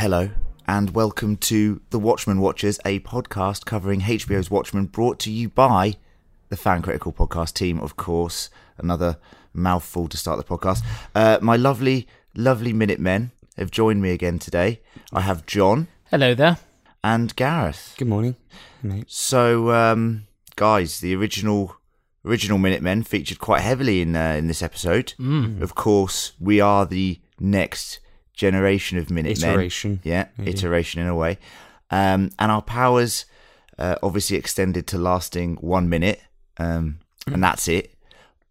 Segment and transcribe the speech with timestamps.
[0.00, 0.30] Hello,
[0.66, 5.96] and welcome to The Watchmen Watchers, a podcast covering HBO's Watchmen, brought to you by
[6.48, 8.48] the Fan Critical Podcast team, of course.
[8.78, 9.18] Another
[9.52, 10.82] mouthful to start the podcast.
[11.14, 14.80] Uh, my lovely, lovely Minutemen have joined me again today.
[15.12, 16.56] I have John Hello there.
[17.04, 17.94] and Gareth.
[17.98, 18.36] Good morning,
[18.82, 19.04] mate.
[19.06, 20.26] So, um,
[20.56, 21.76] guys, the original
[22.24, 25.12] original Minutemen featured quite heavily in uh, in this episode.
[25.18, 25.60] Mm.
[25.60, 27.99] Of course, we are the next
[28.40, 29.50] generation of Minutemen.
[29.50, 30.50] Iteration, Yeah, maybe.
[30.52, 31.38] iteration in a way.
[31.90, 33.26] Um, and our powers
[33.78, 36.20] uh, obviously extended to lasting one minute,
[36.58, 37.94] um, and that's it.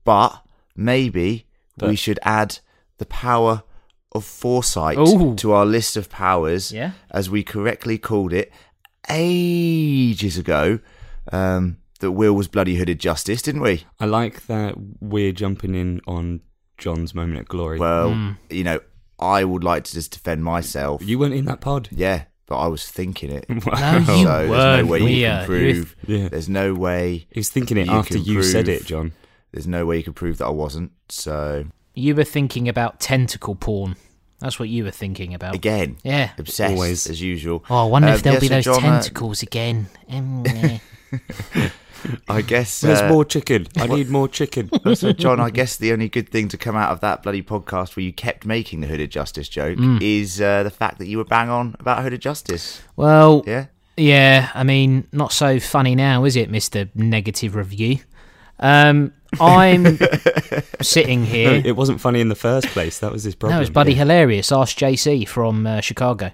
[0.03, 0.31] But
[0.75, 1.45] maybe
[1.81, 2.59] we should add
[2.97, 3.63] the power
[4.11, 5.35] of foresight Ooh.
[5.35, 6.91] to our list of powers, Yeah.
[7.11, 8.51] as we correctly called it
[9.09, 10.79] ages ago.
[11.31, 13.83] Um, that Will was bloody hooded justice, didn't we?
[13.99, 16.39] I like that we're jumping in on
[16.77, 17.77] John's moment of glory.
[17.77, 18.37] Well, Mm.
[18.49, 18.79] you know,
[19.19, 21.01] I would like to just defend myself.
[21.03, 21.89] you weren't in that pod.
[21.91, 23.45] Yeah, but I was thinking it.
[23.49, 25.95] No, you so there's no way you uh, can you prove.
[26.07, 26.29] Yeah.
[26.29, 27.27] There's no way.
[27.31, 29.11] He was thinking it You after can you said it, John.
[29.51, 30.91] There's no way you can prove that I wasn't.
[31.09, 31.65] So
[31.95, 33.95] You were thinking about tentacle porn.
[34.39, 35.53] That's what you were thinking about.
[35.53, 36.31] again, Yeah.
[36.37, 37.07] obsessed Always.
[37.09, 37.65] as usual.
[37.69, 39.87] Oh, I wonder Um, if there'll yeah, be so those John, uh, tentacles again.
[40.09, 40.79] Mm,
[42.27, 42.81] I guess.
[42.81, 43.67] There's uh, more chicken.
[43.77, 44.69] I need more chicken.
[44.95, 47.95] so, John, I guess the only good thing to come out of that bloody podcast
[47.95, 50.01] where you kept making the hooded justice joke Mm.
[50.01, 52.81] is uh, the fact that you were bang on about hooded justice.
[52.95, 53.65] well, yeah.
[53.97, 54.49] Yeah.
[54.53, 57.99] I mean, not so funny now, is it, Mister Negative Review?
[58.59, 59.97] Um, I'm
[60.81, 61.61] sitting No, here.
[61.63, 62.99] it wasn't funny in the first place.
[62.99, 63.57] That was his problem.
[63.57, 64.51] No, it's bloody hilarious.
[64.51, 66.31] Ask JC from uh, Chicago.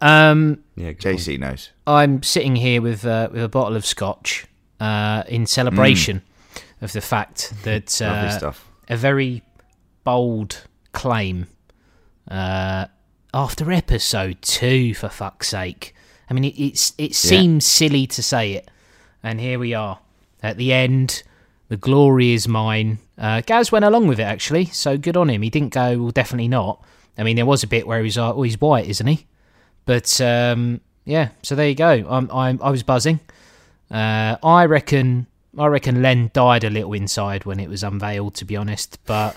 [0.00, 1.18] Um, Yeah, good point.
[1.20, 1.70] JC knows.
[1.86, 4.46] I'm sitting here with uh, with a bottle of scotch
[4.84, 6.22] uh, in celebration
[6.80, 8.42] of the fact that Mm.
[8.42, 8.52] Uh,
[8.88, 9.42] a very
[10.04, 11.46] bold claim
[12.30, 12.86] uh,
[13.32, 15.94] after episode two, for fuck's sake.
[16.28, 18.70] I mean, it, it's it seems silly to say it,
[19.22, 19.98] and here we are
[20.42, 21.22] at the end.
[21.68, 22.98] The glory is mine.
[23.16, 25.40] Uh, Gaz went along with it actually, so good on him.
[25.42, 26.84] He didn't go, well, definitely not.
[27.16, 29.26] I mean, there was a bit where he was like, oh, he's white, isn't he?
[29.86, 32.04] But um, yeah, so there you go.
[32.08, 33.20] I'm, I'm I was buzzing.
[33.90, 38.44] Uh, I reckon I reckon Len died a little inside when it was unveiled, to
[38.44, 38.98] be honest.
[39.06, 39.36] But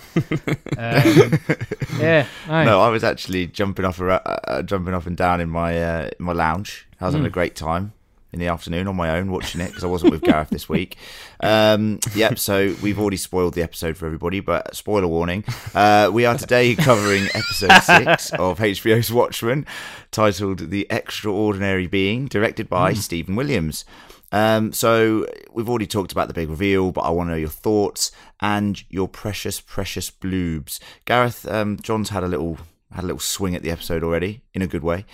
[0.76, 1.38] um,
[2.00, 2.64] yeah, no.
[2.64, 5.80] No, I was actually jumping off, ar- uh, uh, jumping up and down in my
[5.80, 6.86] uh, in my lounge.
[7.00, 7.28] I was having Hmm.
[7.28, 7.92] a great time
[8.32, 10.96] in the afternoon on my own watching it because I wasn't with Gareth this week.
[11.40, 12.38] Um, yep.
[12.38, 15.44] So we've already spoiled the episode for everybody, but spoiler warning:
[15.74, 19.66] uh, we are today covering episode six of HBO's Watchmen,
[20.10, 22.98] titled "The Extraordinary Being," directed by Hmm.
[22.98, 23.84] Stephen Williams.
[24.30, 27.48] Um, so we've already talked about the big reveal, but I want to know your
[27.48, 30.80] thoughts and your precious, precious bloobs.
[31.04, 32.58] Gareth, um, John's had a little
[32.90, 35.04] had a little swing at the episode already in a good way.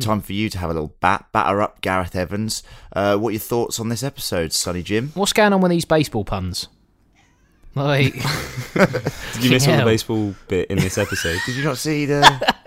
[0.00, 2.64] Time for you to have a little bat batter up, Gareth Evans.
[2.92, 5.12] Uh, what are your thoughts on this episode, Sonny Jim?
[5.14, 6.66] What's going on with these baseball puns?
[7.76, 8.14] Like,
[8.74, 11.38] Did you miss all the baseball bit in this episode?
[11.46, 12.54] Did you not see the?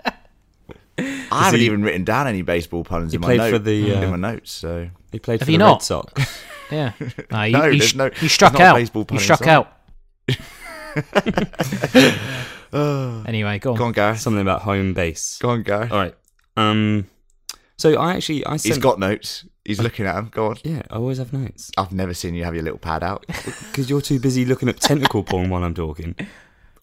[1.34, 3.58] I haven't he- even written down any baseball puns He in my, played note, for
[3.58, 4.50] the, in uh, my notes.
[4.52, 5.72] So He played Have for the not?
[5.74, 6.42] Red Sox.
[6.70, 6.92] yeah,
[7.30, 8.76] no, you, No, you, sh- no- you struck out.
[8.76, 9.70] baseball You pun struck out.
[12.72, 13.76] anyway, go on.
[13.78, 14.20] go on, Gareth.
[14.20, 15.38] Something about home base.
[15.40, 15.92] Go on, Gareth.
[15.92, 16.14] All right.
[16.56, 17.06] Um.
[17.76, 18.74] So I actually I sent.
[18.74, 19.46] He's got notes.
[19.64, 20.28] He's looking at them.
[20.32, 20.56] Go on.
[20.62, 23.88] Yeah, I always have notes I've never seen you have your little pad out because
[23.88, 26.14] you're too busy looking up tentacle porn while I'm talking.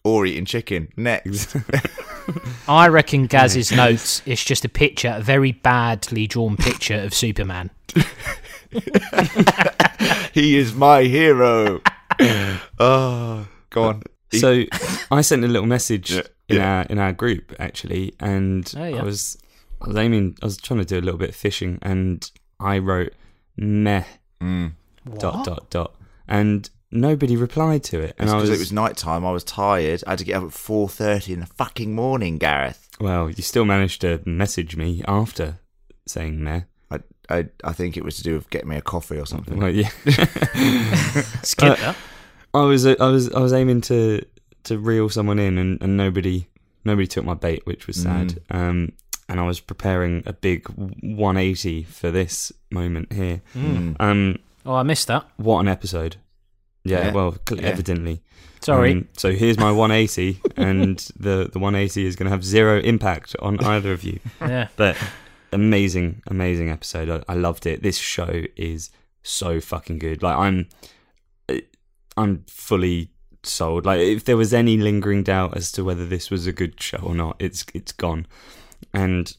[0.04, 0.88] or eating chicken.
[0.96, 1.56] Next.
[2.68, 7.70] I reckon Gaz's notes is just a picture, a very badly drawn picture of Superman.
[10.32, 11.80] he is my hero.
[12.78, 14.02] oh, go on.
[14.32, 14.64] So
[15.10, 16.76] I sent a little message Yeah, in yeah.
[16.78, 19.00] our in our group actually, and Oh, yeah.
[19.00, 19.36] I was
[19.82, 20.38] I was aiming.
[20.42, 22.30] I was trying to do a little bit of fishing, and
[22.60, 23.12] I wrote
[23.56, 24.04] meh
[24.40, 24.72] Mm.
[25.18, 25.94] dot dot dot,
[26.26, 28.14] and nobody replied to it.
[28.18, 29.24] And I because was, it was night time.
[29.26, 30.04] I was tired.
[30.06, 32.88] I had to get up at four thirty in the fucking morning, Gareth.
[33.00, 35.58] well, you still managed to message me after
[36.06, 36.62] saying meh.
[36.90, 37.00] I,
[37.30, 39.58] I, I think it was to do with getting me a coffee or something.
[39.58, 39.88] Well, yeah.
[41.42, 41.96] Skip Uh, that.
[42.54, 44.24] I was I was I was aiming to
[44.64, 46.46] to reel someone in, and, and nobody
[46.84, 48.38] nobody took my bait, which was sad.
[48.50, 48.92] Um,
[49.28, 53.40] and I was preparing a big 180 for this moment here.
[53.56, 53.96] Mm.
[54.00, 55.24] Um, Oh, I missed that.
[55.38, 56.16] what an episode!
[56.84, 57.68] Yeah, Yeah, well, cl- yeah.
[57.68, 58.22] evidently.
[58.60, 58.92] Sorry.
[58.92, 63.34] Um, so here's my 180, and the the 180 is going to have zero impact
[63.40, 64.20] on either of you.
[64.40, 64.68] yeah.
[64.76, 64.96] But
[65.52, 67.08] amazing, amazing episode.
[67.10, 67.82] I, I loved it.
[67.82, 68.90] This show is
[69.22, 70.22] so fucking good.
[70.22, 70.68] Like I'm,
[72.16, 73.10] I'm fully
[73.42, 73.86] sold.
[73.86, 76.98] Like if there was any lingering doubt as to whether this was a good show
[76.98, 78.26] or not, it's it's gone.
[78.94, 79.36] And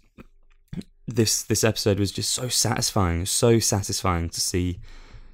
[1.08, 3.26] this this episode was just so satisfying.
[3.26, 4.80] So satisfying to see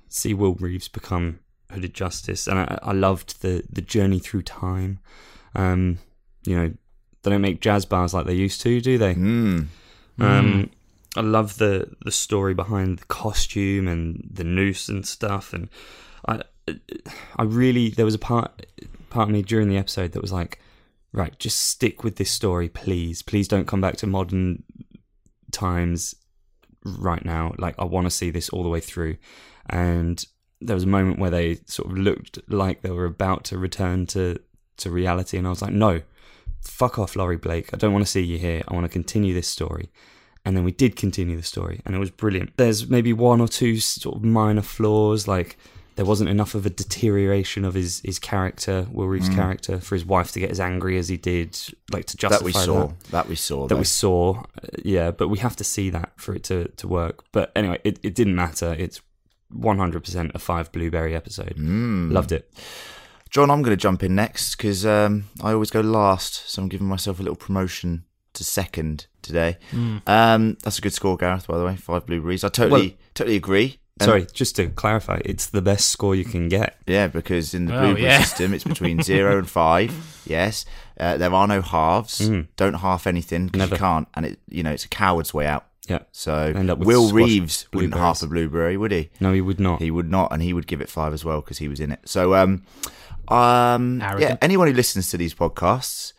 [0.10, 1.40] see Will Reeves become
[1.72, 5.00] Hooded Justice, and I, I loved the the journey through time.
[5.56, 6.00] Um,
[6.46, 6.74] you know,
[7.24, 9.16] they don't make jazz bars like they used to, do they?
[9.16, 9.68] Mm.
[10.20, 10.70] Um,
[11.16, 15.70] I love the the story behind the costume and the noose and stuff, and
[16.28, 16.42] I
[17.38, 18.66] I really there was a part
[19.10, 20.60] part of me during the episode that was like,
[21.12, 24.64] right, just stick with this story, please, please don't come back to modern
[25.52, 26.16] times
[26.84, 27.54] right now.
[27.58, 29.18] Like I want to see this all the way through,
[29.70, 30.24] and
[30.62, 34.06] there was a moment where they sort of looked like they were about to return
[34.08, 34.40] to
[34.78, 36.02] to reality, and I was like, no,
[36.62, 37.74] fuck off, Laurie Blake.
[37.74, 38.64] I don't want to see you here.
[38.68, 39.90] I want to continue this story.
[40.46, 42.56] And then we did continue the story, and it was brilliant.
[42.56, 45.58] There's maybe one or two sort of minor flaws, like
[45.98, 50.06] there wasn't enough of a deterioration of his, his character, Will Reeves' character, for his
[50.06, 51.60] wife to get as angry as he did,
[51.92, 52.94] like to justify That we saw.
[53.12, 53.68] That, we saw.
[53.68, 53.80] that though.
[53.80, 54.40] we saw.
[54.40, 57.26] Uh, Yeah, but we have to see that for it to, to work.
[57.34, 58.74] But anyway, it, it didn't matter.
[58.80, 59.02] It's
[59.56, 61.56] 100% a five blueberry episode.
[61.58, 62.12] Mm.
[62.12, 62.52] Loved it.
[63.30, 66.70] John, I'm going to jump in next because um, I always go last, so I'm
[66.70, 69.58] giving myself a little promotion to second today.
[70.08, 71.48] Um, that's a good score, Gareth.
[71.48, 72.44] By the way, five blueberries.
[72.44, 73.80] I totally, Well- totally agree.
[74.00, 76.78] And- Sorry, just to clarify, it's the best score you can get.
[76.88, 78.22] Yeah, because in the Oh, blueberry yeah.
[78.24, 79.94] system, it's between zero and five.
[80.26, 80.64] Yes,
[81.00, 82.20] uh, there are no halves.
[82.30, 82.48] Mm.
[82.56, 83.78] Don't half anything because you Never.
[83.78, 85.66] can't, and it, you know, it's a coward's way out.
[85.90, 86.00] Yeah.
[86.12, 88.20] So End up with Will squash Reeves wouldn't blueberries.
[88.20, 89.10] half a blueberry, would he?
[89.20, 89.82] No, he would not.
[89.82, 91.92] He would not, and he would give it five as well because he was in
[91.92, 92.00] it.
[92.06, 92.64] So, um,
[93.28, 94.40] um, yeah, Arrogant.
[94.42, 96.14] anyone who listens to these podcasts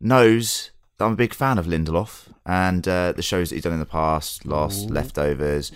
[0.00, 3.72] knows that I'm a big fan of Lindelof and uh, the shows that he's done
[3.72, 5.72] in the past, Lost, Leftovers,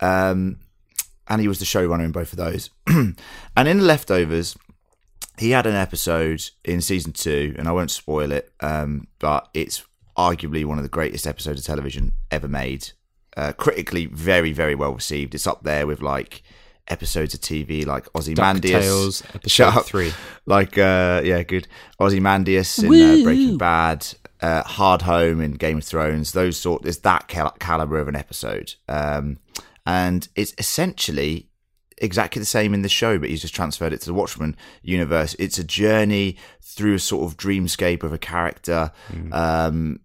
[0.00, 0.58] um,
[1.28, 2.70] and he was the showrunner in both of those.
[2.86, 3.16] and
[3.56, 4.56] in the Leftovers,
[5.38, 9.84] he had an episode in season two, and I won't spoil it, um, but it's
[10.16, 12.90] arguably one of the greatest episodes of television ever made.
[13.36, 15.34] Uh, critically, very, very well received.
[15.34, 16.42] It's up there with like
[16.88, 19.22] episodes of TV like Ozymandias.
[19.46, 19.84] Shut up.
[19.86, 20.12] three.
[20.46, 21.68] Like, uh, yeah, good.
[22.00, 22.86] Ozymandias in
[23.20, 24.06] uh, Breaking Bad,
[24.40, 26.32] uh, Hardhome in Game of Thrones.
[26.32, 26.82] Those sort.
[26.82, 29.38] There's that cal- caliber of an episode, um,
[29.84, 31.48] and it's essentially
[31.98, 35.34] exactly the same in the show, but he's just transferred it to the Watchmen universe.
[35.38, 38.92] It's a journey through a sort of dreamscape of a character.
[39.32, 40.00] Um,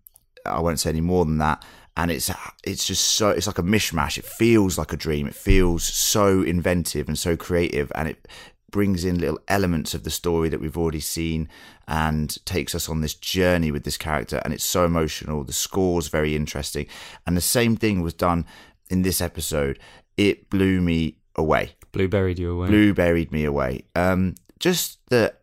[0.46, 1.64] I won't say any more than that.
[1.98, 2.32] And it's
[2.64, 4.18] it's just so it's like a mishmash.
[4.18, 5.28] It feels like a dream.
[5.28, 8.28] It feels so inventive and so creative, and it
[8.72, 11.50] brings in little elements of the story that we've already seen
[11.90, 14.42] and takes us on this journey with this character.
[14.46, 15.44] And it's so emotional.
[15.44, 16.88] The score's very interesting,
[17.28, 18.46] and the same thing was done
[18.90, 19.78] in this episode.
[20.16, 22.68] It blew me away Blueberried you away.
[22.68, 23.84] blueberried me away.
[23.96, 25.34] Um, just the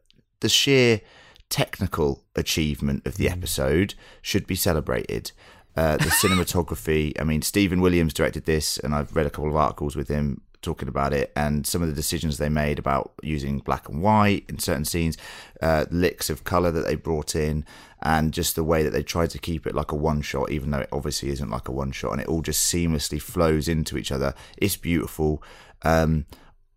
[0.40, 1.00] the sheer
[1.50, 5.32] technical achievement of the episode should be celebrated.
[5.76, 7.18] Uh, the cinematography.
[7.20, 10.42] I mean, Stephen Williams directed this, and I've read a couple of articles with him
[10.60, 14.44] talking about it and some of the decisions they made about using black and white
[14.48, 15.16] in certain scenes,
[15.62, 17.64] uh, licks of color that they brought in,
[18.02, 20.70] and just the way that they tried to keep it like a one shot, even
[20.70, 23.96] though it obviously isn't like a one shot, and it all just seamlessly flows into
[23.96, 24.34] each other.
[24.56, 25.42] It's beautiful.
[25.82, 26.26] Um,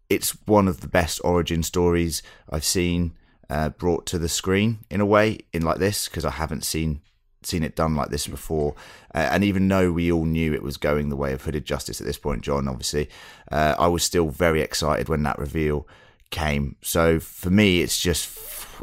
[0.09, 3.13] it's one of the best origin stories I've seen
[3.51, 7.01] uh, brought to the screen in a way in like this because I haven't seen
[7.43, 8.75] seen it done like this before.
[9.13, 11.99] Uh, and even though we all knew it was going the way of Hooded Justice
[11.99, 13.09] at this point, John, obviously,
[13.51, 15.87] uh, I was still very excited when that reveal
[16.29, 16.77] came.
[16.81, 18.31] So for me, it's just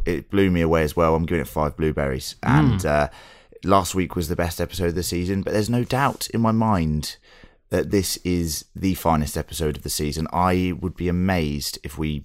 [0.04, 1.14] it blew me away as well.
[1.14, 3.08] I'm giving it five blueberries, and uh,
[3.64, 5.40] last week was the best episode of the season.
[5.40, 7.16] But there's no doubt in my mind
[7.70, 10.28] that this is the finest episode of the season.
[10.30, 12.24] I would be amazed if we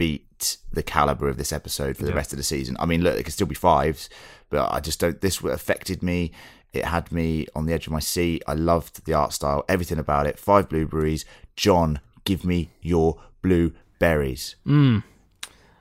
[0.00, 2.74] beat the caliber of this episode for the rest of the season.
[2.80, 4.08] I mean, look, it could still be fives,
[4.48, 5.20] but I just don't.
[5.20, 6.32] This affected me.
[6.72, 8.42] It had me on the edge of my seat.
[8.46, 10.38] I loved the art style, everything about it.
[10.38, 11.26] Five blueberries.
[11.54, 14.56] John, give me your blueberries.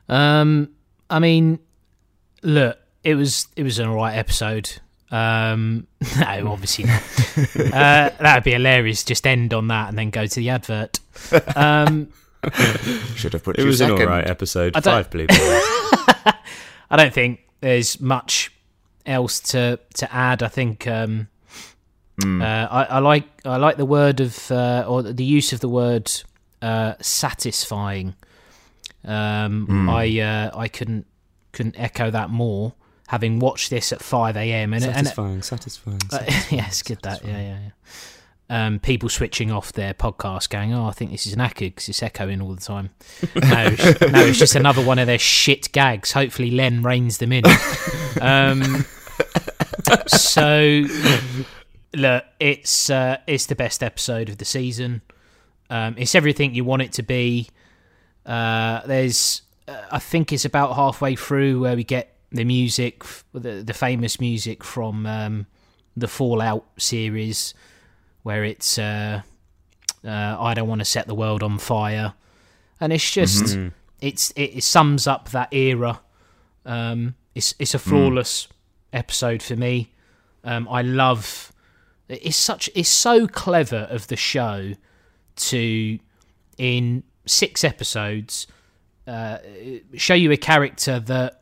[0.10, 0.72] Um,
[1.10, 1.60] I mean,
[2.44, 4.70] look, it was it was an alright episode.
[5.12, 5.88] Um,
[6.20, 7.04] no, obviously not.
[7.74, 9.06] uh, that'd be hilarious.
[9.06, 11.00] Just end on that and then go to the advert.
[11.56, 12.12] Um,
[13.16, 14.74] Should have put It you was an alright episode.
[14.74, 15.40] don't- Five blueberries.
[16.92, 18.52] I don't think there's much
[19.06, 20.42] else to to add.
[20.44, 21.28] I think um,
[22.24, 25.70] uh, I, I like I like the word of uh, or the use of the
[25.70, 26.12] word
[26.62, 28.16] uh, satisfying.
[29.06, 31.06] Um, I uh, I couldn't
[31.52, 32.74] couldn't echo that more.
[33.08, 34.74] Having watched this at five a.m.
[34.74, 36.00] and and satisfying, satisfying.
[36.12, 36.20] uh,
[36.52, 37.70] yeah, it's good that yeah yeah yeah.
[38.52, 42.02] Um, people switching off their podcast, going, "Oh, I think this is knackered because it's
[42.02, 42.90] echoing all the time."
[43.36, 46.12] No, it's- no, it's just another one of their shit gags.
[46.14, 47.44] Hopefully, Len reins them in.
[48.22, 48.86] Um,
[50.08, 50.84] so,
[51.96, 55.02] look, it's uh, it's the best episode of the season.
[55.70, 57.50] Um, it's everything you want it to be.
[58.26, 63.04] Uh, there's, uh, I think, it's about halfway through where we get the music,
[63.34, 65.46] the the famous music from um,
[65.96, 67.54] the Fallout series,
[68.30, 69.24] where it's uh,
[70.06, 72.14] uh, "I don't want to set the world on fire,"
[72.80, 73.58] and it's just
[74.02, 76.00] it's it, it sums up that era.
[76.64, 78.48] Um, it's it's a flawless
[78.94, 79.90] episode for me.
[80.44, 81.52] Um, I love
[82.08, 84.74] it's such it's so clever of the show
[85.36, 86.00] to
[86.60, 88.46] in six episodes
[89.08, 89.40] uh,
[89.96, 91.42] show you a character that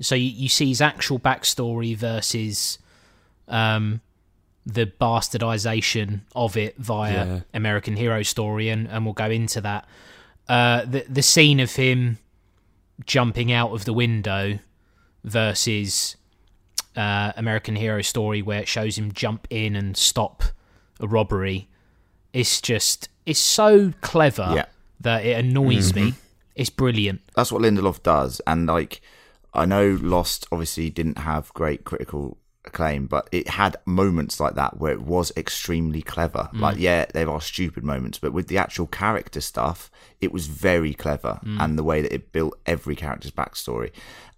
[0.00, 2.78] so you, you see his actual backstory versus
[3.48, 4.00] um,
[4.72, 7.40] the bastardization of it via Yeah.
[7.54, 9.86] American Hero Story, and, and we'll go into that.
[10.48, 12.18] Uh, the the scene of him
[13.06, 14.58] jumping out of the window
[15.24, 16.16] versus
[16.96, 20.42] uh, American Hero Story, where it shows him jump in and stop
[21.00, 21.68] a robbery,
[22.32, 24.64] it's just it's so clever Yeah.
[25.00, 26.14] that it annoys me.
[26.56, 27.20] It's brilliant.
[27.36, 28.40] that's what Lindelof does.
[28.46, 29.00] And like,
[29.54, 32.36] I know Lost obviously didn't have great critical
[32.70, 36.48] acclaim, but it had moments like that where it was extremely clever.
[36.54, 36.60] Mm.
[36.60, 40.94] Like, yeah, there are stupid moments, but with the actual character stuff, it was very
[40.94, 41.60] clever, mm.
[41.60, 43.90] and the way that it built every character's backstory.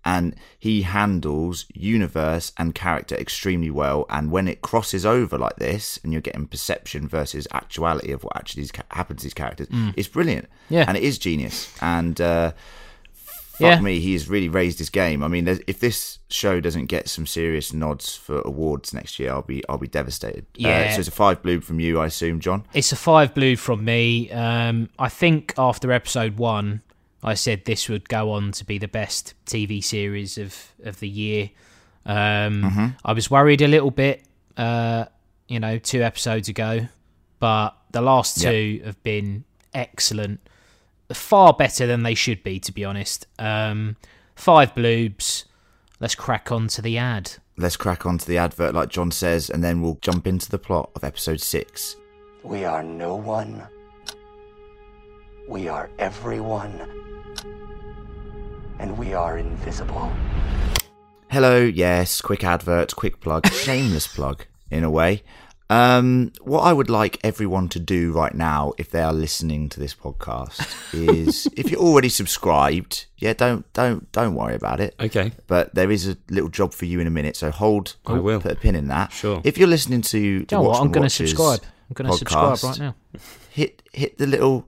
[0.05, 4.05] And he handles universe and character extremely well.
[4.11, 8.37] And when it crosses over like this, and you're getting perception versus actuality of what
[8.37, 9.95] actually happens to these characters, mm.
[9.97, 10.49] it's brilliant.
[10.69, 10.87] Yeah.
[10.89, 11.73] and it is genius.
[11.81, 12.53] And uh,
[13.53, 13.81] fuck Yeah.
[13.81, 15.23] me, he has really raised his game.
[15.23, 19.43] I mean, if this show doesn't get some serious nods for awards next year, I'll
[19.43, 20.47] be I'll be devastated.
[20.57, 20.93] Uh, Yeah.
[20.95, 22.65] so it's a five blue from you, I assume, John.
[22.75, 24.31] It's a five blue from me.
[24.31, 26.83] Um, I think after episode one,
[27.23, 31.09] I said this would go on to be the best TV series of, of the
[31.09, 31.51] year.
[32.05, 34.25] Um, I was worried a little bit,
[34.57, 35.05] uh,
[35.47, 36.89] you know, two episodes ago,
[37.39, 40.41] but the last two have been excellent,
[41.15, 43.27] far better than they should be, to be honest.
[43.39, 43.97] Um,
[44.35, 45.45] five bloobs.
[46.01, 47.33] Let's crack on to the ad.
[47.57, 50.59] Let's crack on to the advert, like John says, and then we'll jump into the
[50.59, 51.97] plot of episode six.
[52.43, 53.63] We are no one.
[55.49, 56.81] We are everyone.
[58.79, 60.13] And we are invisible.
[61.31, 65.23] Hello, yes, quick advert, quick plug, shameless plug in a way.
[65.73, 69.81] Um, what I would like everyone to do right now, if they are listening to
[69.81, 70.61] this podcast,
[70.93, 74.95] is if you're already subscribed, yeah, don't don't don't worry about it.
[75.01, 75.33] Okay.
[75.47, 77.97] But there is a little job for you in a minute, so hold.
[78.05, 78.41] I will.
[78.41, 79.13] put a pin in that.
[79.13, 79.41] Sure.
[79.45, 80.81] If you're listening to, You the know what?
[80.81, 81.61] I'm going to subscribe.
[81.89, 82.95] I'm going to subscribe right now.
[83.49, 84.67] Hit hit the little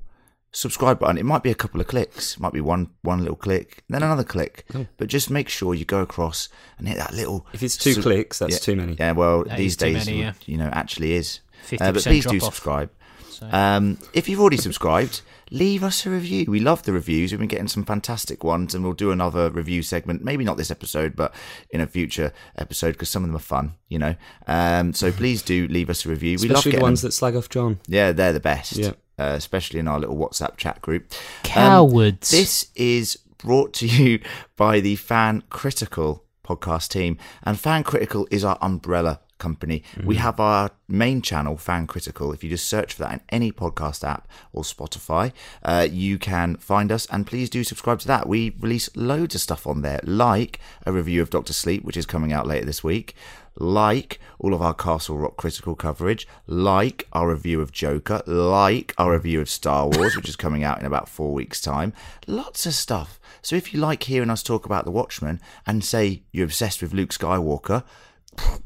[0.55, 1.19] subscribe button.
[1.19, 2.35] It might be a couple of clicks.
[2.35, 4.65] It might be one one little click, then another click.
[4.97, 7.47] But just make sure you go across and hit that little.
[7.53, 8.97] If it's two sub- clicks, that's yeah, too many.
[8.99, 10.33] Yeah, well, That these days, many, yeah.
[10.47, 11.41] you know, actually is.
[11.69, 12.55] 50% Uh, but please do drop off.
[12.55, 12.91] subscribe.
[13.53, 15.21] Um, if you've already subscribed,
[15.51, 16.47] leave us a review.
[16.49, 17.31] We love the reviews.
[17.33, 20.23] We've been getting some fantastic ones, and we'll do another review segment.
[20.25, 21.35] Maybe not this episode, but
[21.71, 24.15] in a future episode because some of them are fun, you know.
[24.47, 26.39] Um, so please do leave us a review.
[26.41, 27.09] we love Especially the ones them.
[27.09, 27.81] that slag off John.
[27.87, 28.77] Yeah, they're the best.
[28.77, 28.93] Yeah.
[29.19, 31.13] Uh, especially in our little WhatsApp chat group.
[31.45, 32.31] Um, Cowards.
[32.31, 34.21] this is brought to you
[34.57, 39.83] by the Fan Critical podcast team, and Fan Critical is our umbrella company.
[40.05, 42.33] We have our main channel, Fan Critical.
[42.33, 46.57] If you just search for that in any podcast app or Spotify, uh, you can
[46.57, 47.07] find us.
[47.11, 48.29] And please do subscribe to that.
[48.29, 52.07] We release loads of stuff on there, like a review of Doctor Sleep, which is
[52.07, 53.15] coming out later this week.
[53.57, 59.13] Like all of our Castle Rock critical coverage, like our review of Joker, like our
[59.13, 61.93] review of Star Wars, which is coming out in about four weeks' time.
[62.27, 63.21] Lots of stuff.
[63.43, 66.93] So if you like hearing us talk about The Watchmen and say you're obsessed with
[66.93, 67.85] Luke Skywalker,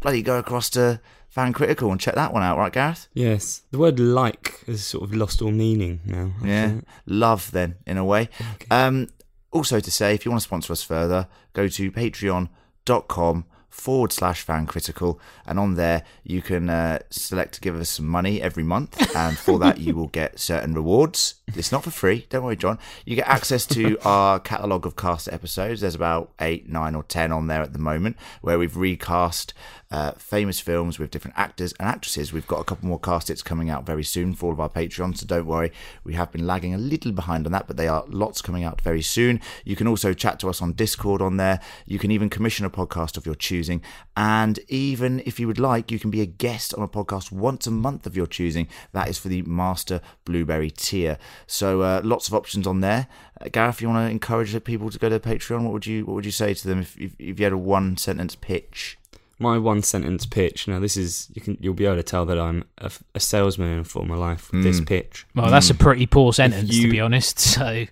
[0.00, 3.08] bloody go across to Fan Critical and check that one out, right, Gareth?
[3.12, 6.32] Yes, the word "like" has sort of lost all meaning now.
[6.42, 8.30] Yeah, love then in a way.
[8.70, 9.08] Um,
[9.50, 14.42] also to say, if you want to sponsor us further, go to patreon.com forward slash
[14.42, 15.20] fan critical.
[15.46, 19.14] And on there you can uh, select to give us some money every month.
[19.14, 21.36] And for that you will get certain rewards.
[21.48, 22.26] It's not for free.
[22.28, 22.78] Don't worry john.
[23.04, 25.80] You get access to our catalogue of cast episodes.
[25.80, 29.54] There's about eight nine or ten on there at the moment where we've recast
[29.90, 32.32] uh, famous films with different actors and actresses.
[32.32, 34.68] We've got a couple more cast hits coming out very soon for all of our
[34.68, 35.72] patreons so don't worry.
[36.04, 38.80] We have been lagging a little behind on that but they are lots coming out
[38.82, 39.40] very soon.
[39.64, 41.60] You can also chat to us on discord on there.
[41.86, 43.82] You can even commission a podcast of your choosing.
[44.16, 47.66] And even if you would like you can be a guest on a podcast once
[47.66, 48.68] a month of your choosing.
[48.92, 51.18] That is for the master blueberry tier.
[51.46, 53.06] So uh, lots of options on there.
[53.40, 56.14] Uh, gareth you want to encourage people to go to patreon what would you what
[56.14, 58.98] would you say to them if, if, if you had a one sentence pitch
[59.40, 60.66] My one sentence pitch.
[60.66, 63.70] Now, this is you can you'll be able to tell that I'm a, a salesman
[63.70, 65.26] in a former life with this pitch.
[65.34, 67.38] Well, that's a pretty poor sentence, to be honest.
[67.58, 67.86] So,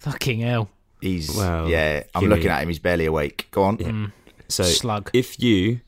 [0.00, 0.68] fucking hell.
[1.00, 4.12] he's Well, yeah i'm give looking me- at him he's barely awake go on Mm,
[4.48, 5.10] So, slug.
[5.12, 5.80] if you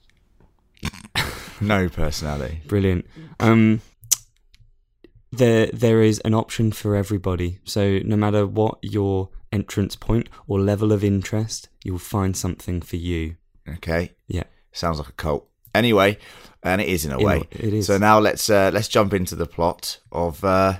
[1.61, 3.07] no personality Brilliant.
[3.41, 3.81] Um,
[5.31, 7.59] there there is an option for everybody.
[7.65, 12.97] So no matter what your entrance point or level of interest, you'll find something for
[12.97, 13.37] you.
[13.69, 14.45] okay Yeah.
[14.73, 15.47] Sounds like a cult.
[15.75, 16.19] Anyway,
[16.63, 17.43] and it is in a In a- way.
[17.51, 17.87] it is.
[17.87, 20.75] So now let's uh, let's jump into the plot of uh,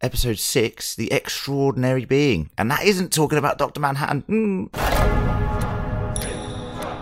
[0.00, 4.22] episode six, the extraordinary being, and that isn't talking about Doctor Manhattan.
[4.28, 4.68] Mm.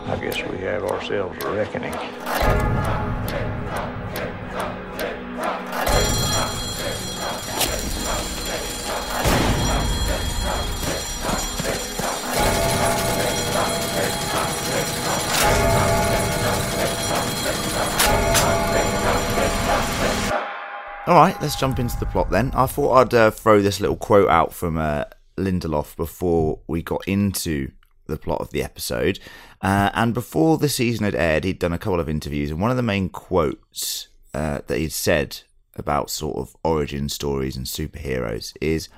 [0.09, 1.93] I guess we have ourselves a reckoning.
[21.05, 22.53] All right, let's jump into the plot then.
[22.55, 25.05] I thought I'd uh, throw this little quote out from uh,
[25.37, 27.73] Lindelof before we got into
[28.07, 29.19] the plot of the episode.
[29.61, 32.71] Uh, and before the season had aired, he'd done a couple of interviews, and one
[32.71, 35.41] of the main quotes uh, that he'd said
[35.75, 38.89] about sort of origin stories and superheroes is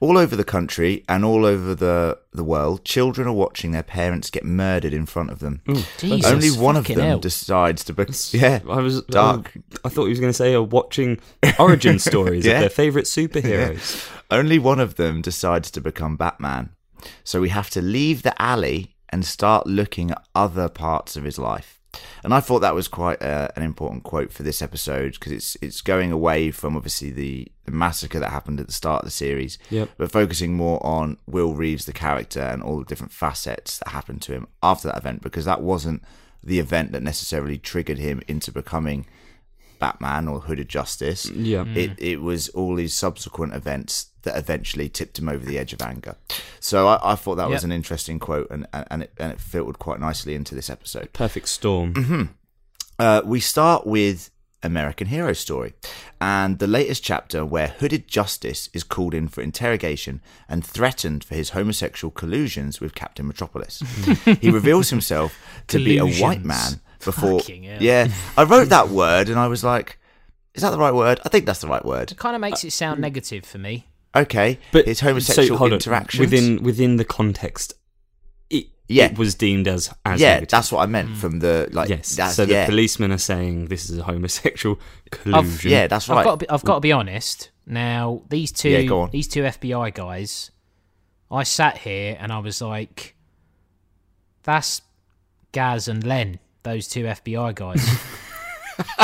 [0.00, 4.30] all over the country and all over the the world, children are watching their parents
[4.30, 5.60] get murdered in front of them.
[5.98, 7.18] Jesus Only one of them hell.
[7.18, 8.04] decides to be
[8.38, 8.60] yeah.
[8.68, 9.52] I was Dark.
[9.56, 11.18] I, I thought he was going to say uh, watching
[11.58, 12.54] origin stories Yeah.
[12.54, 14.08] of their favorite superheroes.
[14.30, 16.70] Only one of them decides to become Batman.
[17.24, 21.38] So we have to leave the alley and start looking at other parts of his
[21.38, 21.77] life.
[22.24, 25.56] And I thought that was quite uh, an important quote for this episode because it's
[25.62, 29.10] it's going away from obviously the, the massacre that happened at the start of the
[29.12, 29.90] series, Yep.
[29.96, 34.22] but focusing more on Will Reeves, the character, and all the different facets that happened
[34.22, 36.02] to him after that event because that wasn't
[36.42, 39.06] the event that necessarily triggered him into becoming
[39.78, 41.30] Batman or Hooded Justice.
[41.30, 41.64] Yeah.
[41.74, 45.80] It it was all these subsequent events that eventually tipped him over the edge of
[45.82, 46.16] anger.
[46.60, 49.40] So I, I thought that was an interesting quote and, and, and it and it
[49.40, 51.12] filtered quite nicely into this episode.
[51.12, 52.34] Perfect storm.
[52.98, 54.30] Uh, we start with
[54.62, 55.74] American Hero Story
[56.20, 61.36] and the latest chapter where Hooded Justice is called in for interrogation and threatened for
[61.36, 63.80] his homosexual collusions with Captain Metropolis.
[64.40, 65.38] he reveals himself
[65.68, 67.40] to be a white man before.
[67.40, 67.82] Fucking hell.
[67.82, 69.98] Yeah, I wrote that word and I was like,
[70.54, 71.20] is that the right word?
[71.24, 72.10] I think that's the right word.
[72.12, 73.86] It kind of makes it sound uh, negative for me.
[74.16, 75.74] Okay, But his homosexual so, hold on.
[75.74, 77.74] interactions within within the context,
[78.50, 79.04] it, Yeah.
[79.06, 80.48] it was deemed as as yeah, negative.
[80.48, 81.90] that's what I meant from the like.
[81.90, 82.16] yes.
[82.16, 84.80] that's, so the policemen are saying this is a homosexual
[85.10, 85.70] collusion.
[85.70, 86.18] yeah, that's right.
[86.18, 87.50] I've got, to be, I've got to be honest.
[87.66, 89.10] Now, these two, Yeah, go on.
[89.10, 90.50] these two FBI guys,
[91.30, 93.14] I sat here and I was like,
[94.42, 94.80] "That's
[95.52, 97.84] Gaz and Len, those two FBI guys."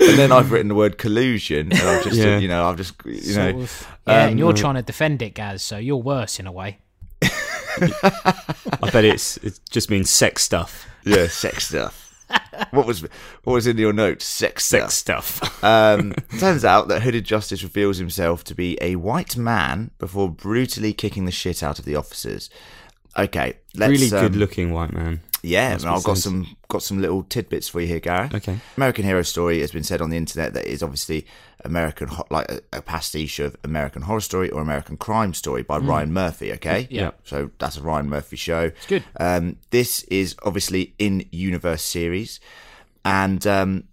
[0.00, 2.38] and then I've written the word collusion, and I've just, Yeah.
[2.38, 3.88] you know, I've just, you sort know, of.
[4.06, 5.62] Yeah, um, and you're trying to defend it, Gaz.
[5.62, 6.78] So you're worse in a way.
[7.22, 10.86] I bet it's it just means sex stuff.
[11.04, 12.02] yeah, sex stuff.
[12.70, 13.02] what was
[13.44, 14.24] what was in your notes?
[14.24, 15.36] Sex Sex stuff.
[15.36, 15.64] stuff.
[15.64, 20.92] Um, turns out that Hooded Justice reveals himself to be a white man before brutally
[20.92, 22.48] kicking the shit out of the officers.
[23.18, 25.20] Okay, let's, really um, good looking white man.
[25.46, 26.24] Yeah, and I've got sense.
[26.24, 28.34] some got some little tidbits for you here, Gareth.
[28.34, 28.58] Okay.
[28.76, 31.26] American Hero Story has been said on the internet that is obviously
[31.64, 35.78] American, ho- like a, a pastiche of American Horror Story or American Crime Story by
[35.78, 36.52] Ryan Murphy.
[36.54, 37.12] Okay, Yeah.
[37.24, 38.64] So that's a Ryan Murphy show.
[38.64, 39.04] It's good.
[39.20, 42.40] Um, this is obviously in universe series,
[43.04, 43.84] and um,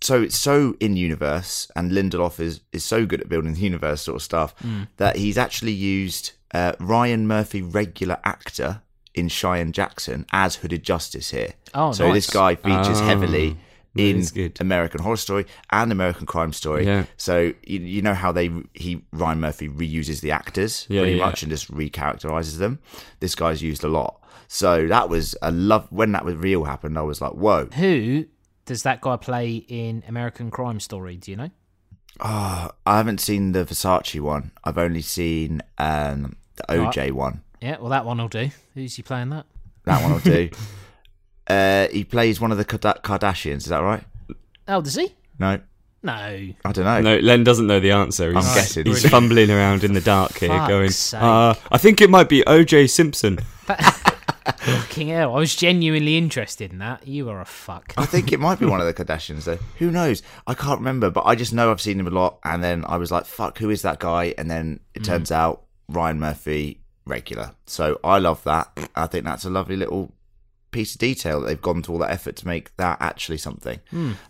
[0.00, 4.00] so it's so in universe, and Lindelof is is so good at building the universe
[4.02, 4.54] sort of stuff
[4.96, 8.80] that he's actually used uh, Ryan Murphy regular actor
[9.14, 11.54] in Cheyenne Jackson as Hooded Justice here.
[11.74, 13.56] Oh, so this guy features Oh, heavily
[13.96, 14.24] in.
[14.60, 16.86] American Horror Story and American Crime Story.
[16.86, 17.04] Yeah.
[17.16, 21.24] So you, you know how they he Ryan Murphy reuses the actors Yeah, pretty yeah.
[21.26, 22.78] much and just recharacterizes them.
[23.20, 24.22] This guy's used a lot.
[24.46, 26.96] So that was a love when that was real happened.
[26.96, 27.66] I was like, whoa.
[27.74, 28.26] Who
[28.66, 31.16] does that guy play in American Crime Story?
[31.16, 31.50] Do you know?
[32.20, 34.52] Oh, I haven't seen the Versace one.
[34.64, 37.42] I've only seen um, the OJ one.
[37.60, 38.50] Yeah, well, that one will do.
[38.74, 39.46] Who's he playing that?
[39.84, 40.50] That one will do.
[41.48, 43.56] uh, he plays one of the Kardashians.
[43.58, 44.04] Is that right?
[44.68, 45.14] Oh, does he?
[45.38, 45.60] No,
[46.02, 46.12] No.
[46.12, 47.00] I don't know.
[47.00, 48.32] No, Len doesn't know the answer.
[48.32, 48.86] He's, I'm guessing.
[48.86, 51.22] He's fumbling around in the dark here, Fuck's going, sake.
[51.22, 53.38] uh, I think it might be OJ Simpson.
[54.58, 55.34] Fucking hell.
[55.36, 57.06] I was genuinely interested in that.
[57.06, 57.92] You are a fuck.
[57.96, 59.58] I think it might be one of the Kardashians though.
[59.78, 60.22] Who knows?
[60.46, 62.38] I can't remember, but I just know I've seen him a lot.
[62.44, 65.64] And then I was like, "Fuck, who is that guy?" And then it turns out
[65.88, 67.52] Ryan Murphy, regular.
[67.66, 68.70] So I love that.
[68.94, 70.12] I think that's a lovely little
[70.70, 73.80] piece of detail that they've gone to all that effort to make that actually something.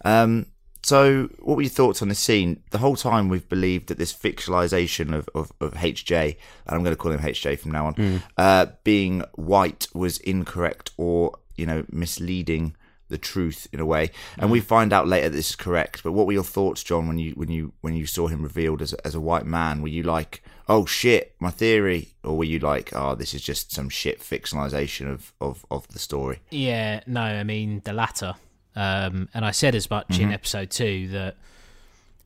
[0.04, 0.46] Um,
[0.82, 2.62] so, what were your thoughts on this scene?
[2.70, 6.36] The whole time we've believed that this fictionalization of, of, of HJ,
[6.66, 10.92] and I'm going to call him HJ from now on, uh, being white was incorrect
[10.96, 12.76] or, you know, misleading
[13.08, 14.10] the truth in a way.
[14.38, 16.02] And we find out later that this is correct.
[16.02, 18.80] But what were your thoughts, John, when you when you when you saw him revealed
[18.80, 19.82] as as a white man?
[19.82, 23.72] Were you like, oh shit, my theory, or were you like, oh, this is just
[23.72, 26.40] some shit fictionalization of of, of the story?
[26.50, 28.34] Yeah, no, I mean the latter.
[28.76, 30.34] Um, and I said as much in mm-hmm.
[30.34, 31.36] episode two that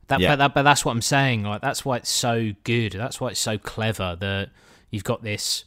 [0.07, 0.33] that, Yeah.
[0.33, 1.43] but that, but that's what I'm saying.
[1.43, 2.93] Like that's why it's so good.
[2.93, 4.49] That's why it's so clever that
[4.91, 5.65] you've got this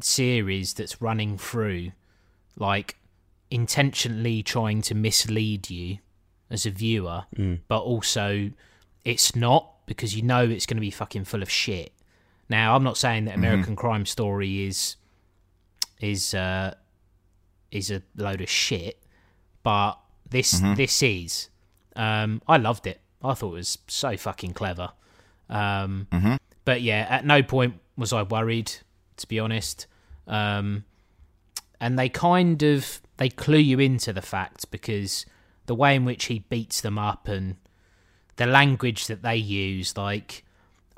[0.00, 1.92] series that's running through,
[2.56, 2.96] like
[3.50, 5.98] intentionally trying to mislead you
[6.50, 7.60] as a viewer, mm.
[7.68, 8.50] but also
[9.04, 11.92] it's not because you know it's going to be fucking full of shit.
[12.50, 14.96] Now, I'm not saying that American Crime Story is
[16.00, 16.74] is uh,
[17.70, 19.00] is a load of shit,
[19.62, 19.94] but
[20.28, 21.48] this this is.
[21.96, 23.00] Um, I loved it.
[23.22, 24.90] I thought it was so fucking clever.
[25.48, 26.06] Um,
[26.64, 28.72] But yeah, at no point was I worried,
[29.16, 29.86] to be honest.
[30.26, 30.84] Um,
[31.80, 35.26] and they kind of they clue you into the fact because
[35.66, 37.56] the way in which he beats them up and
[38.36, 40.44] the language that they use, like,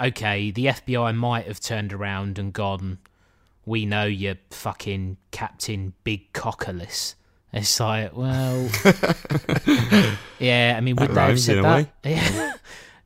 [0.03, 2.99] okay, the FBI might have turned around and gone,
[3.65, 7.15] "We know you're fucking Captain Big Cockerless."
[7.53, 8.69] It's like, well,
[10.39, 10.75] yeah.
[10.77, 11.89] I mean, would That they have said that?
[12.05, 12.53] Yeah,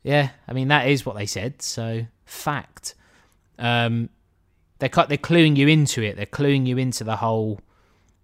[0.05, 0.29] yeah.
[0.47, 1.63] I mean, that is what they said.
[1.63, 2.95] So, fact.
[3.59, 4.09] Um,
[4.79, 5.09] they're cut.
[5.09, 6.17] They're cluing you into it.
[6.17, 7.61] They're cluing you into the whole.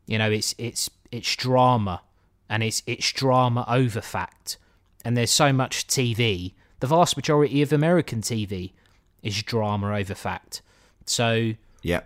[0.07, 2.03] You know, it's it's it's drama,
[2.49, 4.59] and it's it's drama over fact.
[5.05, 6.53] And there's so much TV.
[6.83, 8.73] The vast majority of American TV
[9.23, 10.63] is drama over fact.
[11.07, 12.01] So Yeah.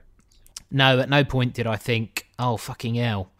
[0.70, 3.32] no, at no point did I think, oh fucking hell,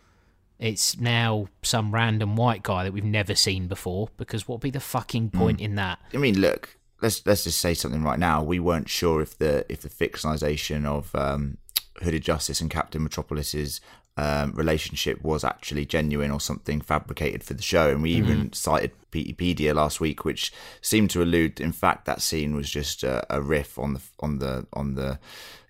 [0.58, 4.08] it's now some random white guy that we've never seen before.
[4.16, 5.98] Because what would be the fucking point in that?
[6.14, 8.42] I mean, look, let's let's just say something right now.
[8.42, 11.58] We weren't sure if the if the fictionalization of um,
[12.02, 13.82] Hooded Justice and Captain Metropolis's
[14.16, 17.90] um, relationship was actually genuine or something fabricated for the show.
[17.90, 22.54] And we even cited Wikipedia last week, which seemed to allude, in fact, that scene
[22.56, 25.18] was just a, a riff on the on the on the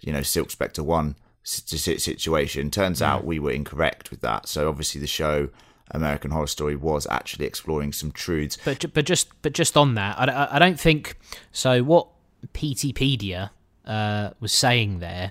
[0.00, 2.70] you know Silk Spectre one si- si- situation.
[2.70, 4.48] Turns out we were incorrect with that.
[4.48, 5.48] So obviously the show.
[5.92, 8.58] American Horror Story was actually exploring some truths.
[8.64, 11.16] But but just but just on that, I, I- I don't think
[11.52, 11.84] so.
[11.84, 12.08] What
[12.52, 13.50] PTpedia
[13.86, 15.30] uh, was saying there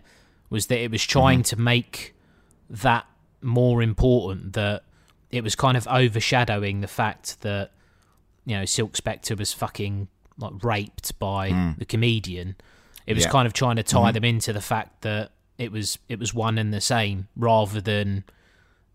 [0.49, 2.14] was that it was trying to make
[2.69, 3.05] that
[3.41, 4.53] more important.
[4.53, 4.83] That
[5.31, 7.71] it was kind of overshadowing the fact that
[8.45, 11.71] you know Silk Spectre was fucking like raped by hmm.
[11.77, 12.55] the comedian.
[13.05, 13.31] It was Yeah.
[13.31, 14.13] kind of trying to tie mm-hmm.
[14.13, 18.23] them into the fact that it was it was one and the same rather than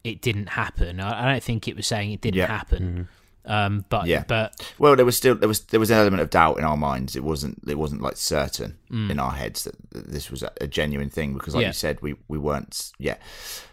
[0.04, 1.00] it didn't happen.
[1.00, 2.46] I, I don't think it was saying it didn't Yeah.
[2.46, 2.82] happen.
[2.82, 3.02] Mm-hmm.
[3.46, 4.24] Um, but Yeah.
[4.28, 6.76] but Well, there was still there was there was an element of doubt in our
[6.76, 7.16] minds.
[7.16, 10.66] It wasn't it wasn't like certain in our heads that, that this was a, a
[10.66, 11.64] genuine thing because, like Mm.
[11.64, 11.68] Yeah.
[11.68, 12.92] you said, we we weren't.
[12.98, 13.16] Yeah.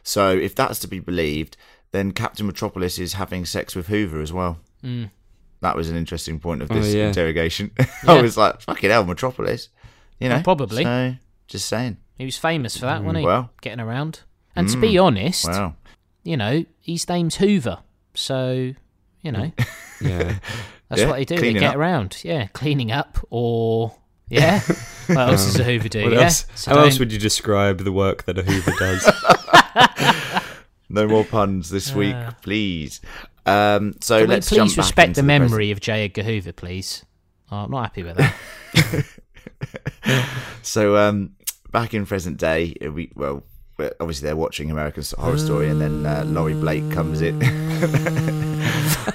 [0.03, 1.57] So if that's to be believed,
[1.91, 4.59] then Captain Metropolis is having sex with Hoover as well.
[4.83, 5.09] Mm.
[5.61, 7.07] That was an interesting point of Oh, this yeah.
[7.07, 7.71] interrogation.
[7.79, 8.13] Yeah.
[8.13, 9.69] I was like, "Fucking hell, Metropolis,"
[10.19, 10.35] you know.
[10.35, 10.83] Well, probably.
[10.83, 11.15] So,
[11.47, 11.97] just saying.
[12.17, 13.25] he was famous for that, wasn't he?
[13.25, 13.49] well.
[13.61, 14.21] Getting around.
[14.55, 15.75] And to be honest, Wow.
[16.23, 17.79] you know, his name's Hoover.
[18.13, 18.73] So,
[19.21, 19.51] you know,
[20.01, 20.35] Yeah.
[20.89, 21.37] that's Yeah, what they do.
[21.39, 21.75] They get up.
[21.75, 22.17] around.
[22.23, 23.95] Yeah, cleaning up or.
[24.29, 24.59] Yeah.
[25.07, 26.09] what else does a Hoover do?
[26.09, 26.21] Yeah.
[26.23, 26.45] else?
[26.55, 30.43] So How else don't- would you describe the work that a Hoover does?
[30.89, 33.01] No more puns this week, please.
[33.45, 35.27] Um, so let's jump please respect the present.
[35.27, 36.05] memory of J.
[36.05, 37.03] Edgar Hoover, please?
[37.51, 39.05] Oh, I'm not happy with that.
[40.61, 41.31] So um,
[41.71, 43.43] back in present day, uh, we well,
[43.79, 47.39] obviously they're watching American Horror Story, and then uh, Laurie Blake comes in.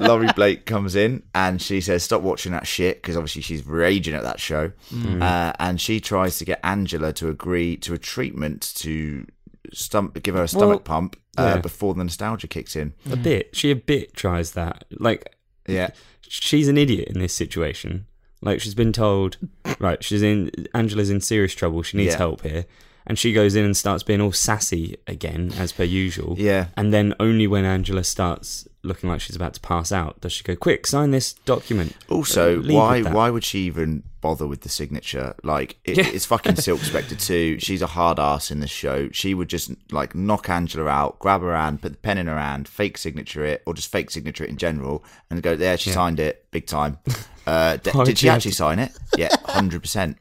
[0.00, 4.14] Laurie Blake comes in and she says, "Stop watching that shit," because obviously she's raging
[4.14, 4.72] at that show,
[5.20, 9.26] uh, and she tries to get Angela to agree to a treatment to
[9.72, 11.60] stomach, give her a stomach Well, pump uh, yeah.
[11.60, 12.92] before the nostalgia kicks in.
[13.10, 13.54] a bit.
[13.56, 14.84] She a bit tries that.
[14.98, 15.34] Like
[15.66, 15.90] Yeah,
[16.20, 18.06] she's an idiot in this situation.
[18.42, 19.38] Like she's been told,
[19.78, 20.02] right?
[20.04, 21.82] She's in Angela's in serious trouble.
[21.82, 22.18] She needs Yeah.
[22.18, 22.66] help here,
[23.06, 26.36] and she goes in and starts being all sassy again as per usual.
[26.38, 26.66] Yeah.
[26.76, 30.44] And then only when Angela starts looking like she's about to pass out does she
[30.44, 34.60] go, "Quick, sign this document." Also, Uh, leave why why would she even bother with
[34.62, 35.34] the signature?
[35.42, 36.08] Like, it, Yeah.
[36.08, 37.58] it's fucking Silk Spectre too.
[37.60, 39.08] She's a hard ass in the show.
[39.12, 42.38] She would just like knock Angela out, grab her hand, put the pen in her
[42.38, 45.76] hand, fake signature it, or just fake signature it in general, and go there.
[45.78, 46.98] She signed it, big time.
[47.46, 48.92] Uh, did she actually to- sign it?
[49.16, 50.18] Yeah, hundred percent.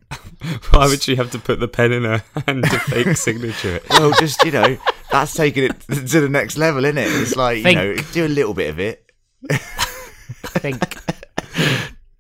[0.71, 3.85] Why would she have to put the pen in her hand to fake signature it?
[3.89, 4.77] Well, just you know,
[5.11, 7.07] that's taking it to the next level, isn't it?
[7.07, 9.09] It's like you know, do a little bit of it.
[10.59, 10.83] Think.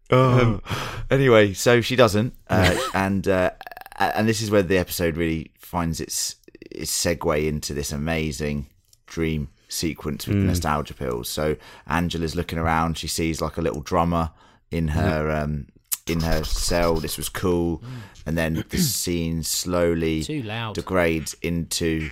[0.09, 0.61] Um,
[1.09, 3.51] anyway, so she doesn't, uh, and uh,
[3.97, 6.35] and this is where the episode really finds its
[6.71, 8.67] its segue into this amazing
[9.05, 11.29] dream sequence with the nostalgia pills.
[11.29, 11.55] So
[11.87, 14.31] Angela's looking around; she sees like a little drummer
[14.73, 15.67] in her um,
[16.07, 16.95] in her cell.
[16.95, 17.81] This was cool,
[18.25, 20.75] and then the scene slowly Too loud.
[20.75, 22.09] degrades into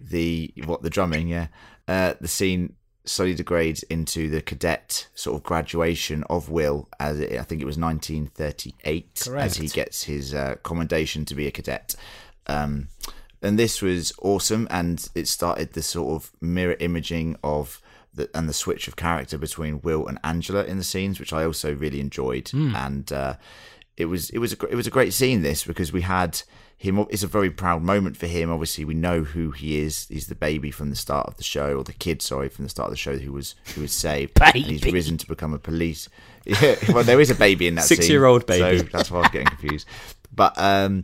[0.00, 1.48] the what the drumming, yeah.
[1.86, 7.38] Uh, the scene slowly degrades into the cadet sort of graduation of Will, as it,
[7.38, 11.94] I think it was 1938, as he gets his uh, commendation to be a cadet.
[12.46, 12.88] Um,
[13.40, 17.80] and this was awesome, and it started the sort of mirror imaging of
[18.18, 21.44] the and the switch of character between Will and Angela in the scenes, which I
[21.44, 22.50] also really enjoyed.
[22.52, 23.34] And uh,
[23.96, 26.42] it was it was a it was a great scene this because we had
[26.76, 27.04] him.
[27.10, 28.50] It's a very proud moment for him.
[28.50, 30.06] Obviously, we know who he is.
[30.08, 32.68] He's the baby from the start of the show, or the kid, sorry, from the
[32.68, 34.38] start of the show who was who was saved.
[34.40, 36.08] And he's risen to become a police.
[36.48, 38.78] Yeah, well, there is a baby in that scene, Six-year-old baby.
[38.78, 39.86] So that's why I was getting confused.
[40.32, 41.02] But um,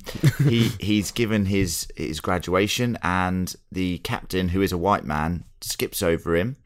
[0.48, 6.02] he he's given his his graduation, and the captain, who is a white man, skips
[6.02, 6.56] over him,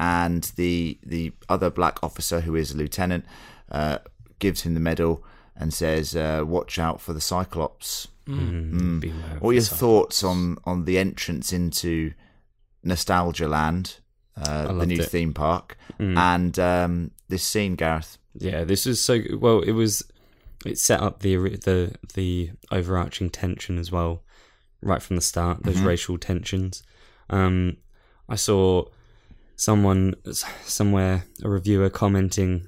[0.00, 3.26] and the the other black officer, who is a lieutenant,
[3.70, 3.98] uh,
[4.38, 5.22] gives him the medal
[5.54, 9.00] and says, uh, "Watch out for the Cyclops." Mm.
[9.00, 12.14] Beware of What are your the thoughts on on the entrance into
[12.82, 13.98] Nostalgia Land,
[14.38, 15.00] uh, the new it.
[15.00, 15.10] Mm.
[15.10, 18.16] theme park, and um, this scene, Gareth?
[18.34, 19.60] Yeah, this was so well.
[19.60, 20.02] It was
[20.64, 24.22] it set up the the the overarching tension as well,
[24.80, 25.62] right from the start.
[25.62, 26.82] Those racial tensions.
[27.28, 27.76] Um,
[28.30, 28.86] I saw
[29.60, 32.66] someone somewhere a reviewer commenting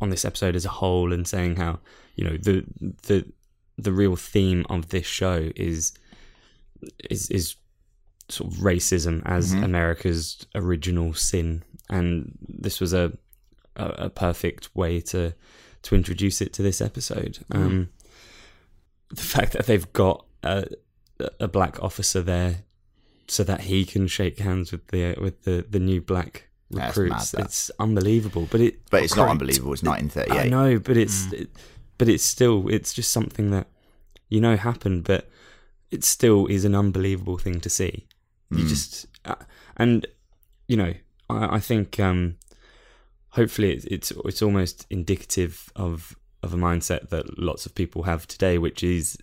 [0.00, 1.80] on this episode as a whole and saying how
[2.14, 2.64] you know the
[3.02, 3.24] the
[3.76, 5.92] the real theme of this show is
[7.10, 7.56] is is
[8.28, 13.12] sort of racism as America's original sin, and this was a
[13.74, 15.34] a, a perfect way to
[15.82, 17.40] to introduce it to this episode.
[17.50, 17.88] Um,
[19.10, 20.64] the fact that they've got a,
[21.40, 22.62] a black officer there
[23.28, 27.34] so that he can shake hands with the with the, the new black That's recruits,
[27.34, 28.48] mad, it's unbelievable.
[28.50, 29.72] But it But it's not unbelievable.
[29.72, 30.30] It's 1938.
[30.30, 30.50] I 1938.
[30.50, 31.50] know, but it's it,
[31.98, 33.68] but it's still it's just something that
[34.28, 35.28] you know happened, but
[35.90, 38.06] it still is an unbelievable thing to see.
[38.50, 39.34] You just uh,
[39.76, 40.06] and
[40.66, 40.94] you know
[41.28, 42.36] I, I think um,
[43.30, 48.26] hopefully it's, it's it's almost indicative of of a mindset that lots of people have
[48.26, 49.18] today, which is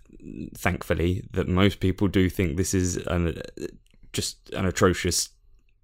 [0.56, 3.42] thankfully that most people do think this is an,
[4.16, 5.30] just an atrocious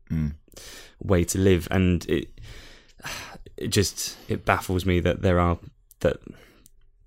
[0.08, 0.30] hmm.
[1.00, 2.30] way to live, and it
[3.58, 5.60] it just it baffles me that there are
[6.00, 6.18] that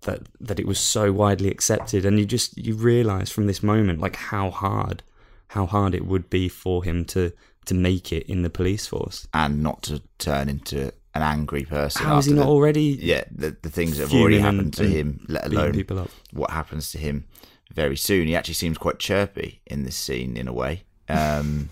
[0.02, 4.00] that that it was so widely accepted and you just you realize from this moment
[4.00, 5.02] like how hard
[5.48, 7.32] how hard it would be for him to
[7.64, 12.04] to make it in the police force and not to turn into an angry person.
[12.04, 14.86] how is he not the- already Yeah, the, the things that have already happened to
[14.86, 15.84] him, let alone
[16.32, 17.26] what happens to him
[17.72, 18.26] very soon.
[18.26, 20.82] He actually seems quite chirpy in this scene, in a way.
[21.08, 21.70] Um,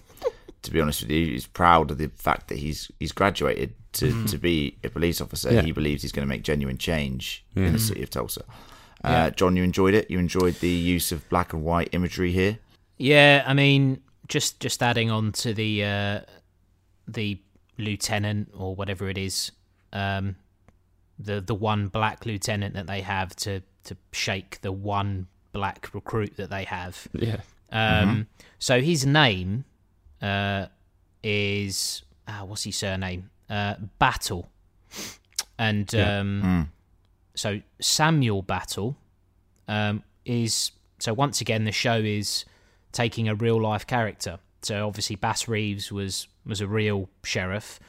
[0.63, 4.27] to be honest with you, he's proud of the fact that he's he's graduated to,
[4.27, 5.51] to be a police officer.
[5.51, 5.55] Mm.
[5.55, 5.63] Yeah.
[5.63, 8.45] He believes he's going to make genuine change in the city of Tulsa.
[9.05, 10.11] Uh, John, you enjoyed it.
[10.11, 12.59] You enjoyed the use of black and white imagery here.
[12.99, 16.21] Yeah, I mean, just just adding on to the uh,
[17.09, 17.39] the
[17.79, 19.51] lieutenant or whatever it is,
[19.93, 20.37] um,
[21.19, 26.37] the the one black lieutenant that they have to to shake the one black recruit
[26.37, 27.09] that they have.
[27.13, 27.41] Yeah.
[27.73, 28.29] Um,
[28.63, 29.65] So his name
[30.23, 30.67] uh,
[31.21, 33.29] is ah, what's his surname?
[33.51, 34.49] Uh, Battle,
[35.59, 36.21] and Yeah.
[36.21, 36.71] um,
[37.35, 38.97] so Samuel Battle
[39.67, 40.71] um, is
[41.01, 42.45] so once again the show is
[42.93, 44.39] taking a real life character.
[44.63, 47.81] So obviously Bass Reeves was was a real sheriff,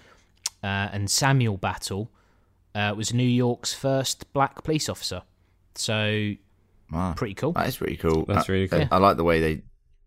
[0.63, 2.09] uh, and Samuel Battle
[2.73, 5.21] uh, was New York's first black police officer.
[5.75, 6.33] So
[6.91, 7.13] Wow.
[7.13, 7.51] pretty cool.
[7.51, 8.25] That is pretty cool.
[8.25, 8.88] That's really cool.
[8.91, 9.62] I, like the way they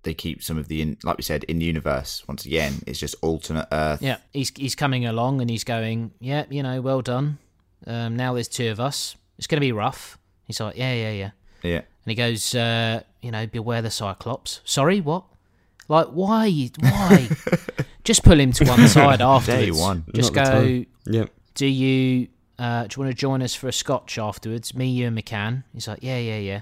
[0.07, 2.25] they keep some of the in, like we said in universe.
[2.27, 4.01] Once again, it's just alternate Earth.
[4.01, 7.39] Yeah, he's he's coming along and he's going, yeah, you know, well done.
[7.87, 9.17] Um, now there's two of us.
[9.37, 10.17] It's going to be rough.
[10.47, 11.31] He's like, yeah, yeah, yeah.
[11.63, 11.77] Yeah.
[11.79, 14.61] And he goes, uh, you know, beware the Cyclops.
[14.65, 15.25] Sorry, what?
[15.89, 16.71] Like, why?
[16.79, 17.29] Why?
[18.05, 19.79] Just pull him to one side afterwards.
[19.79, 20.05] one.
[20.15, 20.51] Just Not go.
[20.53, 20.87] time.
[21.07, 21.31] Yep.
[21.55, 24.75] Do you uh, do you want to join us for a scotch afterwards?
[24.75, 25.65] Me, you, and McCann.
[25.75, 26.61] He's like, yeah, yeah, yeah.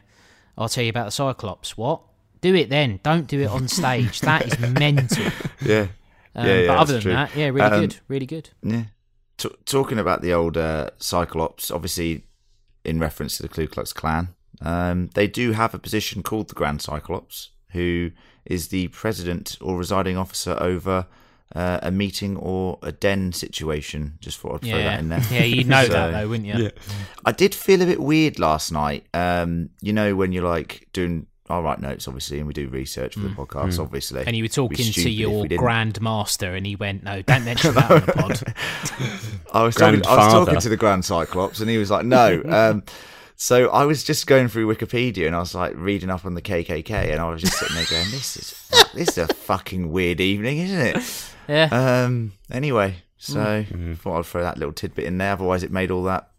[0.57, 1.77] I'll tell you about the Cyclops.
[1.77, 2.01] What?
[2.45, 3.01] Do it then.
[3.03, 4.21] Don't do it on stage.
[4.21, 5.25] that is mental.
[5.65, 5.87] Yeah.
[6.37, 7.13] Um, Yeah, yeah, but other than true.
[7.13, 8.51] that, yeah, really Um, good, really good.
[8.63, 8.85] Yeah.
[9.39, 12.25] T- talking about the old uh, Cyclops, obviously
[12.85, 14.29] in reference to the Ku Klux Klan,
[14.61, 18.11] um, they do have a position called the Grand Cyclops, who
[18.45, 21.07] is the president or residing officer over
[21.55, 24.19] uh, a meeting or a den situation.
[24.21, 25.23] Just thought I'd throw Yeah, that in there.
[25.31, 26.65] yeah, you'd know So- that though, wouldn't you?
[26.65, 26.71] Yeah.
[27.25, 29.07] I did feel a bit weird last night.
[29.15, 33.15] Um, you know, when you're like doing, I write notes obviously, and we do research
[33.15, 34.23] for the podcast, obviously.
[34.23, 34.27] Mm.
[34.29, 35.61] And you were talking to your we didn't.
[35.61, 38.13] Grand Master, and he went, "No, don't mention that on the
[39.43, 42.07] pod." I was talking, I was talking to the Grand Cyclops, and he was like,
[42.07, 42.85] "No." Um,
[43.37, 46.41] so I was just going through Wikipedia, and I was like reading up on the
[46.41, 50.21] KKK, and I was just sitting there going, "This is this is a fucking weird
[50.21, 52.33] evening, isn't it?" Yeah, Um.
[52.51, 53.65] Anyway, so
[53.97, 55.33] thought I'd throw that little tidbit in there.
[55.33, 56.31] Otherwise, it made all that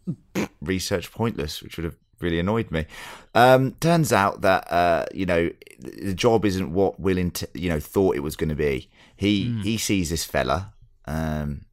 [0.60, 2.86] research pointless, which would have really annoyed me.
[3.34, 3.72] Um.
[3.80, 8.16] Turns out that uh, you know, the job isn't what Will, int- you know, thought
[8.16, 8.88] it was going to be.
[9.16, 10.72] He he sees this fella,
[11.06, 11.64] um,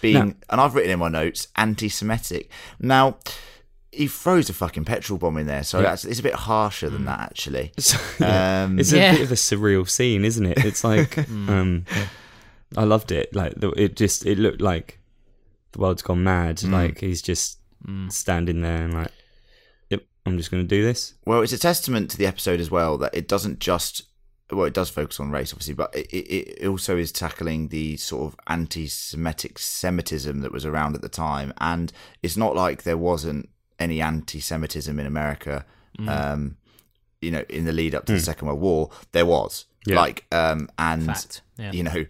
[0.00, 0.34] being, No.
[0.50, 2.50] and I've written in my notes, anti-Semitic.
[2.80, 3.18] Now.
[3.92, 5.86] He throws a fucking petrol bomb in there, so Yeah.
[5.90, 7.72] that's, it's a bit harsher than that, actually.
[7.80, 8.62] So, yeah.
[8.62, 9.10] Um, it's Yeah.
[9.10, 10.64] a bit of a surreal scene, isn't it?
[10.64, 11.84] It's like, um,
[12.76, 13.34] I loved it.
[13.34, 15.00] Like it just, it looked like
[15.72, 16.58] the world's gone mad.
[16.58, 16.70] Mm.
[16.70, 17.58] Like he's just
[18.10, 19.12] standing there and like, yep,
[20.30, 21.14] I'm just going to do this.
[21.26, 24.02] Well, it's a testament to the episode as well that it doesn't just
[24.52, 27.96] well, it does focus on race, obviously, but it, it, it also is tackling the
[27.98, 32.96] sort of anti-Semitic Semitism that was around at the time, and it's not like there
[32.98, 35.64] wasn't any anti-Semitism in America.
[36.08, 36.56] Um,
[37.20, 39.96] you know, in the lead up to the Second World War, there was Yeah.
[39.96, 41.40] like, um, and.
[41.58, 41.72] Yeah.
[41.72, 42.06] you know,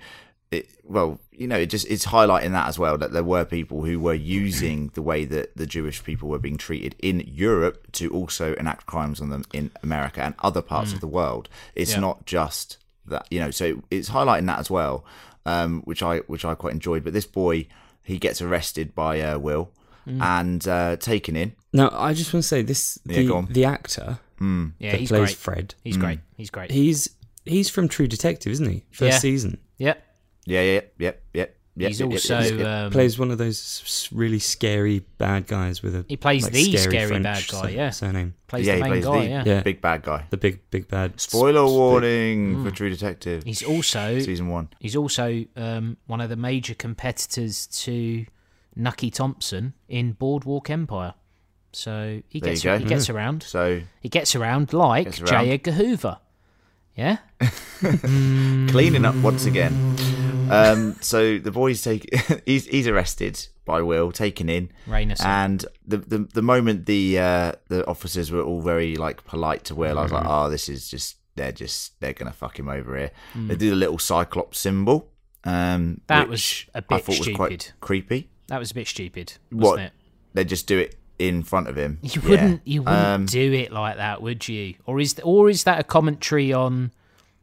[0.50, 3.84] it, well, you know, it just it's highlighting that as well that there were people
[3.84, 8.10] who were using the way that the Jewish people were being treated in Europe to
[8.10, 11.48] also enact crimes on them in America and other parts of the world.
[11.76, 12.00] It's Yeah.
[12.00, 13.50] not just that, you know.
[13.52, 15.04] So it's highlighting that as well,
[15.46, 17.04] um, which I which I quite enjoyed.
[17.04, 17.66] But this boy,
[18.02, 19.70] he gets arrested by uh, Will
[20.06, 21.52] and uh, taken in.
[21.72, 23.46] Now, I just want to say this: the, go on.
[23.52, 25.36] the actor yeah, that he's plays great.
[25.36, 26.18] Fred, He's great.
[26.36, 26.70] He's great.
[26.72, 27.08] he's
[27.44, 28.84] he's from True Detective, isn't he?
[28.90, 29.18] First Yeah.
[29.18, 29.58] season.
[29.78, 30.02] Yep.
[30.46, 31.22] Yeah, yeah, yep, yep.
[31.34, 32.66] yep He's yep, yep, also yep, yep.
[32.66, 36.04] um, Plays one of those really scary bad guys with a.
[36.08, 37.90] He plays like, the scary French bad guy, sur- yeah.
[37.90, 38.34] Surname.
[38.48, 39.20] plays yeah, the he main plays guy.
[39.20, 39.44] the yeah.
[39.46, 39.62] Yeah.
[39.62, 40.26] big bad guy.
[40.30, 41.18] The big big bad.
[41.20, 43.44] Spoiler sp- warning for True Detective.
[43.44, 44.68] He's also season one.
[44.80, 48.26] he's also um, one of the major competitors to
[48.74, 51.14] Nucky Thompson in Boardwalk Empire.
[51.72, 52.78] So he There gets you go.
[52.78, 53.44] he gets around.
[53.44, 55.44] So He gets around like Gets around.
[55.44, 55.50] J.
[55.52, 56.18] Edgar Hoover.
[56.96, 57.18] Yeah.
[58.68, 59.96] cleaning up once again.
[60.52, 62.12] Um, so the boys take
[62.46, 64.70] he's he's arrested by Will, taken in,
[65.24, 69.74] and the, the the moment the uh, the officers were all very like polite to
[69.74, 72.96] Will, I was like, oh, this is just they're just they're gonna fuck him over
[72.96, 73.10] here.
[73.34, 73.48] Mm.
[73.48, 75.08] They do the little cyclops symbol.
[75.44, 77.72] Um, That was a I bit thought was quite stupid.
[77.80, 78.28] creepy.
[78.48, 79.60] That was a bit stupid, What?
[79.70, 79.92] wasn't it?
[80.34, 81.98] They just do it in front of him.
[82.02, 82.28] You Yeah.
[82.28, 84.74] wouldn't you wouldn't Um, do it like that, would you?
[84.86, 86.90] Or is or is that a commentary on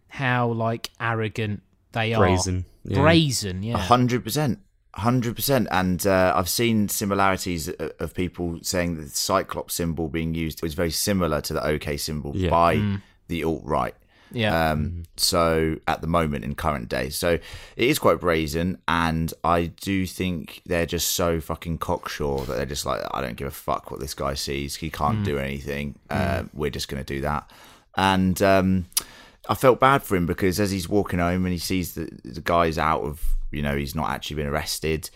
[0.10, 1.64] how like arrogant
[1.98, 2.20] they are?
[2.20, 2.66] Brazen.
[2.84, 3.02] Yeah.
[3.02, 3.76] Brazen, yeah.
[3.76, 4.60] A hundred percent,
[4.94, 5.68] hundred percent.
[5.72, 10.74] And uh, I've seen similarities of people saying that the Cyclops symbol being used was
[10.74, 12.50] very similar to the OK symbol Yeah.
[12.50, 13.94] by the alt right.
[14.32, 14.72] yeah.
[14.72, 17.42] Um, so at the moment in current day, so it
[17.92, 22.86] is quite brazen, and I do think they're just so fucking cocksure that they're just
[22.86, 24.76] like, I don't give a fuck what this guy sees.
[24.76, 25.96] He can't do anything.
[26.10, 27.50] Uh, we're just going to do that.
[27.96, 28.86] And um,
[29.50, 32.42] I felt bad for him because as he's walking home and he sees that the
[32.42, 35.10] guy's out of, you know, he's not actually been arrested.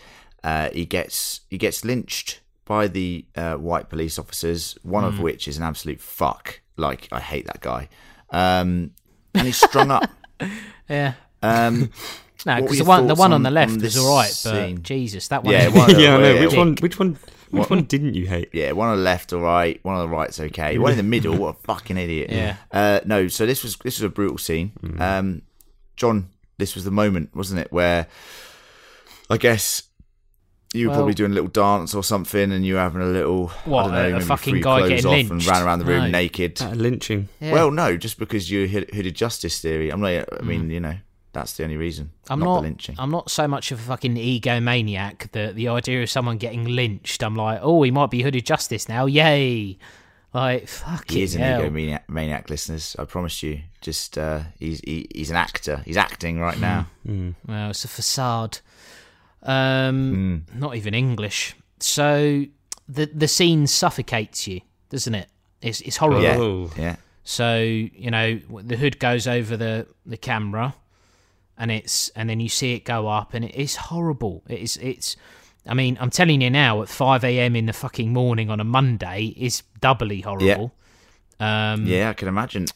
[0.44, 5.08] Uh, he gets he gets lynched by the uh, white police officers, one Hmm.
[5.10, 6.60] of which is an absolute fuck.
[6.76, 7.88] Like I hate that guy,
[8.30, 8.92] um,
[9.34, 10.10] and he's strung up.
[10.88, 11.14] Yeah.
[11.42, 11.90] Um,
[12.44, 14.26] No, because the one the one on, on- the left on was this all right,
[14.26, 14.32] but
[14.66, 14.82] scene?
[14.82, 15.52] Jesus, that one.
[15.54, 16.32] Yeah, is- one of the- yeah, I know.
[16.34, 16.76] yeah, Which one?
[16.80, 17.16] Which one?
[17.52, 18.48] Which one didn't you hate?
[18.52, 19.78] Yeah, one on the left, all right.
[19.84, 20.78] One on the right's okay.
[20.78, 22.30] One in the middle, what a fucking idiot.
[22.30, 22.56] Yeah.
[22.70, 24.72] Uh, no, so this was this was a brutal scene.
[24.98, 25.42] Um,
[25.96, 26.28] John,
[26.58, 28.06] this was the moment, wasn't it, where
[29.30, 29.82] I guess
[30.74, 33.06] you were Well- probably doing a little dance or something, and you were having a
[33.06, 35.30] little What, I don't know, a- a fucking guy getting off lynched?
[35.30, 36.08] and ran around the room No.
[36.10, 36.62] naked.
[36.62, 37.28] Uh, lynching.
[37.40, 37.52] Yeah.
[37.52, 39.90] Well, no, just because you hid- hooded justice theory.
[39.90, 40.96] I'm like, I mean, you know,
[41.32, 42.06] that's the only reason.
[42.06, 42.10] Mm.
[42.30, 42.56] I'm not, not.
[42.56, 42.94] the lynching.
[42.98, 47.22] I'm not so much of a fucking egomaniac that the idea of someone getting lynched,
[47.22, 49.78] I'm like, oh, he might be hooded justice now, yay!
[50.34, 51.60] Like, fucking He is an hell.
[51.60, 52.96] egomaniac, maniac, listeners.
[52.98, 53.60] I promise you.
[53.82, 55.82] Just uh, he's he, he's an actor.
[55.84, 56.86] He's acting right now.
[57.04, 58.58] Well, it's a facade.
[59.42, 60.58] Um, Hmm.
[60.58, 61.54] not even English.
[61.80, 62.44] So
[62.88, 65.28] the the scene suffocates you, doesn't it?
[65.60, 66.22] It's it's horrible.
[66.22, 66.70] Yeah, Oh.
[66.78, 66.96] yeah.
[67.24, 70.74] So you know the hood goes over the the camera,
[71.62, 74.42] and it's and then you see it go up, and it is horrible.
[74.48, 75.16] It is it's.
[75.64, 77.54] I mean, I'm telling you now, at 5 a.m.
[77.54, 80.74] in the fucking morning on a Monday is doubly horrible.
[81.38, 82.66] Um, Yeah, I can imagine.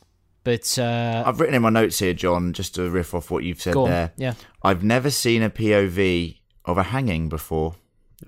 [0.44, 3.60] But uh, I've written in my notes here, John, just to riff off what you've
[3.60, 4.12] said there.
[4.16, 4.34] Yeah.
[4.62, 7.74] I've never seen a POV of a hanging before.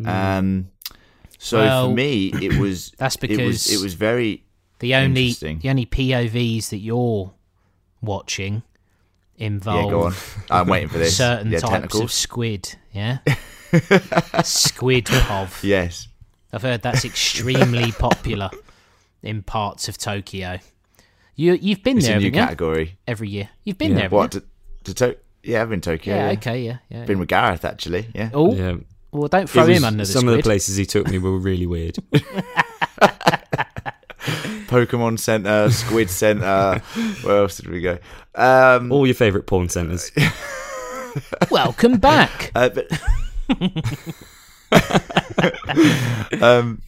[0.04, 0.70] Um,
[1.38, 4.42] so Well, for me, it was that's it was because it was very
[4.80, 7.32] The only the only POVs that you're
[8.02, 8.64] watching
[9.38, 9.90] involve yeah.
[9.90, 10.14] Go on,
[10.50, 11.16] I'm waiting for this.
[11.16, 12.02] certain yeah, types tentacles.
[12.04, 12.74] of squid.
[12.92, 13.18] Yeah,
[14.44, 15.62] squid pov.
[15.62, 16.08] Yes.
[16.52, 18.50] I've heard that's extremely popular
[19.22, 20.58] in parts of Tokyo.
[21.36, 22.46] You you've been It's there a new haven't you?
[22.46, 22.98] category.
[23.06, 23.50] every year.
[23.64, 23.98] You've been Yeah.
[24.00, 24.08] there.
[24.10, 24.34] What?
[24.34, 24.40] you?
[24.84, 26.14] To, to to- yeah, I've been to Tokyo.
[26.14, 26.62] Yeah, Yeah, Okay.
[26.64, 26.76] Yeah.
[26.88, 27.04] Yeah.
[27.04, 28.08] Been with Gareth actually.
[28.14, 28.30] Yeah.
[28.34, 28.76] oh, Yeah.
[29.12, 30.34] well, don't throw was- him under the some squid.
[30.34, 31.96] of the places he took me were really weird.
[34.68, 36.80] Pokemon Center, Squid Center.
[37.22, 37.98] Where else did we go?
[38.34, 40.12] Um, All your favourite porn centres.
[41.50, 42.52] Welcome back.
[42.54, 42.90] Uh, but
[46.42, 46.82] um,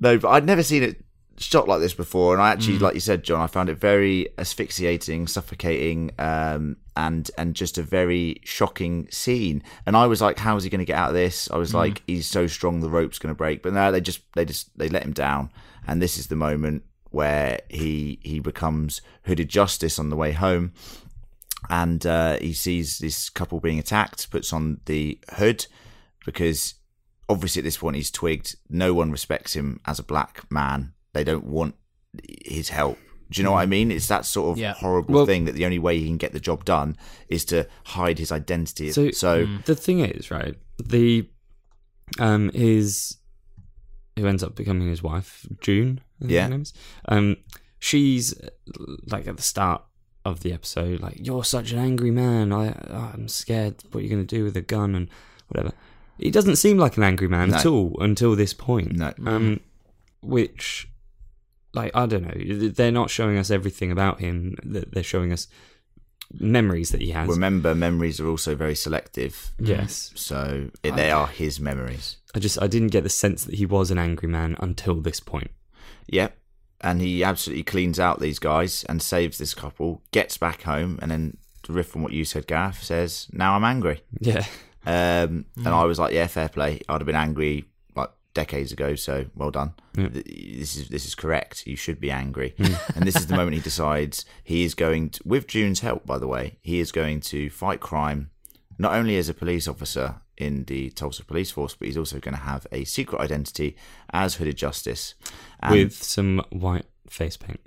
[0.00, 1.04] no, but I'd never seen it
[1.36, 4.28] shot like this before, and I actually, like you said, John, I found it very
[4.38, 9.62] asphyxiating, suffocating, um, and and just a very shocking scene.
[9.86, 11.74] And I was like, "How is he going to get out of this?" I was
[11.74, 14.76] like, "He's so strong, the rope's going to break." But no, they just they just
[14.78, 15.50] they let him down,
[15.86, 16.84] and this is the moment
[17.14, 20.72] where he he becomes hooded justice on the way home
[21.70, 25.66] and uh, he sees this couple being attacked, puts on the hood
[26.26, 26.74] because
[27.28, 30.92] obviously at this point he's twigged no one respects him as a black man.
[31.14, 31.74] They don't want
[32.44, 32.98] his help.
[33.30, 33.90] Do you know what I mean?
[33.90, 34.74] It's that sort of Yeah.
[34.74, 36.96] horrible Well- thing that the only way he can get the job done
[37.28, 38.92] is to hide his identity.
[38.92, 40.54] So- So, the thing is, right?
[40.84, 41.26] The
[42.18, 43.16] um his
[44.18, 46.00] who ends up becoming his wife, June.
[46.22, 46.58] I Yeah.
[47.08, 47.36] Um,
[47.78, 48.48] she's uh,
[49.06, 49.82] like at the start
[50.24, 52.52] of the episode, like you're such an angry man.
[52.52, 55.08] I I'm scared what you're going to do with a gun and
[55.48, 55.72] whatever.
[56.18, 57.56] He doesn't seem like an angry man No.
[57.56, 58.92] at all until this point.
[58.92, 59.12] No.
[59.26, 59.60] Um,
[60.22, 60.88] which,
[61.74, 62.68] like, I don't know.
[62.70, 64.56] They're not showing us everything about him.
[64.62, 65.48] They're they're showing us
[66.32, 67.28] memories that he has.
[67.28, 69.52] remember, memories are also very selective.
[69.58, 70.10] yes.
[70.14, 72.16] So it, they are his memories.
[72.34, 75.20] I just I didn't get the sense that he was an angry man until this
[75.20, 75.50] point.
[76.08, 76.36] Yep.
[76.80, 81.10] And he absolutely cleans out these guys and saves this couple, gets back home, and
[81.10, 84.02] then to riff on what you said, Gareth, says, Now I'm angry.
[84.20, 84.44] Yeah.
[84.86, 85.64] Um, Mm.
[85.66, 86.80] And I was like, Yeah, fair play.
[86.88, 87.64] I'd have been angry
[87.96, 89.72] like decades ago, so well done.
[89.96, 90.08] Yeah.
[90.12, 91.66] This is this is correct.
[91.66, 92.54] You should be angry.
[92.58, 92.96] Mm.
[92.96, 96.18] and this is the moment he decides he is going to, with June's help, by
[96.18, 98.30] the way, he is going to fight crime,
[98.78, 102.34] not only as a police officer in the Tulsa Police Force, but he's also going
[102.34, 103.76] to have a secret identity
[104.10, 105.14] as Hooded Justice.
[105.60, 107.60] And With some white face paint.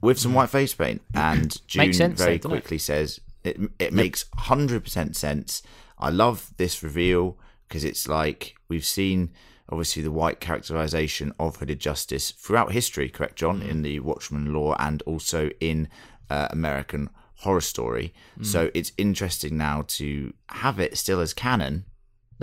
[0.00, 1.02] with some white face paint.
[1.14, 3.58] And June sense, very though, doesn't quickly says it.
[3.78, 5.62] It makes hundred percent sense.
[5.98, 7.38] I love this reveal
[7.68, 9.30] because it's like we've seen
[9.68, 13.08] obviously the white characterization of hooded justice throughout history.
[13.08, 15.88] Correct, John, in the Watchmen law and also in
[16.28, 18.12] uh, American Horror Story.
[18.42, 21.84] So it's interesting now to have it still as canon.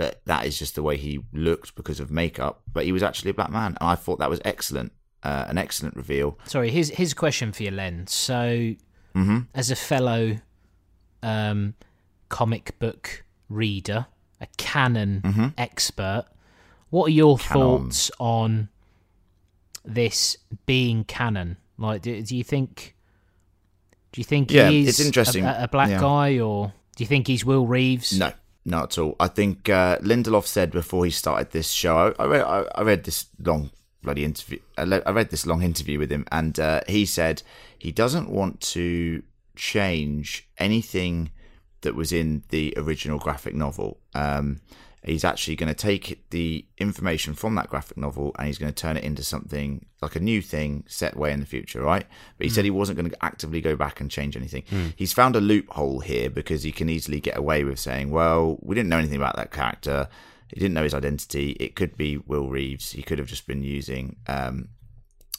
[0.00, 3.30] That that is just the way he looked because of makeup, but he was actually
[3.32, 4.92] a black man, and I thought that was excellent,
[5.22, 6.38] uh, an excellent reveal.
[6.46, 8.06] Sorry, here's here's a question for you, Len.
[8.06, 8.74] So,
[9.14, 9.38] Mm-hmm.
[9.54, 10.38] as a fellow
[11.22, 11.74] um,
[12.28, 14.06] comic book reader,
[14.40, 15.46] a canon Mm-hmm.
[15.58, 16.24] expert,
[16.90, 17.52] what are your Canon.
[17.52, 18.68] thoughts on
[19.84, 20.36] this
[20.66, 21.56] being canon?
[21.78, 22.94] Like, do, do you think
[24.12, 25.44] Do you think Yeah, he is it's interesting.
[25.44, 26.00] A, a black Yeah.
[26.00, 28.18] guy, or do you think he's Will Reeves?
[28.18, 28.32] No,
[28.64, 29.16] not at all.
[29.18, 32.14] I think uh, Lindelof said before he started this show.
[32.18, 33.70] I, I read, I, I read this long
[34.02, 34.58] bloody interview.
[34.76, 37.42] I, le- I read this long interview with him, and uh, he said
[37.78, 39.22] he doesn't want to
[39.56, 41.30] change anything
[41.82, 43.98] that was in the original graphic novel.
[44.14, 44.60] Um,
[45.02, 48.82] he's actually going to take the information from that graphic novel and he's going to
[48.82, 52.06] turn it into something like a new thing set way in the future, right?
[52.36, 54.64] But he said he wasn't going to actively go back and change anything.
[54.96, 58.74] He's found a loophole here because he can easily get away with saying, well, we
[58.74, 60.08] didn't know anything about that character.
[60.48, 61.52] He didn't know his identity.
[61.52, 62.92] It could be Will Reeves.
[62.92, 64.68] He could have just been using um,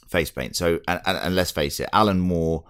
[0.07, 0.55] face paint.
[0.55, 2.63] So, and, and, and let's face it, Alan Moore,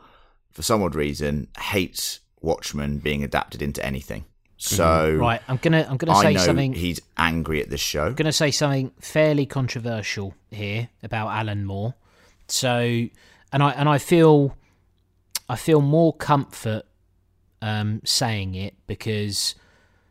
[0.51, 4.25] for some odd reason, hates Watchmen being adapted into anything.
[4.63, 6.73] So, Right, I'm gonna I'm gonna I say know something.
[6.73, 8.05] he's angry at this show.
[8.05, 11.95] I'm gonna say something fairly controversial here about Alan Moore.
[12.47, 12.77] So,
[13.51, 14.55] and I and I feel
[15.49, 16.83] I feel more comfort
[17.63, 19.55] um, saying it because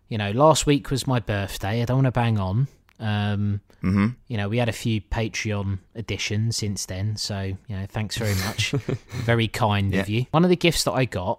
[0.08, 1.80] you know last week was my birthday.
[1.80, 2.66] I don't want to bang on.
[2.98, 7.86] Um, hmm you know, we had a few Patreon additions since then, so you know,
[7.88, 8.72] thanks very much.
[9.24, 10.26] very kind of you.
[10.32, 11.38] One of the gifts that I got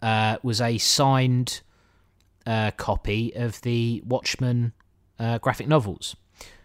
[0.00, 1.60] uh, was a signed
[2.46, 4.72] uh, copy of the Watchmen
[5.18, 6.16] uh, graphic novels,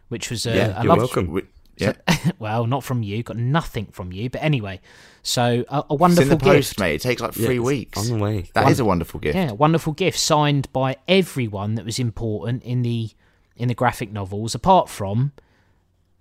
[0.09, 1.27] which was a, Yeah, a you're love- welcome.
[1.31, 1.43] We-
[1.77, 1.91] yeah,
[2.39, 4.79] well, not from you, got nothing from you, but anyway.
[5.23, 6.79] So a, a it's in wonderful the post, gift.
[6.79, 6.93] mate.
[6.95, 7.97] It takes like three it's weeks.
[7.99, 8.45] on the way.
[8.53, 9.35] That is a wonderful gift.
[9.35, 13.09] Yeah, wonderful gift signed by everyone that was important in the
[13.57, 15.33] in the graphic novels, apart from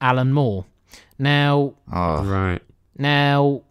[0.00, 0.64] Alan Moore.
[1.20, 2.61] Now, Oh, Right.
[2.98, 3.62] Now,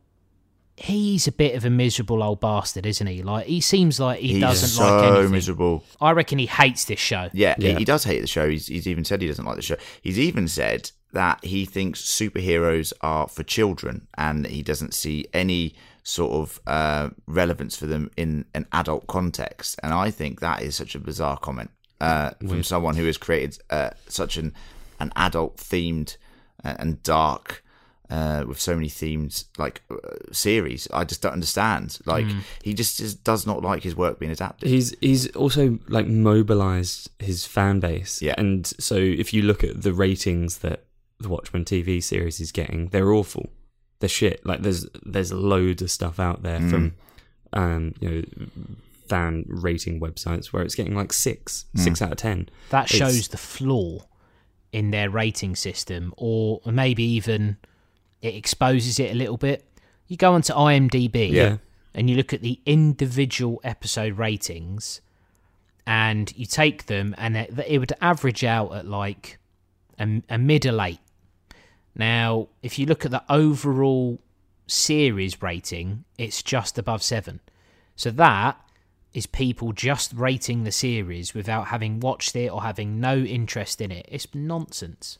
[0.76, 3.22] he's a bit of a miserable old bastard, isn't he?
[3.24, 5.28] Like he seems like he he's doesn't so like anything.
[5.28, 5.84] So miserable.
[6.02, 7.30] I reckon he hates this show.
[7.34, 7.78] Yeah, he- Yeah.
[7.78, 8.50] He, does hate the show.
[8.50, 9.78] He's, he's even said he doesn't like the show.
[10.02, 15.76] He's even said that he thinks superheroes are for children and he doesn't see any
[16.02, 19.80] sort of uh, relevance for them in an adult context.
[19.84, 21.70] And I think that is such a bizarre comment
[22.02, 24.54] uh, from someone who has created uh, such an
[25.00, 26.18] an adult themed
[26.64, 27.63] uh, and dark.
[28.10, 29.96] Uh, with so many themes like uh,
[30.32, 31.98] series, I just don't understand.
[32.06, 32.28] Like
[32.62, 34.70] he just, just does not like his work being adapted.
[34.70, 38.22] He's he's also like mobilized his fan base.
[38.22, 38.36] Yeah.
[38.38, 40.84] And so if you look at the ratings that
[41.20, 43.50] the Watchmen TV series is getting, they're awful.
[44.00, 44.46] They're shit.
[44.46, 46.94] Like there's there's loads of stuff out there from
[47.54, 48.46] um, you know,
[49.08, 52.50] fan rating websites where it's getting like six, six out of ten.
[52.70, 54.00] That It's- shows the flaw
[54.72, 57.58] in their rating system, or maybe even
[58.24, 59.64] it exposes it a little bit.
[60.08, 61.58] You go onto IMDb Yeah.
[61.94, 65.02] and you look at the individual episode ratings,
[65.86, 69.38] and you take them, and it, it would average out at like
[70.00, 71.00] a, a middle eight.
[71.96, 74.20] Now, if you look at the overall
[74.66, 77.40] series rating, it's just above seven.
[77.96, 78.60] So that
[79.14, 83.92] is people just rating the series without having watched it or having no interest in
[83.92, 84.08] it.
[84.10, 85.20] It's nonsense.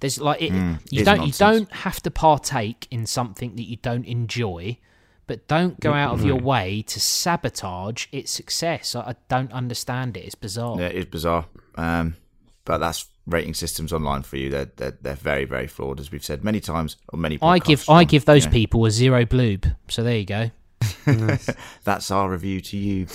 [0.00, 1.40] There's like it, you Mm, it's don't nonsense.
[1.40, 4.78] you don't have to partake in something that you don't enjoy,
[5.26, 8.94] but don't go out of your way to sabotage its success.
[8.94, 10.24] I, I don't understand it.
[10.24, 10.80] It's bizarre.
[10.80, 11.46] Yeah, it is bizarre.
[11.76, 12.16] Um,
[12.64, 14.50] but that's rating systems online for you.
[14.50, 17.38] They're, they're they're very very flawed, as we've said many times on many.
[17.42, 19.74] I give I give those You know, people a zero bloob.
[19.88, 20.50] So there you go.
[21.84, 23.06] That's our review to you.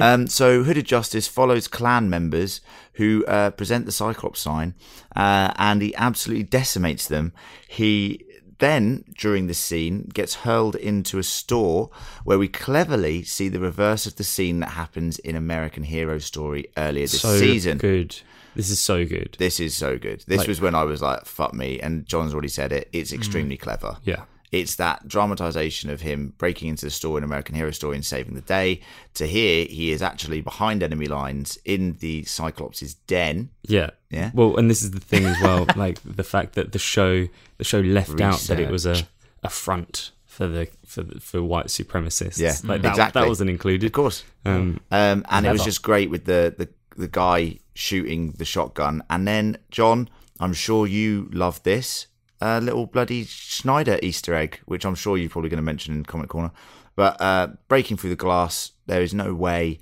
[0.00, 2.60] um, so Hooded Justice follows clan members
[2.94, 4.74] who uh, present the Cyclops sign,
[5.16, 7.32] uh, and he absolutely decimates them.
[7.68, 8.24] He
[8.58, 11.90] then, during the scene, gets hurled into a store
[12.22, 16.66] where we cleverly see the reverse of the scene that happens in American Hero Story
[16.76, 17.78] earlier this so season.
[17.78, 18.20] good.
[18.54, 19.34] This is so good.
[19.38, 20.22] This is so good.
[20.28, 21.80] This Like- was when I was like, fuck me.
[21.80, 22.86] And John's already said it.
[22.92, 23.00] Mm.
[23.00, 23.96] It's extremely clever.
[24.04, 24.24] Yeah.
[24.52, 28.34] It's that dramatization of him breaking into the store in American Hero Story and saving
[28.34, 28.80] the day.
[29.14, 33.48] To here, he is actually behind enemy lines in the Cyclops' den.
[33.62, 33.90] Yeah.
[34.10, 34.30] Yeah.
[34.34, 37.64] Well, and this is the thing as well, like the fact that the show the
[37.64, 38.96] show left out that it was a,
[39.42, 42.38] a front for the for the, for white supremacists.
[42.38, 43.22] Yeah, like that, exactly.
[43.22, 43.86] that wasn't included.
[43.86, 44.24] Of course.
[44.44, 49.02] Um, Um, and it was just great with the, the, the guy shooting the shotgun.
[49.08, 50.08] And then, John,
[50.40, 52.06] I'm sure you love this.
[52.42, 56.04] Uh, little bloody Snyder Easter egg, which I'm sure you're probably going to mention in
[56.04, 56.50] Comic Corner.
[56.96, 59.78] But uh, breaking through the glass, there is no way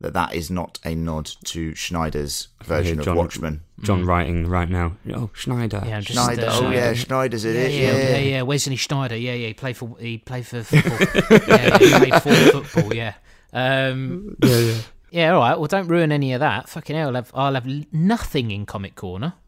[0.00, 3.60] that that is not a nod to Snyder's version John- of Watchmen.
[3.82, 4.92] John writing right now.
[5.14, 5.82] Oh, Schneider.
[5.86, 6.46] Yeah, just, Schneider.
[6.46, 7.72] uh, Oh yeah, Schneider's in Yeah, it.
[7.72, 8.42] yeah, Yeah, yeah, yeah.
[8.42, 9.20] Wesley Sneijder.
[9.20, 9.48] Yeah, yeah.
[9.48, 10.98] He played for he played for football.
[11.48, 12.94] yeah, he played for football.
[12.94, 13.14] Yeah.
[13.52, 14.78] Um, yeah, yeah.
[15.10, 15.32] yeah.
[15.34, 15.58] All right.
[15.58, 16.68] Well, don't ruin any of that.
[16.68, 17.08] Fucking hell.
[17.08, 19.32] I'll have, I'll have nothing in Comic Corner.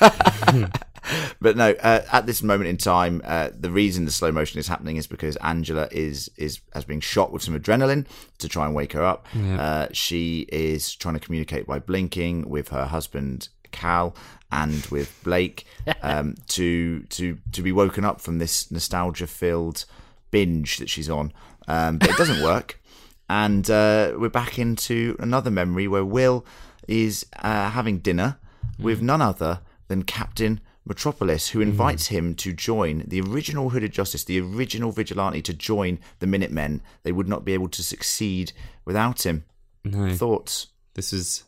[1.40, 4.68] but no, uh, at this moment in time, uh, the reason the slow motion is
[4.68, 8.06] happening is because Angela is is has been shot with some adrenaline
[8.38, 9.26] to try and wake her up.
[9.58, 14.14] Uh, she is trying to communicate by blinking with her husband Cal
[14.50, 15.66] and with Blake
[16.02, 19.84] um, to to to be woken up from this nostalgia filled
[20.30, 21.32] binge that she's on.
[21.68, 22.80] Um, but it doesn't work,
[23.28, 26.44] and uh, we're back into another memory where Will
[26.86, 28.38] is uh, having dinner
[28.78, 34.24] with none other than Captain Metropolis, who invites him to join the original Hooded Justice,
[34.24, 36.80] the original vigilante, to join the Minutemen.
[37.02, 38.52] They would not be able to succeed
[38.84, 39.44] without him.
[39.84, 40.68] No, Thoughts?
[40.94, 41.44] this is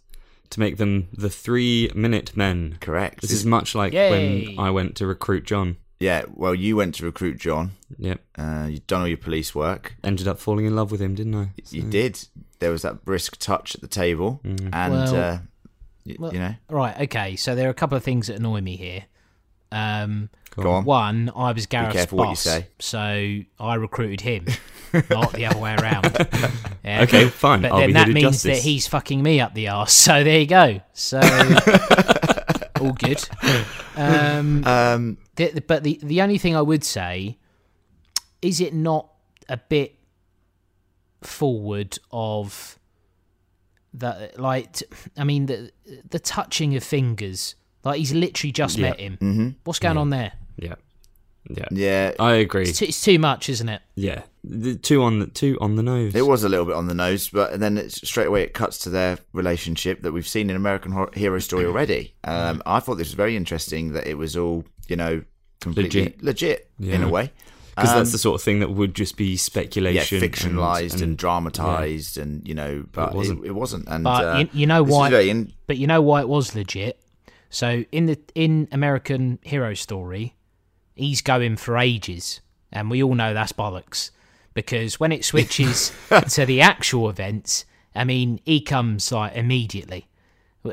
[0.51, 2.78] to make them the three minute men.
[2.80, 3.20] Correct.
[3.20, 4.11] This is much like Yay.
[4.47, 5.76] when I went to recruit John.
[6.01, 6.22] yeah.
[6.34, 7.72] Well, you went to recruit John.
[7.99, 8.20] Yep.
[8.36, 9.95] Uh, you've done all your police work.
[10.05, 11.51] Ended up falling in love with him, didn't I?
[11.70, 12.26] You did.
[12.61, 15.39] There was that brisk touch at the table, and Well- uh,
[16.07, 18.61] y- well- you know, Right, okay, so there are a couple of things that annoy
[18.62, 19.05] me here.
[19.70, 20.84] Um, go on.
[20.84, 22.66] one, I was Gareth's careful what you boss, say.
[22.78, 24.46] so I recruited him,
[25.10, 26.04] not the other way around.
[26.84, 27.02] Yeah.
[27.02, 27.62] Okay, fine.
[27.62, 28.58] But I'll then be that hooded means justice.
[28.58, 29.92] that he's fucking me up the arse.
[29.92, 30.80] So there you go.
[30.94, 31.20] So
[32.80, 33.22] all good.
[33.96, 37.36] Um, Um, the, but the the only thing I would say
[38.40, 39.08] is it not
[39.48, 39.96] a bit
[41.22, 42.78] forward of
[43.94, 45.72] that like t- I mean the
[46.10, 47.54] the touching of fingers
[47.84, 48.90] like he's literally just Yeah.
[48.90, 49.56] met him.
[49.64, 50.32] What's going on there?
[50.56, 50.74] Yeah.
[51.50, 51.64] Yeah.
[51.70, 52.64] yeah, I agree.
[52.68, 53.80] It's too, it's too much, isn't it?
[53.94, 54.24] Yeah.
[54.44, 56.14] The two on the two on the nose.
[56.14, 58.76] It was a little bit on the nose, but then it's, straight away it cuts
[58.80, 62.12] to their relationship that we've seen in American Hor- Hero Story already.
[62.24, 65.22] Um, I thought this was very interesting that it was all, you know,
[65.62, 66.70] completely legit, Legit.
[66.94, 67.32] in a way.
[67.76, 71.16] because Um, that's the sort of thing that would just be yeah, speculation, fictionalized and,
[71.16, 73.38] dramatized, and you know, but it wasn't.
[73.40, 73.46] wasn't.
[73.46, 73.84] It, wasn't.
[73.88, 75.08] And But uh, you, you know why?
[75.20, 77.00] in- But you know why it was legit.
[77.51, 80.34] So in the in American Hero Story,
[80.94, 82.40] he's going for ages,
[82.72, 84.11] and we all know that's bollocks.
[84.55, 85.92] Because when it switches
[86.30, 90.09] to the actual events, I mean, he comes like immediately,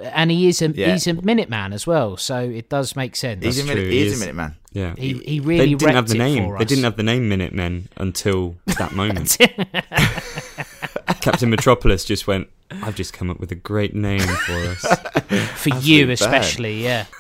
[0.02, 0.94] and he is a Yeah.
[0.94, 2.18] he's a Minuteman as well.
[2.18, 3.44] So it does make sense.
[3.46, 3.82] he's a That's minute.
[3.84, 4.18] true, He he is is.
[4.22, 4.56] a minute man.
[4.72, 4.96] Yeah.
[4.98, 6.44] he he they really didn't have wrecked the it name.
[6.46, 9.38] for They didn't have the name Minutemen until that moment.
[11.22, 12.50] Captain Metropolis just went.
[12.72, 14.82] I've just come up with a great name for us.
[14.82, 16.14] for Absolute you bad.
[16.14, 16.84] especially.
[16.84, 17.06] Yeah.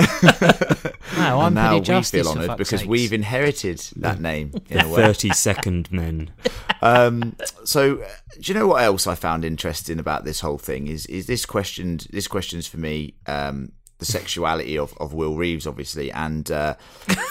[1.18, 2.89] no, I'm and now pretty we feel honoured because sakes.
[2.89, 4.96] we've inherited that name in the a way.
[4.96, 6.32] thirty second men.
[6.82, 8.08] Um, so, uh,
[8.39, 10.88] do you know what else I found interesting about this whole thing?
[10.88, 12.00] Is is this question?
[12.12, 13.16] This question's for me.
[13.26, 16.76] Um, the sexuality of, of Will Reeves, obviously, and uh,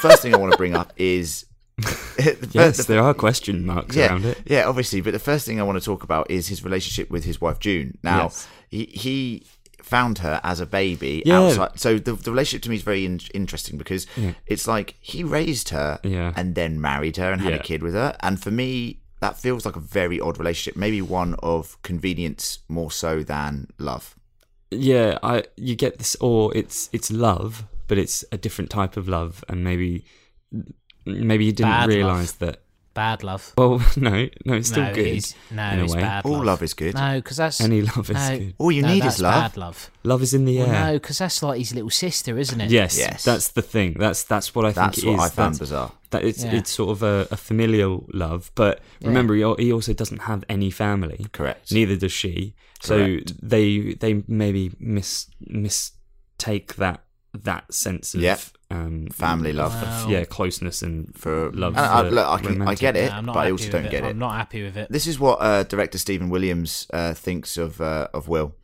[0.01, 1.54] first thing I want to bring up is the
[2.53, 4.39] Yes, there are question marks yeah, around it.
[4.47, 5.01] yeah, obviously.
[5.01, 7.59] But the first thing I want to talk about is his relationship with his wife
[7.59, 7.99] June.
[8.03, 8.47] Now, Yes.
[8.69, 9.43] he he
[9.83, 11.41] found her as a baby Yeah.
[11.41, 11.79] outside.
[11.79, 14.07] So the, the relationship to me is very in- interesting because
[14.47, 16.33] it's like he raised her Yeah.
[16.37, 18.17] and then married her and had a kid with her.
[18.21, 20.77] And for me, that feels like a very odd relationship.
[20.77, 24.15] Maybe one of convenience more so than love.
[24.71, 29.07] Yeah, I you get this, or it's it's love, but it's a different type of
[29.09, 30.05] love, and maybe
[31.07, 32.51] maybe you didn't Bad realize love.
[32.53, 32.61] that.
[32.95, 33.53] bad love.
[33.59, 35.07] Well, no, no, it's still no, good.
[35.07, 36.01] It's, no, in a it's way.
[36.01, 36.45] bad All love.
[36.45, 36.95] love is good.
[36.95, 38.55] No, because that's Any love is no, good.
[38.59, 39.35] All you no, need that's is love.
[39.53, 39.91] Bad love.
[40.05, 40.67] Love is in the air.
[40.69, 42.71] Well, no, because that's like his little sister, isn't it?
[42.71, 43.25] Yes, Yes.
[43.25, 43.95] that's the thing.
[43.99, 45.33] That's that's what I That's think it what is.
[45.33, 45.93] I found That's- bizarre.
[46.11, 46.55] That it's Yeah.
[46.55, 50.71] it's sort of a, a familial love, but remember, he, he also doesn't have any
[50.71, 51.27] family.
[51.33, 51.73] Correct.
[51.73, 52.55] Neither does she.
[52.81, 57.03] So they they maybe mis mistake that
[57.33, 58.37] that sense of Yeah.
[58.71, 59.75] Um, Family love.
[59.75, 60.07] of- Wow.
[60.09, 61.77] yeah, closeness and For love.
[61.77, 63.53] and I, for look, I can I get it, No, I'm not but I happy
[63.53, 63.91] also with don't it.
[63.91, 64.09] get it.
[64.11, 64.91] I'm not happy with it.
[64.91, 68.55] This is what uh, director Stephen Williams uh, thinks of uh, of Will.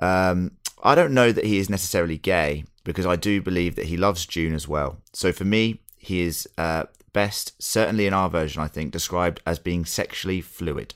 [0.00, 3.96] Um, I don't know that he is necessarily gay because I do believe that he
[3.96, 4.98] loves June as well.
[5.12, 9.58] So for me, he is uh, best, certainly in our version, I think, described as
[9.58, 10.94] being sexually fluid.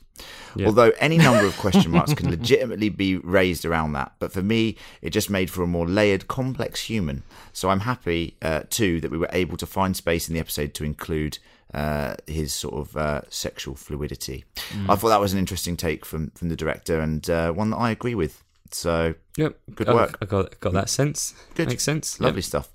[0.67, 4.77] Although any number of question marks can legitimately be raised around that, but for me,
[5.03, 7.23] it just made for a more layered, complex human.
[7.53, 10.75] So I'm happy uh, too that we were able to find space in the episode
[10.75, 11.39] to include
[11.75, 14.45] uh, his sort of uh, sexual fluidity.
[14.89, 17.77] I thought that was an interesting take from from the director and uh, one that
[17.77, 18.43] I agree with.
[18.71, 20.19] So Yep, Good work.
[20.21, 21.35] I got got that sense.
[21.55, 21.69] Good.
[21.69, 22.21] makes sense.
[22.21, 22.69] Lovely stuff.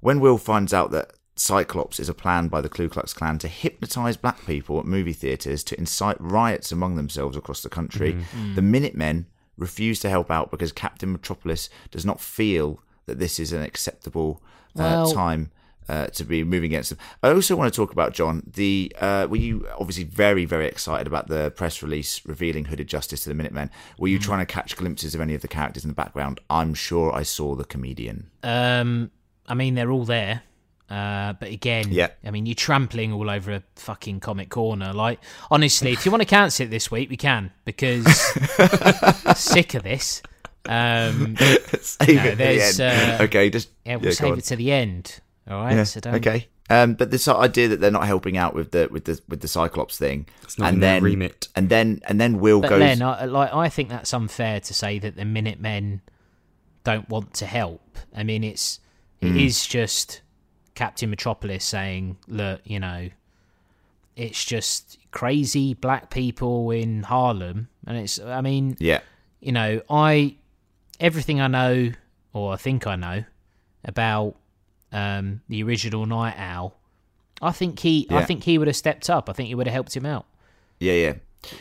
[0.00, 3.48] When Will finds out that Cyclops is a plan by the Ku Klux Klan to
[3.48, 8.54] hypnotize black people at movie theaters to incite riots among themselves across the country, Mm-hmm.
[8.56, 9.26] the Minutemen
[9.56, 14.42] refuse to help out because Captain Metropolis does not feel that this is an acceptable
[14.76, 15.50] uh, Well- time.
[15.88, 16.98] Uh, to be moving against them.
[17.20, 18.44] I also want to talk about John.
[18.46, 23.24] The uh, were you obviously very very excited about the press release revealing Hooded Justice
[23.24, 23.70] to the Minutemen?
[23.98, 26.38] Were you trying to catch glimpses of any of the characters in the background?
[26.48, 28.30] I'm sure I saw the comedian.
[28.44, 29.10] Um,
[29.48, 30.42] I mean, they're all there.
[30.90, 32.08] Uh, but again, Yeah.
[32.24, 34.92] I mean, you're trampling all over a fucking comic corner.
[34.92, 35.20] Like,
[35.50, 38.04] honestly, if you want to cancel it this week, we can because
[39.36, 40.22] sick of this.
[40.68, 41.36] Um,
[41.80, 43.20] Save No, it at the end.
[43.20, 44.38] uh, okay, just yeah, we'll yeah, go save on.
[44.38, 45.20] it to the end.
[45.48, 45.74] All right.
[45.76, 46.14] Yeah, So don't.
[46.16, 46.48] okay.
[46.68, 49.48] Um, but this idea that they're not helping out with the with the with the
[49.48, 51.48] Cyclops thing, It's not and in then remit.
[51.56, 52.80] and then and then Will But goes.
[52.80, 56.02] Len, I, like, I think that's unfair to say that the Minutemen
[56.84, 57.98] don't want to help.
[58.14, 58.78] I mean, it's
[59.20, 60.20] it is just
[60.74, 63.10] Captain Metropolis saying, "Look, you know,
[64.16, 68.18] it's just crazy black people in Harlem," and it's.
[68.20, 69.00] I mean, yeah,
[69.40, 70.36] you know, I
[70.98, 71.92] everything I know
[72.32, 73.24] or I think I know
[73.84, 74.36] about
[74.92, 76.76] um, the original Night Owl.
[77.42, 79.30] I think he, I think he would have stepped up.
[79.30, 80.26] I think he would have helped him out.
[80.78, 81.12] yeah, yeah,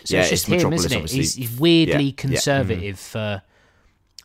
[0.03, 0.21] So yeah.
[0.21, 0.95] it's just him, Metropolis, isn't it?
[0.97, 1.17] obviously.
[1.19, 2.13] He's, he's weirdly Yeah, yeah.
[2.17, 3.41] conservative for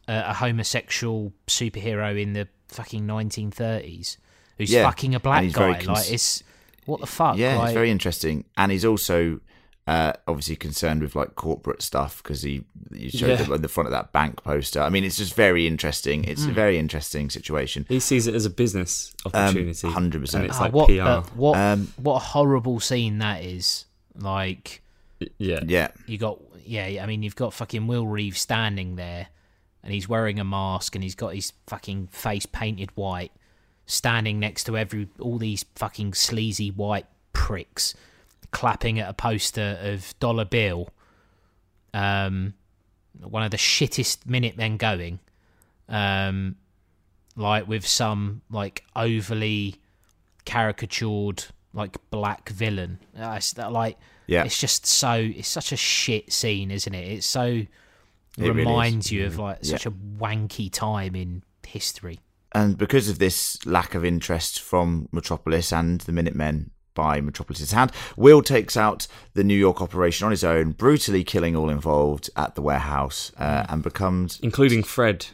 [0.08, 4.16] a, a homosexual superhero in the fucking 1930s
[4.58, 5.72] who's Yeah, fucking a black guy.
[5.72, 6.42] very like it's
[6.86, 7.36] what the fuck?
[7.38, 9.40] Yeah, like, it's very interesting, and he's also
[9.86, 13.36] uh, obviously concerned with like corporate stuff because he you showed Yeah.
[13.36, 14.80] them on the front of that bank poster.
[14.80, 16.24] I mean, it's just very interesting.
[16.24, 16.52] It's a Hmm.
[16.54, 17.84] very interesting situation.
[17.88, 19.86] He sees it as a business opportunity.
[19.86, 20.44] 100%.
[20.46, 21.00] It's Ah, like what, PR.
[21.02, 23.84] uh, what, Um, what a horrible scene that is.
[24.18, 24.80] Like
[25.38, 25.60] yeah.
[25.66, 29.26] Yeah, you got yeah i mean you've got fucking will reeves standing there
[29.82, 33.32] and he's wearing a mask and he's got his fucking face painted white
[33.86, 37.94] standing next to every all these fucking sleazy white pricks
[38.50, 40.88] clapping at a poster of dollar bill
[41.92, 42.54] um
[43.20, 45.18] one of the shittest minutemen going
[45.88, 46.56] um
[47.36, 49.76] like with some like overly
[50.44, 53.00] caricatured like black villain.
[53.18, 54.44] Uh, it's that like yeah.
[54.44, 57.08] it's just so it's such a shit scene isn't it?
[57.12, 57.68] It's so It
[58.38, 59.72] really reminds you of like Yeah.
[59.72, 62.20] such a wanky time in history
[62.54, 67.90] And because of this lack of interest from Metropolis and the Minutemen by Metropolis's hand,
[68.16, 72.54] Will takes out the New York operation on his own, brutally killing all involved at
[72.54, 75.26] the warehouse, uh, and becomes, Including Fred.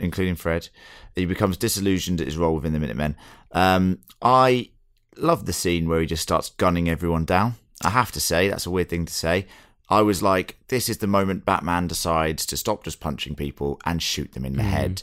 [0.00, 0.68] including Fred,
[1.14, 3.14] he becomes disillusioned at his role within the Minutemen.
[3.52, 4.70] Um, I
[5.16, 7.54] love the scene where he just starts gunning everyone down.
[7.84, 9.46] I have to say, that's a weird thing to say.
[9.88, 14.02] I was like, this is the moment Batman decides to stop just punching people and
[14.02, 15.02] shoot them in the head.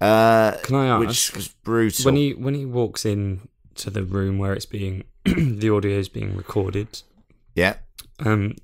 [0.00, 1.00] Uh, Can I ask?
[1.00, 2.04] which was brutal.
[2.04, 6.08] When he when he walks in to the room where it's being the audio is
[6.08, 7.02] being recorded,
[7.54, 7.76] yeah,
[8.20, 8.54] um,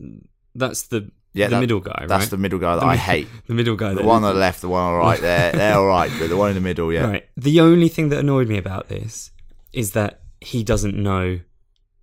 [0.55, 2.31] that's the yeah, the that- middle guy, That's right?
[2.31, 3.29] the middle guy that The I hate.
[3.47, 3.91] the middle guy.
[3.91, 5.21] The that- one on the left, the one on the right.
[5.21, 7.29] They're they're all right, but the one in the middle, yeah, Right.
[7.37, 9.31] The only thing that annoyed me about this
[9.73, 11.41] is that he doesn't know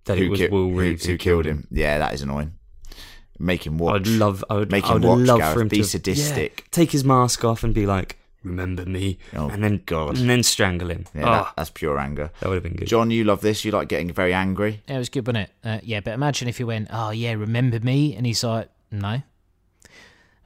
[0.06, 1.68] that it was ki- Will who, Reeves who killed him?
[1.70, 2.54] Yeah, that is annoying.
[3.38, 4.02] Make him watch.
[4.02, 5.54] I'd love, I would, Make him I would watch, love Gareth.
[5.54, 6.58] for him Be to sadistic.
[6.58, 10.18] yeah, take his mask off and be like, "Remember me," Oh, and then God.
[10.18, 11.04] and then strangle him.
[11.14, 12.30] Yeah, oh, that, that's pure anger.
[12.40, 12.88] that would have been good.
[12.88, 13.64] John, you love this.
[13.64, 14.82] You like getting very angry.
[14.88, 17.32] yeah, it was good wasn't it uh, yeah but imagine if he went oh yeah
[17.32, 19.22] remember me and he's like no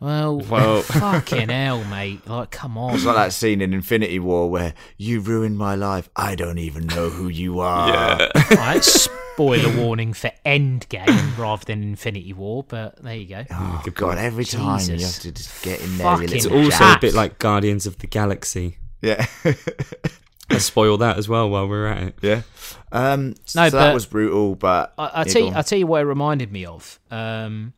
[0.01, 2.27] well, Well- fucking hell, mate!
[2.29, 2.95] Like, come on.
[2.95, 6.11] It's like that scene in Infinity War where you ruined my life.
[6.15, 8.21] I don't even know who you are.
[8.21, 8.85] All right,
[9.35, 13.45] spoiler warning for Endgame rather than Infinity War, but there you go.
[13.51, 14.19] Oh God!
[14.19, 16.07] Every time you have to just get in there.
[16.17, 16.99] Fucking It's also jab.
[16.99, 18.79] a bit like Guardians of the Galaxy.
[19.03, 19.27] yeah,
[20.51, 22.15] Let's spoil that as well while we're at it.
[22.23, 22.43] yeah.
[22.93, 25.55] Um, No, so that was brutal, but I, I tell you, on.
[25.57, 27.01] I tell you what it reminded me of.
[27.11, 27.73] Um,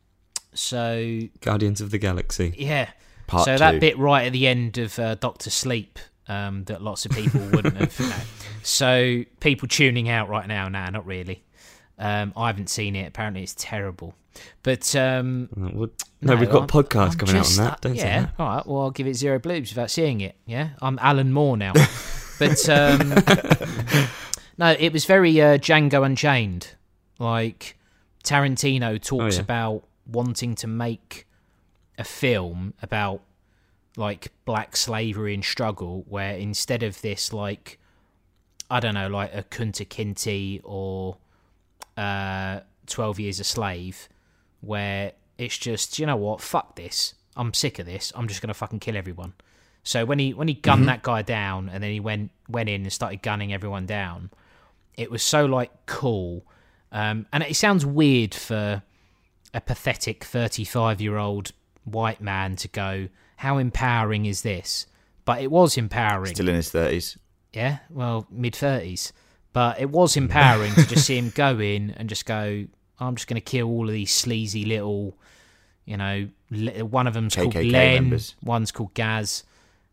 [0.53, 2.53] so Guardians of the Galaxy.
[2.57, 2.89] yeah,
[3.25, 3.59] Part so two.
[3.59, 5.97] that bit right at the end of uh, Doctor Sleep
[6.27, 7.99] um, that lots of people wouldn't have.
[7.99, 8.15] No.
[8.63, 11.41] So people tuning out right now, nah, not really.
[11.99, 13.07] Um, I haven't seen it.
[13.07, 14.13] Apparently, it's terrible.
[14.63, 17.81] But um, Uh, what- No, we've got I'm- podcasts I'm coming just- out on that.
[17.81, 18.33] Don't yeah, that.
[18.37, 18.67] all right.
[18.67, 20.35] Well, I'll give it zero bloobs without seeing it.
[20.45, 21.73] Yeah, I'm Alan Moore now.
[22.39, 23.09] but um,
[24.57, 26.75] no, it was very uh, Django Unchained.
[27.19, 27.77] Like
[28.23, 29.41] Tarantino talks yeah.
[29.41, 31.25] about wanting to make
[31.97, 33.21] a film about
[33.95, 37.79] like black slavery and struggle, where instead of this, like
[38.69, 41.17] I don't know, like a Kunta Kinte or
[41.97, 44.07] uh, Twelve Years a Slave,
[44.61, 48.53] where it's just you know what, fuck this, I'm sick of this, I'm just gonna
[48.53, 49.33] fucking kill everyone.
[49.83, 52.81] So when he when he gunned that guy down and then he went went in
[52.83, 54.31] and started gunning everyone down,
[54.95, 56.45] it was so like cool,
[56.91, 58.83] um, and it sounds weird for
[59.53, 61.51] a pathetic thirty five year old
[61.85, 64.87] white man to go, how empowering is this?
[65.23, 66.35] But it was empowering.
[66.35, 67.17] still in his thirties.
[67.53, 69.13] Yeah, well, mid thirties.
[69.57, 72.67] But it was empowering to just see him go in and just go.
[72.99, 75.15] I'm just going to kill all of these sleazy little,
[75.83, 76.27] you know.
[76.51, 78.03] One of them's called KKK Len.
[78.03, 78.35] members.
[78.43, 79.45] One's called Gaz.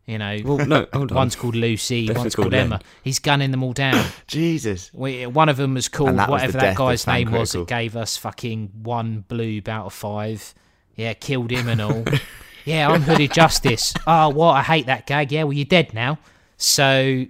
[0.05, 1.17] You know, Well, no, hold on.
[1.17, 2.71] one's called Lucy, Definitely one's called called Emma.
[2.73, 2.81] Len.
[3.05, 4.05] He's gunning them all down.
[4.27, 4.91] Jesus.
[4.93, 7.65] We, one of them was called that whatever the that guy's Fan name was Critical.
[7.65, 10.53] that gave us fucking one bloob out of five.
[10.95, 12.05] Yeah, killed him and all.
[12.67, 13.95] yeah, I'm Hooded Justice.
[14.07, 14.53] Oh, what?
[14.57, 15.33] I hate that gag.
[15.33, 16.19] Yeah, well, you're dead now.
[16.59, 17.25] So,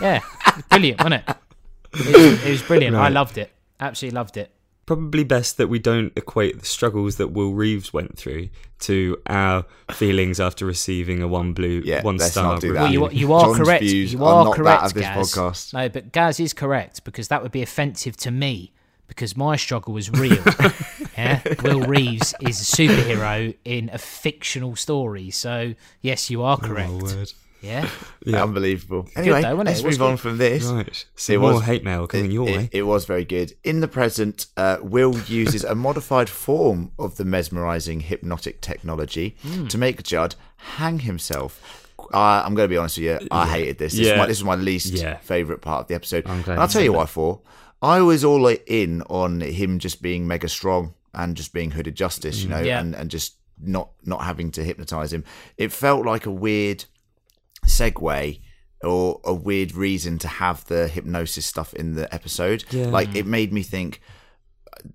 [0.00, 0.22] yeah,
[0.70, 1.36] brilliant, wasn't it?
[1.94, 2.96] It was, it was brilliant.
[2.96, 3.50] I loved it.
[3.80, 4.52] Absolutely loved it.
[4.86, 8.48] Probably best that we don't equate the struggles that Will Reeves went through
[8.80, 12.74] to our feelings after receiving a one blue, Yeah, one let's star not do review.
[12.74, 12.82] that.
[12.84, 13.82] Well, you, are- you are John's correct.
[13.84, 15.16] views You are are not that correct, of this Gaz.
[15.34, 15.74] podcast.
[15.74, 18.72] No, but Gaz is correct because that would be offensive to me
[19.08, 20.42] because my struggle was real.
[21.18, 25.30] yeah, Will Reeves is a superhero in a fictional story.
[25.30, 26.90] So yes, you are oh, correct.
[26.94, 27.24] Oh,
[27.62, 27.88] word.
[28.24, 29.08] yeah, Unbelievable.
[29.16, 29.64] Anyway, though, it?
[29.64, 30.64] let's It was move on from this.
[30.64, 31.04] Right.
[31.28, 32.68] It more was- hate mail coming it, your it- way.
[32.72, 33.52] it was very good.
[33.64, 39.66] In the present, uh, Will uses a modified form of the mesmerizing hypnotic technology Hmm.
[39.68, 41.84] to make Judd hang himself.
[42.14, 43.28] Uh, I'm going to be honest with you.
[43.30, 43.92] I hated this.
[43.92, 44.16] This, is Yeah.
[44.18, 45.16] my, this is my least Yeah.
[45.18, 46.26] favorite part of the episode.
[46.26, 46.96] I'm glad And I'll tell you that.
[46.98, 47.06] why.
[47.06, 47.40] For
[47.82, 52.42] I was all in on him just being mega strong and just being hooded justice,
[52.42, 52.80] you know, Yeah.
[52.80, 55.24] and, and just not not having to hypnotize him.
[55.56, 56.84] It felt like a weird
[57.66, 58.40] segue
[58.82, 62.64] or a weird reason to have the hypnosis stuff in the episode.
[62.70, 62.86] Yeah.
[62.86, 64.00] Like it made me think.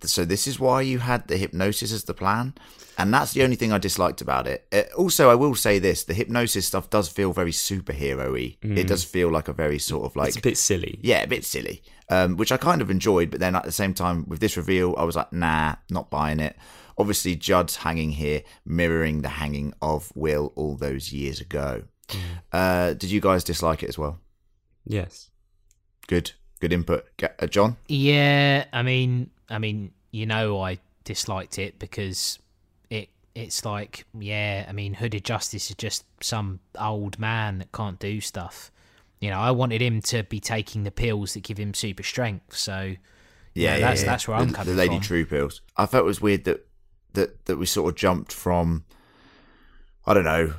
[0.04, 2.54] So this is why you had the hypnosis as the plan,
[2.98, 4.66] and that's the only thing I disliked about it.
[4.72, 8.56] Uh, also, I will say this: the hypnosis stuff does feel very superhero-y.
[8.62, 11.00] It does feel like a very sort of like it's a bit silly.
[11.04, 13.30] yeah, a bit silly, um, which I kind of enjoyed.
[13.30, 16.40] But then at the same time, with this reveal, I was like, nah, not buying
[16.40, 16.56] it.
[16.98, 21.84] Obviously, Judd's hanging here, mirroring the hanging of Will all those years ago.
[22.52, 24.20] Uh, did you guys dislike it as well?
[24.86, 25.30] Yes.
[26.08, 27.78] Good, good input, Ga- uh, John.
[27.88, 28.66] yeah.
[28.74, 32.40] I mean, I mean, you know, I disliked it because
[32.90, 34.66] it it's like, yeah.
[34.68, 38.72] I mean, Hooded Justice is just some old man that can't do stuff.
[39.22, 42.58] You know, I wanted him to be taking the pills that give him super strength.
[42.58, 42.96] So Yeah,
[43.56, 44.06] Yeah, yeah, that's- yeah.
[44.06, 45.04] that's where I'm the, coming The Lady from.
[45.04, 45.62] True pills.
[45.78, 46.68] I felt it was weird that
[47.14, 48.84] that that we sort of jumped from,
[50.06, 50.54] I don't know,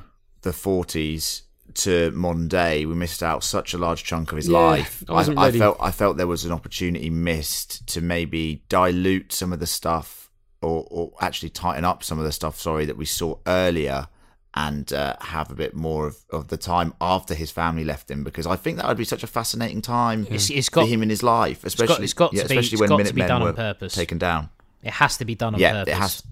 [0.45, 1.43] the forties
[1.75, 2.87] to modern day.
[2.87, 5.03] We missed out such a large chunk of his Yeah, life.
[5.09, 9.53] I wasn't I, felt I felt there was an opportunity missed to maybe dilute some
[9.53, 10.31] of the stuff,
[10.63, 12.61] or or actually tighten up some of the stuff.
[12.61, 14.09] Sorry, that we saw earlier.
[14.57, 18.23] And uh, have a bit more of, of the time after his family left him,
[18.23, 21.03] because I think that would be such a fascinating time It's- it's got- for him
[21.03, 23.21] in his life, especially it's got to yeah, be- especially it's when got to be
[23.23, 23.95] Minutemen done on were purpose.
[23.97, 24.51] taken down.
[24.85, 25.93] it has to be done on yeah, purpose.
[25.93, 26.23] it has.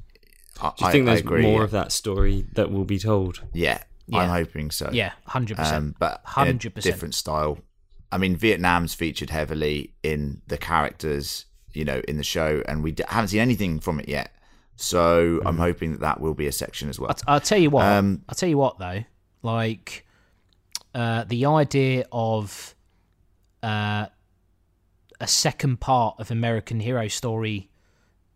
[0.62, 1.64] I, Do you think I- I there's agree, more yeah.
[1.64, 3.40] of that story that will be told?
[3.52, 4.18] Yeah, Yeah.
[4.18, 4.90] I'm hoping so.
[4.92, 5.76] Yeah, hundred percent.
[5.76, 6.94] um, but in a hundred percent.
[6.94, 7.58] different style.
[8.10, 12.92] I mean, Vietnam's featured heavily in the characters, you know, in the show, and we
[12.92, 14.34] d- haven't seen anything from it yet.
[14.76, 17.08] So I'm hoping that that will be a section as well.
[17.10, 17.86] I'll, t- I'll tell you what.
[17.86, 19.04] Um, I'll tell you what though.
[19.42, 20.06] Like
[20.94, 22.74] uh, the idea of
[23.62, 24.06] uh,
[25.20, 27.70] a second part of American Hero Story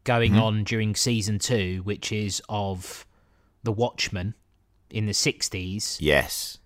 [0.05, 0.41] going Mm-hmm.
[0.43, 3.07] on during season two, which is of
[3.65, 4.35] the Watchmen
[4.91, 5.99] in the '60s.
[6.01, 6.59] yes.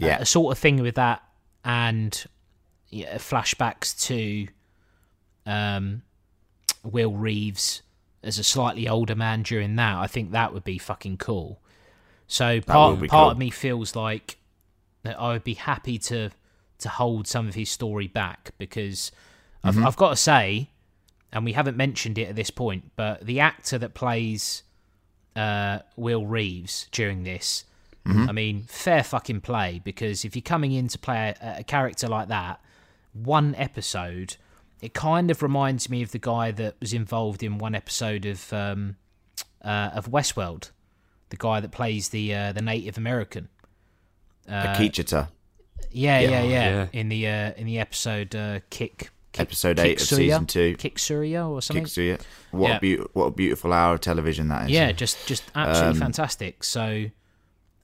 [0.00, 0.18] Yeah.
[0.18, 1.22] a sort of thing with that
[1.62, 2.24] and
[2.88, 4.48] yeah, flashbacks to
[5.44, 6.02] um,
[6.82, 7.82] Will Reeves
[8.22, 9.96] as a slightly older man during that.
[9.96, 11.60] I think that would be fucking cool.
[12.26, 13.30] So part part cool.
[13.30, 14.38] of me feels like
[15.02, 16.30] that I would be happy to
[16.78, 19.12] to hold some of his story back because
[19.62, 19.86] I've, Mm-hmm.
[19.86, 20.70] I've got to say,
[21.32, 24.62] and we haven't mentioned it at this point, but the actor that plays
[25.36, 27.64] uh, Will Reeves during this.
[28.06, 28.28] Mm-hmm.
[28.28, 32.06] I mean, fair fucking play because if you're coming in to play a, a character
[32.06, 32.60] like that,
[33.14, 34.36] one episode,
[34.82, 38.52] it kind of reminds me of the guy that was involved in one episode of
[38.52, 38.96] um,
[39.64, 40.70] uh, of Westworld,
[41.30, 43.48] the guy that plays the uh, the Native American.
[44.46, 45.28] Uh, Akecheta,
[45.90, 46.42] Yeah, yeah, yeah.
[46.42, 46.86] yeah.
[46.92, 50.76] In the uh, in the episode uh, Kick, Kick Episode eight of season two.
[50.76, 51.84] Kiksuya or something.
[51.84, 52.24] Kicks.
[52.50, 52.76] What Yeah.
[52.76, 54.70] a beau- what a beautiful hour of television that is.
[54.70, 56.64] Yeah, just just absolutely Um, fantastic.
[56.64, 57.06] So,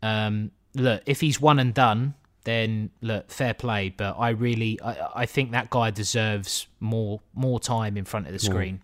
[0.03, 3.89] um, look, if he's one and done, then look, fair play.
[3.91, 8.33] But I really, I, I think that guy deserves more more time in front of
[8.33, 8.81] the screen.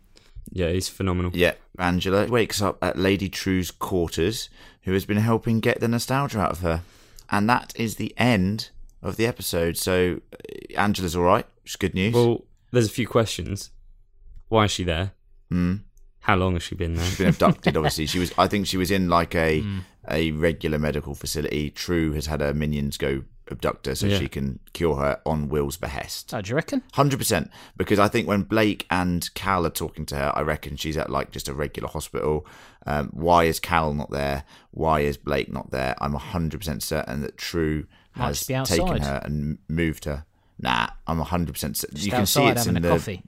[0.51, 1.33] Yeah, he's phenomenal.
[1.35, 4.49] Yeah, Angela wakes up at Lady True's quarters,
[4.83, 6.83] who has been helping get the nostalgia out of her.
[7.31, 8.71] And that is the end
[9.03, 9.77] of the episode.
[9.77, 12.15] So uh, Angela's all right, It's good news.
[12.15, 13.71] Well, there's a few questions.
[14.49, 15.13] Why is she there?
[15.53, 15.83] Mm.
[16.21, 17.05] How long has she been there?
[17.05, 18.07] She's been abducted, obviously.
[18.07, 19.79] She was I think she was in like a Hmm.
[20.11, 21.71] a regular medical facility.
[21.71, 24.19] True has had her minions go abduct her so Yeah.
[24.19, 26.35] she can cure her on Will's behest.
[26.35, 26.83] Oh, do you reckon?
[26.95, 30.77] Hundred percent, because I think when Blake and Cal are talking to her, I reckon
[30.77, 32.45] she's at like just a regular hospital.
[32.87, 34.43] Um, why is Cal not there?
[34.73, 35.95] Why is Blake not there?
[36.01, 37.87] I'm hundred percent certain that True
[38.17, 40.25] Might has taken her and moved her.
[40.59, 41.53] Nah, I'm 100.
[41.53, 43.23] percent Just You can see outside it's having in a the coffee.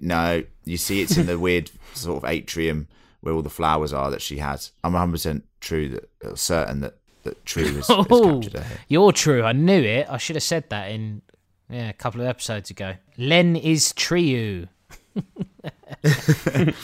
[0.00, 0.44] no.
[0.64, 2.88] You see it's in the weird sort of atrium
[3.20, 4.70] where all the flowers are that she has.
[4.84, 8.64] I'm 100 percent true that uh, certain that that True has, has Oh, captured her.
[8.68, 8.78] here.
[8.88, 9.42] you're true.
[9.42, 10.06] I knew it.
[10.08, 11.20] I should have said that in
[11.68, 12.94] yeah a couple of episodes ago.
[13.16, 14.68] Len is Triu.
[16.02, 16.74] Doesn't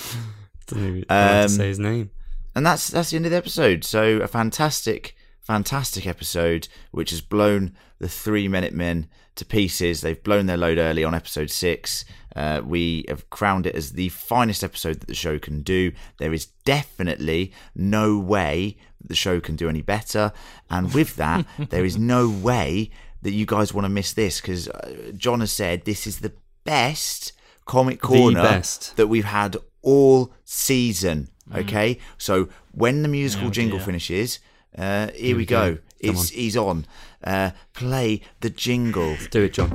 [0.73, 2.11] even know how Um, to say his name.
[2.57, 3.85] And that's that's the end of the episode.
[3.85, 10.01] So a fantastic, fantastic episode, which has blown the Three Minute Men to pieces.
[10.01, 12.05] They've blown their load early on episode six.
[12.35, 15.93] Uh, we have crowned it as the finest episode that the show can do.
[16.19, 20.33] There is definitely no way the show can do any better.
[20.71, 22.91] And with that, there is no way
[23.23, 26.33] that you guys want to miss this because uh, John has said this is the
[26.65, 27.33] best
[27.67, 28.97] comic corner best.
[28.97, 31.29] that we've had all season.
[31.55, 34.39] Okay, so when the musical jingle finishes,
[34.77, 35.75] uh, here, we go.
[35.77, 36.87] Come It's he's on.
[37.23, 39.17] Uh, play the jingle.
[39.31, 39.75] Do it, John.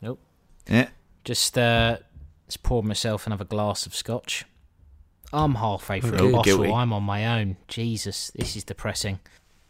[0.00, 0.20] Nope.
[0.68, 0.88] Yeah,
[1.24, 1.98] Just uh,
[2.46, 4.44] just poured myself another glass of scotch.
[5.32, 6.28] I'm halfway through Okay.
[6.28, 6.42] a bottle.
[6.42, 6.72] Guilty.
[6.72, 7.56] I'm on my own.
[7.66, 9.18] Jesus, this is depressing.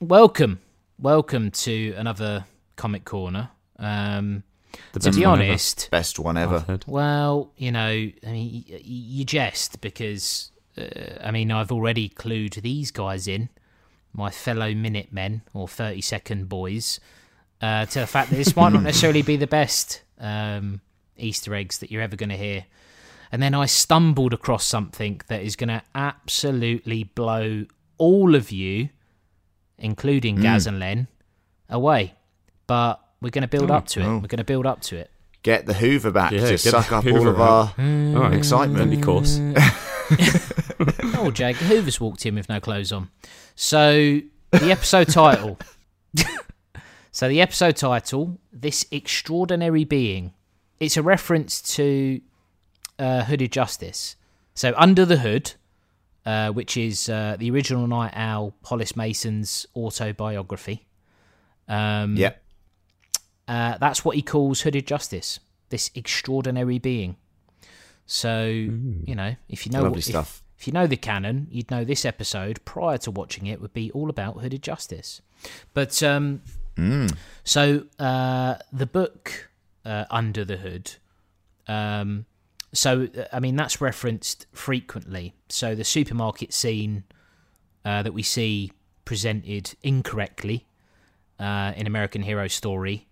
[0.00, 0.60] Welcome,
[0.98, 2.44] welcome to another
[2.76, 3.50] comic corner.
[3.78, 4.42] Um,
[4.92, 6.60] The to be one ever, honest, best one ever.
[6.60, 6.84] heard.
[6.86, 10.84] Well, you know, I mean, y- y- you jest because, uh,
[11.22, 13.48] I mean, I've already clued these guys in,
[14.12, 17.00] my fellow Minutemen or 30 Second Boys,
[17.60, 20.80] uh, to the fact that this might not necessarily be the best um,
[21.16, 22.66] Easter eggs that you're ever going to hear.
[23.32, 27.64] And then I stumbled across something that is going to absolutely blow
[27.98, 28.90] all of you,
[29.78, 31.08] including Gaz and Len,
[31.68, 32.14] away.
[32.68, 34.04] But we're going to build up to it.
[34.04, 34.14] oh.
[34.18, 35.10] We're going to build up to it.
[35.42, 37.40] Get the Hoover back Yeah, to get the suck up all of out.
[37.40, 38.16] our Mm.
[38.16, 38.78] All right, excitement.
[38.78, 39.38] Don't be coarse.
[41.16, 43.10] Oh, Jake Hoover's walked in with no clothes on.
[43.54, 44.20] So
[44.52, 45.58] the episode title.
[47.12, 50.32] so the episode title, this extraordinary being.
[50.80, 52.20] It's a reference to
[52.98, 54.16] uh, Hooded Justice.
[54.54, 55.52] So under the hood,
[56.26, 60.86] uh, which is uh, the original Nite Owl, Hollis Mason's autobiography.
[61.68, 62.42] Um, Yep.
[63.48, 65.40] Uh, that's what he calls Hooded Justice.
[65.70, 67.16] This extraordinary being.
[68.06, 70.14] So you know, if you know what, if-
[70.58, 73.90] if you know the canon, you'd know this episode prior to watching it would be
[73.92, 75.20] all about Hooded Justice.
[75.74, 76.42] But um,
[77.44, 79.50] so uh, the book
[79.84, 80.92] uh, Under the Hood.
[81.66, 82.26] Um,
[82.72, 85.34] so I mean that's referenced frequently.
[85.48, 87.04] So the supermarket scene
[87.84, 88.72] uh, that we see
[89.04, 90.66] presented incorrectly
[91.38, 93.06] uh, in American Hero Story,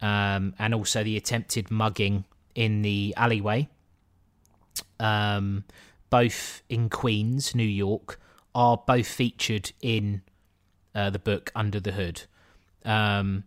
[0.00, 2.24] um, and also the attempted mugging
[2.54, 3.68] in the alleyway
[5.00, 5.64] um,
[6.10, 8.20] both in Queens, New York,
[8.54, 10.22] are both featured in
[10.94, 12.22] uh, the book Under the Hood.
[12.84, 13.44] Um,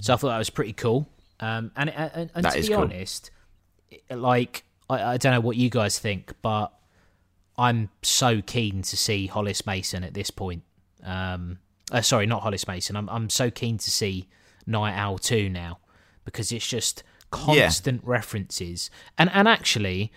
[0.00, 1.08] So I thought that was pretty cool.
[1.40, 2.76] Um, and and, and to be cool.
[2.78, 3.30] honest,
[4.10, 6.72] like I, I don't know what you guys think, but
[7.58, 10.62] I'm so keen to see Hollis Mason at this point.
[11.02, 11.58] Um,
[11.90, 12.96] uh, sorry, not Hollis Mason.
[12.96, 14.28] I'm I'm so keen to see
[14.66, 15.78] Nite Owl two now
[16.24, 18.90] because it's just constant references.
[19.16, 20.12] And and actually,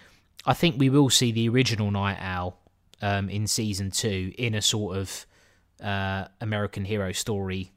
[0.45, 2.60] I think we will see the original Nite Owl
[3.02, 5.26] um, in season two in a sort of
[5.82, 7.72] uh, American Hero Story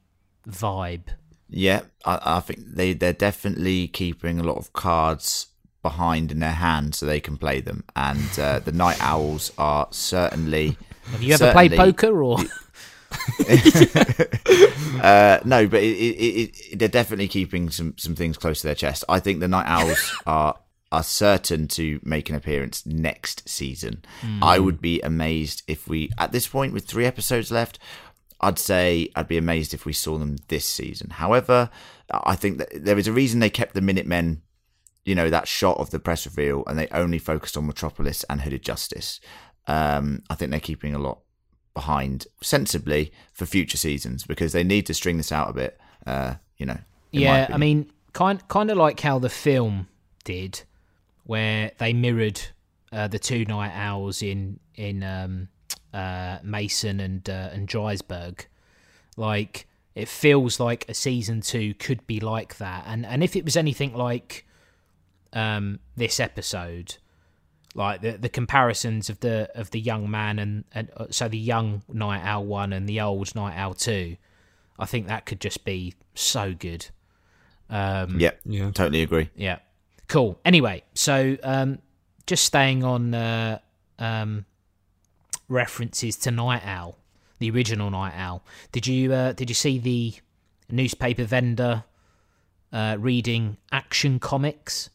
[0.47, 1.09] vibe.
[1.49, 5.47] Yeah, I, I think they they're definitely keeping a lot of cards
[5.81, 9.87] behind in their hand so they can play them, and uh, the Nite Owls are
[9.91, 10.77] certainly.
[11.11, 12.39] Have you ever played poker or?
[15.03, 18.75] Uh, no, but it, it, it, they're definitely keeping some, some things close to their
[18.75, 19.03] chest.
[19.09, 20.57] I think the Nite Owls are
[20.93, 24.05] are certain to make an appearance next season.
[24.43, 27.79] I would be amazed if we, at this point, with three episodes left,
[28.39, 31.09] I'd say I'd be amazed if we saw them this season.
[31.09, 31.71] However,
[32.11, 34.43] I think that there is a reason they kept the Minutemen,
[35.03, 38.41] you know, that shot of the press reveal, and they only focused on Metropolis and
[38.41, 39.19] Hooded Justice.
[39.65, 41.22] Um, I think they're keeping a lot
[41.73, 45.79] behind sensibly for future seasons because they need to string this out a bit.
[46.05, 46.77] Uh, you know.
[47.11, 49.87] yeah, I mean, kind kind of like how the film
[50.23, 50.63] did,
[51.25, 52.41] where they mirrored
[52.91, 55.49] uh, the two night owls in in um,
[55.93, 58.45] uh, Mason and uh, and Dreiberg.
[59.17, 63.45] Like it feels like a season two could be like that, and and if it
[63.45, 64.45] was anything like
[65.33, 66.97] um, this episode,
[67.73, 71.37] like the the comparisons of the of the young man and and uh, so the
[71.37, 74.17] young night owl one and the old night owl two,
[74.77, 76.87] I think that could just be so good.
[77.69, 78.39] Um, Yep.
[78.45, 78.71] Yeah.
[78.71, 79.29] Totally agree.
[79.35, 79.59] yeah.
[80.07, 80.37] Cool.
[80.45, 81.79] Anyway, so um,
[82.27, 83.57] just staying on uh,
[83.97, 84.45] um,
[85.47, 86.97] references to Nite Owl,
[87.39, 88.43] the original Nite Owl.
[88.71, 90.13] Did you uh, did you see the
[90.69, 91.85] newspaper vendor
[92.71, 94.89] uh, reading Action Comics?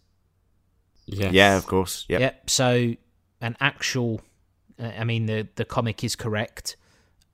[1.08, 1.32] Yes.
[1.32, 2.04] Yeah, of course.
[2.08, 2.20] Yep.
[2.20, 2.50] Yep.
[2.50, 2.94] So
[3.40, 4.20] an actual,
[4.78, 6.76] uh, I mean the the comic is correct.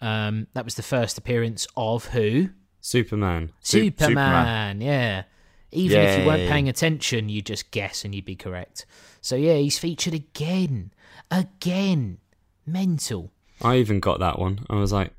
[0.01, 2.51] Um, that was the first appearance of who?
[2.81, 3.51] Superman.
[3.61, 4.09] Superman.
[4.09, 4.81] Superman.
[4.81, 5.23] Yeah.
[5.73, 8.87] Even if you weren't paying attention, you'd just guess and you'd be correct.
[9.21, 10.93] So yeah, he's featured again,
[11.31, 12.19] again.
[12.67, 13.33] Mental.
[13.61, 14.65] I even got that one.
[14.71, 15.13] I was like,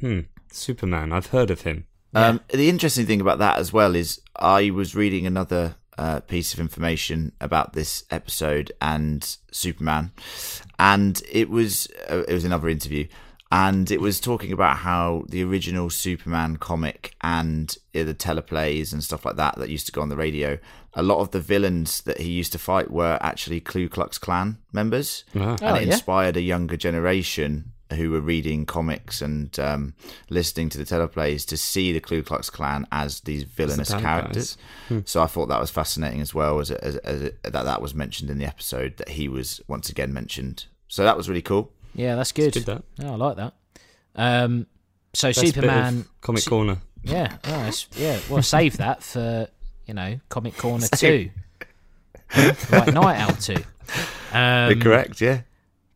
[0.00, 1.12] hmm, Superman.
[1.12, 1.86] I've heard of him.
[2.14, 6.54] Um, the interesting thing about that as well is I was reading another uh, piece
[6.54, 10.12] of information about this episode and Superman,
[10.78, 13.06] and it was uh, it was another interview,
[13.50, 19.04] and it was talking about how the original Superman comic and uh, the teleplays and
[19.04, 20.58] stuff like that that used to go on the radio,
[20.94, 24.58] a lot of the villains that he used to fight were actually Ku Klux Klan
[24.72, 25.56] members, Ah.
[25.60, 25.92] Oh, and it yeah?
[25.94, 29.94] inspired a younger generation who were reading comics and um,
[30.30, 34.56] listening to the teleplays to see the Ku Klux Klan as these villainous bad characters.
[34.88, 35.00] Hmm.
[35.04, 38.30] So I thought that was fascinating as well, as, as, as that that was mentioned
[38.30, 40.66] in the episode that he was once again mentioned.
[40.88, 41.72] So that was really cool.
[41.94, 42.52] Yeah, that's good.
[42.52, 42.84] Good that.
[42.98, 43.54] Yeah, I like that.
[44.14, 44.66] Um,
[45.14, 46.04] so Best bit of Superman.
[46.20, 46.78] Comic Su- Corner.
[47.02, 48.20] Yeah, oh, yeah.
[48.30, 49.48] Well, save that for
[49.86, 51.32] you know Comic Corner Save-
[52.36, 53.62] two, like Nite Owl two.
[54.32, 55.42] Um, correct, yeah.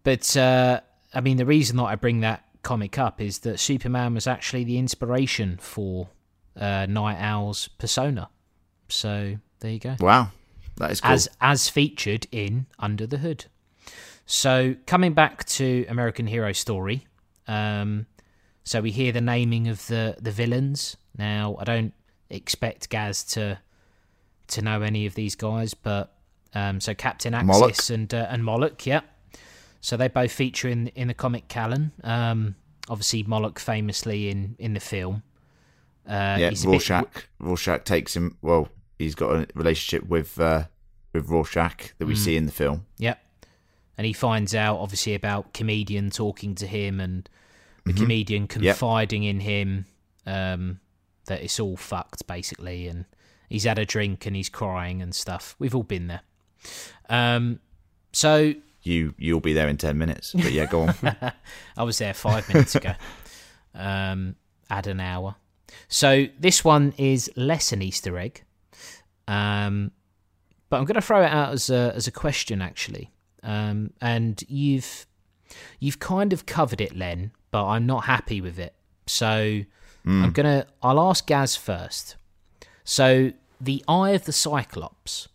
[0.03, 0.81] But uh,
[1.17, 4.65] I mean, the reason that I bring that comic up is that Superman was actually
[4.65, 6.09] the inspiration for
[6.61, 8.29] uh, Nite Owl's persona.
[8.89, 9.97] So there you go.
[9.99, 10.29] Wow,
[10.77, 11.13] that is cool.
[11.13, 13.47] As as featured in Under the Hood.
[14.27, 17.07] So coming back to American Hero Story,
[17.49, 18.07] um,
[18.65, 20.97] so we hear the naming of the the villains.
[21.17, 21.95] Now I don't
[22.29, 23.59] expect Gaz to
[24.49, 26.13] to know any of these guys, but
[26.55, 27.91] um, so Captain Axis Moloch.
[27.91, 29.01] and uh, and Moloch, yeah.
[29.87, 31.93] So they both feature in in the comic Callan.
[32.03, 32.57] Um,
[32.89, 35.23] obviously Moloch famously in in the film.
[36.05, 37.29] Uh, yeah, a bit- Rorschach.
[37.39, 38.37] Rorschach takes him.
[38.43, 38.69] Well,
[38.99, 40.65] he's got a relationship with uh,
[41.13, 42.19] with Rorschach that we Hmm.
[42.21, 42.85] see in the film.
[42.99, 43.17] Yep.
[43.97, 47.31] And he finds out obviously about comedian talking to him and
[47.85, 49.87] the comedian confiding in him
[50.27, 50.81] um,
[51.27, 53.05] that it's all fucked basically and
[53.49, 55.55] he's had a drink and he's crying and stuff.
[55.61, 56.23] We've all been there.
[57.09, 57.61] Um,
[58.13, 58.55] so
[58.87, 60.33] You you'll be there in ten minutes.
[60.33, 60.95] But yeah, go on.
[61.77, 62.93] I was there five minutes ago.
[63.75, 64.37] Um,
[64.71, 65.37] add an hour.
[65.89, 68.43] So this one is less an Easter egg.
[69.29, 69.91] Um,
[70.69, 73.13] but I'm going to throw it out as a as a question actually.
[73.43, 75.07] Um, and you've
[75.79, 78.75] you've kind of covered it, Len, but I'm not happy with it.
[79.07, 79.63] So
[80.07, 82.17] I'm gonna I'll ask Gaz first.
[82.85, 85.29] So the Eye of the Cyclops.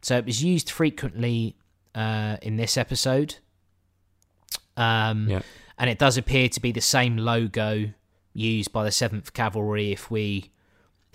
[0.00, 1.56] So it was used frequently
[1.94, 3.36] uh, in this episode.
[4.76, 5.42] Um, Yeah.
[5.78, 7.92] and it does appear to be the same logo
[8.32, 9.90] used by the Seventh Cavalry.
[9.92, 10.50] If we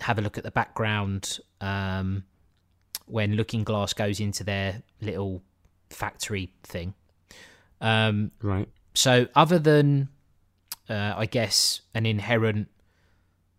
[0.00, 2.24] have a look at the background, um,
[3.06, 5.42] when Looking Glass goes into their little
[5.90, 6.94] factory thing.
[7.80, 8.68] Um, Right.
[8.94, 10.08] so, other than,
[10.88, 12.68] uh, I guess, an inherent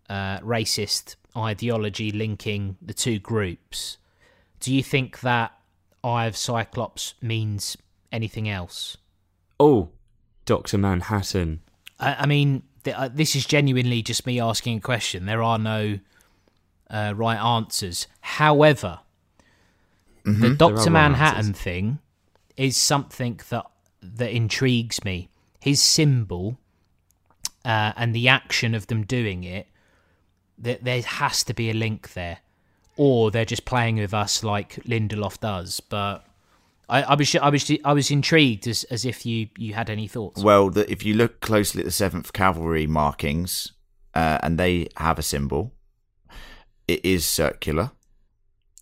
[0.10, 3.98] uh, racist ideology linking the two groups,
[4.60, 5.52] do you think that
[6.06, 7.76] Eye of Cyclops means
[8.12, 8.98] anything else?
[9.60, 9.90] Oh,
[10.46, 11.62] Doctor Manhattan.
[12.00, 15.26] I, I mean, th- uh, this is genuinely just me asking a question.
[15.26, 16.00] There are no
[16.90, 18.08] uh, right answers.
[18.22, 19.00] However,
[20.24, 22.00] the Doctor right Manhattan thing
[22.56, 23.66] is something that
[24.02, 25.30] that intrigues me.
[25.60, 26.60] His symbol
[27.64, 29.68] uh, and the action of them doing it.
[30.58, 32.38] There, there has to be a link there,
[32.98, 35.80] or they're just playing with us like Lindelof does.
[35.80, 36.26] But
[36.88, 40.08] I, I was I was I was intrigued as as if you you had any
[40.08, 40.44] thoughts.
[40.44, 43.72] Well, the, if you look closely at the Seventh Cavalry markings,
[44.14, 45.74] uh, and they have a symbol,
[46.88, 47.92] it is circular,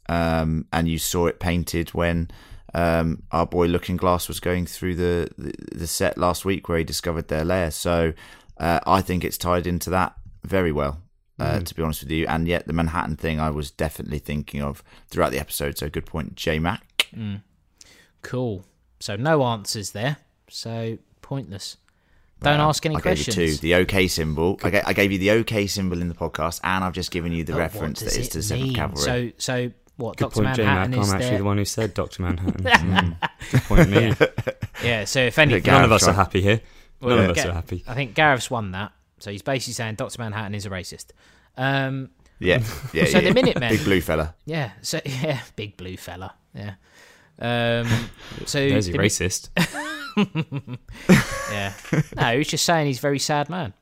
[0.09, 2.29] um, and you saw it painted when
[2.73, 6.77] um, our boy Looking Glass was going through the, the the set last week where
[6.77, 7.71] he discovered their lair.
[7.71, 8.13] So
[8.57, 11.01] uh, I think it's tied into that very well.
[11.43, 14.61] Uh, To be honest with you, and yet the Manhattan thing, I was definitely thinking
[14.61, 15.77] of throughout the episode.
[15.77, 17.09] So good point, J Mac.
[18.21, 18.65] Cool.
[18.99, 20.17] So no answers there.
[20.49, 21.77] So pointless.
[22.41, 23.35] Don't Well, ask any I questions.
[23.35, 23.61] gave you two.
[23.61, 24.59] The OK symbol.
[24.63, 27.31] I ga- I gave you the OK symbol in the podcast, and I've just given
[27.31, 28.75] you the But reference what that does is to it the Seventh?
[28.75, 29.01] Cavalry.
[29.03, 30.17] So so what?
[30.17, 30.89] Good Doctor point, J Mac.
[30.89, 31.37] Manhattan I'm is actually there.
[31.37, 32.63] the one who said Doctor Manhattan.
[32.63, 33.29] Mm.
[33.51, 34.13] Good point, me.
[34.83, 35.05] Yeah.
[35.05, 36.61] So if anything, Gareth None of us tried- are happy here.
[37.01, 37.83] well, None of us Ga- are happy.
[37.87, 38.91] I think Gareth's won that.
[39.19, 41.07] So he's basically saying Doctor Manhattan is a racist.
[41.57, 42.09] Um,
[42.39, 42.63] yeah,
[42.93, 43.05] yeah.
[43.05, 43.27] So yeah.
[43.29, 44.35] the Minutemen- big blue fella.
[44.45, 44.71] yeah.
[44.81, 46.33] So yeah, big blue fella.
[46.53, 46.75] Yeah.
[47.39, 47.87] Um,
[48.45, 49.49] so There's a the- racist.
[51.51, 51.73] yeah.
[52.15, 53.73] No, he's just saying he's a very sad man.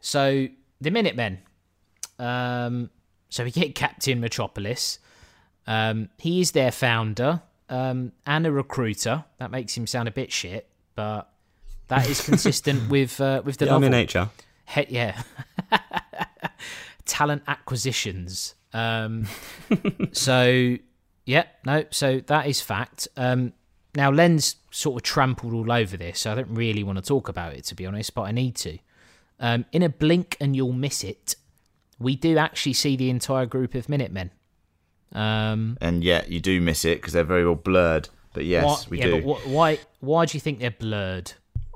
[0.00, 0.48] So
[0.80, 1.38] the Minutemen.
[2.18, 2.90] Um,
[3.28, 4.98] so we get Captain Metropolis.
[5.66, 9.24] Um, he is their founder um, and a recruiter.
[9.38, 11.28] That makes him sound a bit shit, but
[11.88, 13.92] that is consistent with uh, with the novel.
[13.92, 14.30] in HR.
[14.68, 15.22] He- yeah.
[17.06, 18.54] Talent acquisitions.
[18.72, 19.26] Um,
[20.12, 20.76] so,
[21.26, 23.08] yeah, no, so that is fact.
[23.16, 23.52] Um,
[23.96, 27.28] now, Len's sort of trampled all over this, so I don't really want to talk
[27.28, 28.78] about it, to be honest, but I need to.
[29.38, 31.36] Um, in a blink and you'll miss it,
[31.98, 34.30] we do actually see the entire group of Minutemen.
[35.12, 38.08] Um, And yet you do miss it because they're very well blurred.
[38.32, 39.22] But yes, why, we yeah, do.
[39.22, 41.32] but wh- why, why do you think they're blurred?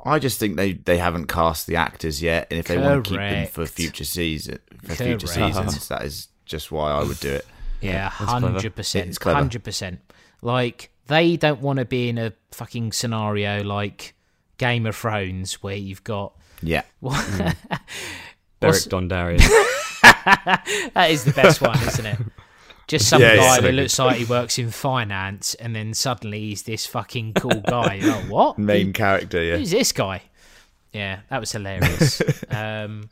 [0.09, 3.11] I just think they, they haven't cast the actors yet, and if they want to
[3.11, 5.99] keep them for future season for future seasons, uh-huh.
[5.99, 7.47] that is just why I would do it.
[7.81, 8.47] Yeah, clever.
[8.47, 10.01] hundred percent, hundred percent.
[10.43, 14.15] Like they don't want to be in a fucking scenario like
[14.57, 17.39] Game of Thrones where you've got Yeah, What's-
[18.61, 19.39] Beric Dondarrion.
[20.95, 22.19] that is the best one, isn't it?
[22.89, 25.93] Just some Yeah, yeah, guy so that looks like he works in finance, and then
[25.95, 27.95] suddenly he's this fucking cool guy.
[27.97, 28.59] You're like, what?
[28.59, 29.43] main Who- character.
[29.43, 30.23] Yeah, Who's this guy?
[30.93, 32.23] Yeah, that was hilarious.
[32.51, 33.11] um,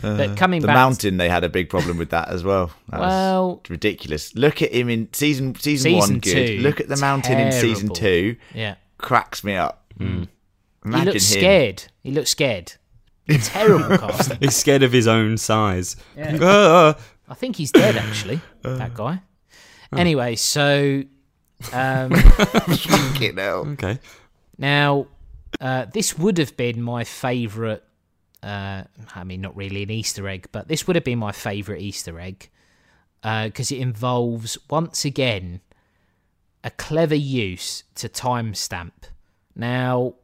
[0.00, 2.70] but coming the back, mountain they had a big problem with that as well.
[2.88, 4.34] That Well- was ridiculous.
[4.34, 6.20] Look at him in season season, Season one.
[6.20, 6.46] Good.
[6.56, 8.36] two, Look at the mountain in season two.
[8.54, 9.84] yeah, Cracks me up.
[9.98, 10.26] he
[10.86, 11.38] Imagine looks him.
[11.40, 11.84] scared.
[12.02, 12.72] He looks scared.
[13.28, 14.38] Terrible casting.
[14.40, 15.96] He's scared of his own size.
[16.18, 16.96] Ah.
[17.30, 18.40] I think he's dead, actually.
[18.62, 19.22] that guy.
[19.96, 21.02] Anyway, so
[21.72, 23.66] um, Fucking hell.
[23.72, 23.98] okay.
[24.58, 25.06] now
[25.60, 27.82] uh, this would have been my favourite.
[28.42, 28.84] Uh,
[29.14, 32.18] I mean, not really an Easter egg, but this would have been my favourite Easter
[32.20, 32.48] egg
[33.22, 35.60] because it involves once again
[36.64, 38.92] a clever use to timestamp.
[39.54, 40.14] Now,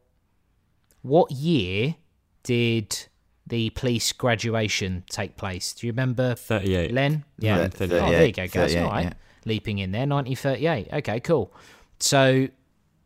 [1.01, 1.95] what year
[2.43, 3.07] did
[3.47, 5.73] the police graduation take place?
[5.73, 6.91] Do you remember 38.
[6.93, 7.23] Len?
[7.39, 7.57] Yeah.
[7.57, 8.53] Yeah, Oh, there you go, guys.
[8.73, 9.03] 38, All right.
[9.05, 9.13] yeah.
[9.45, 10.89] Leaping in there, 1938.
[10.99, 11.53] Okay, cool.
[11.99, 12.47] So,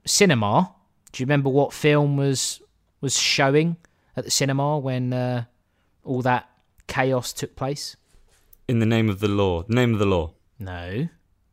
[0.05, 0.73] cinema.
[1.11, 2.61] Do you remember what film was
[3.01, 3.77] was showing
[4.15, 5.43] at the cinema when uh,
[6.03, 6.49] all that
[6.87, 7.95] chaos took place?
[8.67, 9.63] In the name of the law.
[9.67, 10.33] Name of the law.
[10.59, 11.07] No.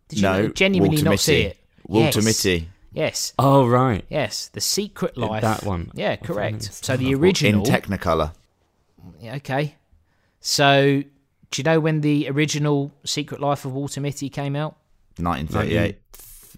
[0.09, 1.47] Did you No, genuinely Walter not see Mitty.
[1.47, 1.59] it?
[1.87, 2.25] Walter yes.
[2.25, 3.33] Mitty Yes.
[3.39, 4.05] Oh, right.
[4.09, 4.49] Yes.
[4.49, 5.43] The Secret Life.
[5.43, 5.91] that one.
[5.95, 6.73] Yeah, correct.
[6.85, 7.71] So the original in.
[7.73, 8.33] Technicolor.
[9.21, 9.77] Yeah, okay.
[10.41, 11.03] So,
[11.51, 14.77] do you know when the original Secret Life of Walter Mitty came out?
[15.19, 15.99] 1938.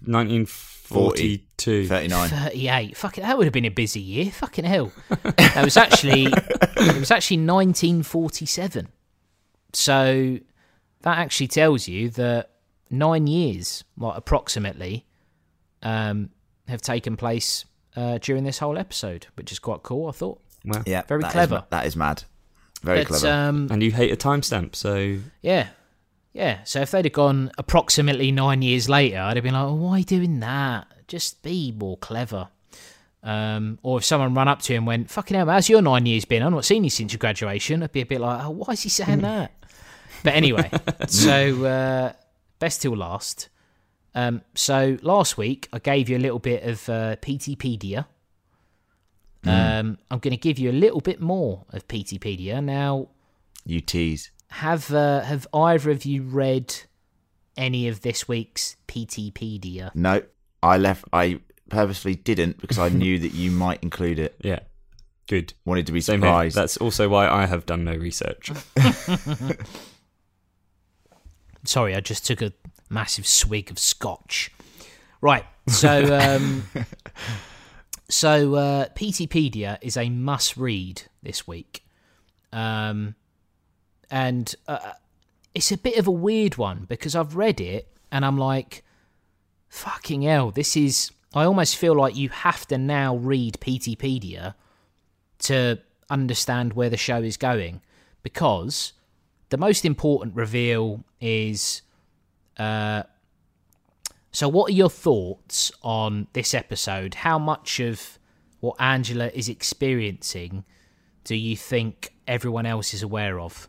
[0.05, 1.87] 1942.
[1.87, 2.29] 39.
[2.29, 2.97] 38.
[2.97, 4.31] Fucking, that would have been a busy year.
[4.31, 4.91] Fucking hell.
[5.23, 8.87] That was actually it was actually 1947.
[9.73, 10.37] So
[11.01, 12.51] that actually tells you that
[12.89, 15.05] nine years, like approximately,
[15.81, 16.29] um,
[16.67, 17.65] have taken place
[17.95, 20.07] uh, during this whole episode, which is quite cool.
[20.09, 20.41] I thought.
[20.65, 20.83] Wow.
[20.85, 21.55] Yeah, Very clever.
[21.55, 22.23] ma- that is mad.
[22.81, 23.27] Very but clever.
[23.31, 25.67] um, And you hate a timestamp, so yeah,
[26.33, 26.63] yeah.
[26.63, 29.91] So if they'd have gone approximately nine years later, I'd have been like, oh, "Why
[29.91, 30.87] are you doing that?
[31.07, 32.47] Just be more clever."
[33.23, 36.07] Um, or if someone run up to him and went, "Fucking hell, how's your nine
[36.07, 36.41] years been?
[36.41, 38.81] I've not seen you since your graduation." I'd be a bit like, "Oh, why is
[38.81, 39.51] he saying that?"
[40.23, 40.71] But anyway,
[41.07, 42.13] so uh,
[42.59, 43.49] best till last.
[44.15, 48.05] Um, so last week I gave you a little bit of uh, Peteypedia.
[49.45, 53.07] Um, I'm going to give you a little bit more of Peteypedia now
[53.65, 54.31] you tease.
[54.49, 56.75] have uh, have either of you read
[57.57, 59.93] any of this week's Peteypedia?
[59.95, 60.21] No,
[60.61, 61.05] I left.
[61.11, 61.39] I
[61.69, 64.35] purposely didn't because I knew that you might include it.
[64.41, 64.59] yeah.
[65.27, 65.53] Good.
[65.65, 66.29] Wanted to be Same here.
[66.29, 66.55] surprised.
[66.55, 68.51] That's also why I have done no research.
[71.63, 72.51] Sorry, I just took a
[72.89, 74.51] massive swig of scotch.
[75.21, 76.63] Right, so um,
[78.11, 81.83] so uh, Peteypedia is a must-read this week,
[82.51, 83.15] um,
[84.09, 84.91] and uh,
[85.55, 88.83] it's a bit of a weird one because I've read it and I'm like,
[89.69, 91.11] fucking hell, this is.
[91.33, 94.55] I almost feel like you have to now read Peteypedia
[95.39, 95.79] to
[96.09, 97.79] understand where the show is going
[98.21, 98.91] because
[99.49, 101.81] the most important reveal is
[102.57, 103.03] uh
[104.31, 108.17] so what are your thoughts on this episode how much of
[108.59, 110.63] what angela is experiencing
[111.23, 113.67] do you think everyone else is aware of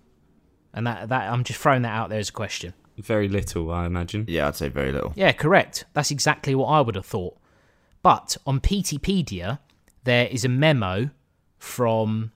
[0.72, 3.86] and that that i'm just throwing that out there as a question Very little, I
[3.86, 4.26] imagine.
[4.28, 5.12] yeah, I'd say very little.
[5.16, 5.86] yeah, correct.
[5.94, 7.36] That's exactly what I would have thought.
[8.02, 9.59] But on Peteypedia,
[10.05, 11.10] there is a memo
[11.59, 12.32] from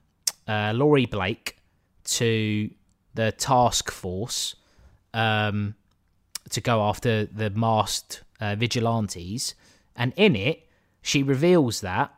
[0.47, 1.57] uh, Laurie Blake
[2.05, 2.71] to
[3.13, 4.55] the task force
[5.13, 5.75] um,
[6.51, 9.55] to go after the masked uh, vigilantes.
[9.95, 10.67] And in it,
[11.01, 12.13] she reveals that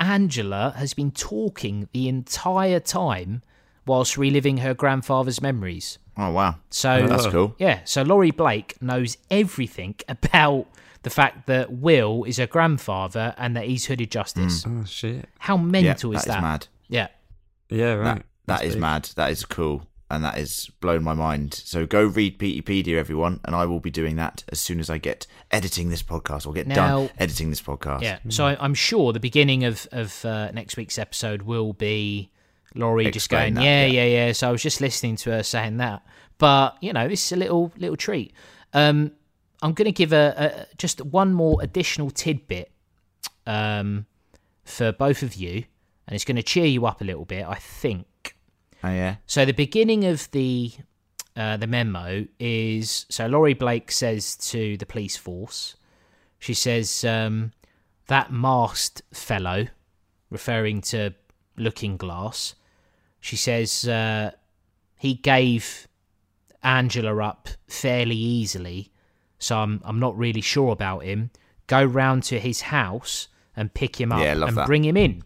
[0.00, 3.42] Angela has been talking the entire time
[3.86, 5.98] whilst reliving her grandfather's memories.
[6.16, 7.54] Oh wow, So that's cool.
[7.58, 10.66] yeah, so Laurie Blake knows everything about
[11.02, 14.64] the fact that Will is her grandfather and that he's hooded justice.
[14.66, 15.28] Oh shit.
[15.38, 16.42] How Yeah, mental that is is that?
[16.42, 16.66] mad.
[16.88, 17.08] Yeah.
[17.68, 18.04] Yeah, right.
[18.04, 18.80] That, that That's big.
[18.80, 19.10] mad.
[19.16, 19.86] That is cool.
[20.14, 21.54] And that has blown my mind.
[21.54, 24.98] So go read Peteypedia, everyone, and I will be doing that as soon as I
[24.98, 26.74] get editing this podcast or get Now-
[27.06, 28.02] done editing this podcast.
[28.02, 28.18] Yeah.
[28.28, 32.30] So I, I'm sure the beginning of of uh, next week's episode will be
[32.74, 34.04] Laurie just going, that, yeah, yeah.
[34.04, 36.02] yeah, yeah, So I was just listening to her saying that.
[36.38, 38.32] But you know, this is a little little treat.
[38.72, 39.12] Um,
[39.62, 42.70] I'm going to give a, a just one more additional tidbit
[43.46, 44.06] um,
[44.64, 45.64] for both of you,
[46.06, 48.06] and it's going to cheer you up a little bit, I think.
[48.84, 49.16] Oh, yeah.
[49.26, 50.72] So the beginning of the
[51.36, 55.74] uh, the memo is so Laurie Blake says to the police force,
[56.38, 57.52] she says um,
[58.08, 59.66] that masked fellow,
[60.30, 61.14] referring to
[61.56, 62.54] Looking Glass,
[63.20, 64.32] she says uh,
[64.98, 65.88] he gave
[66.62, 68.92] Angela up fairly easily,
[69.38, 71.30] so I'm I'm not really sure about him.
[71.66, 74.66] Go round to his house and pick him up Yeah, and that.
[74.66, 75.22] bring him in.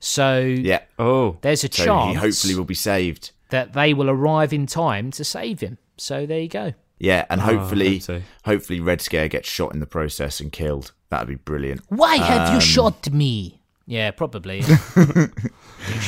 [0.00, 0.80] So Yeah.
[0.98, 3.30] Oh, there's a So chance he hopefully will be saved.
[3.50, 5.78] that they will arrive in time to save him.
[5.96, 6.74] So there you go.
[6.98, 10.92] Yeah, and Oh, hopefully, hope hopefully Red Scare gets shot in the process and killed.
[11.10, 11.82] That'd be brilliant.
[11.88, 13.60] Why have Um, you shot me?
[13.86, 14.62] Yeah, probably.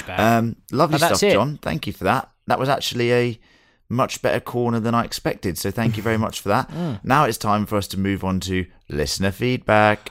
[0.09, 1.33] Um, lovely But stuff, it.
[1.35, 1.59] John.
[1.63, 2.31] Thank you for that.
[2.47, 3.39] That was actually a
[3.89, 5.57] much better corner than I expected.
[5.59, 6.69] So thank you very much for that.
[6.79, 7.01] Mm.
[7.05, 10.11] Now it's time for us to move on to listener feedback.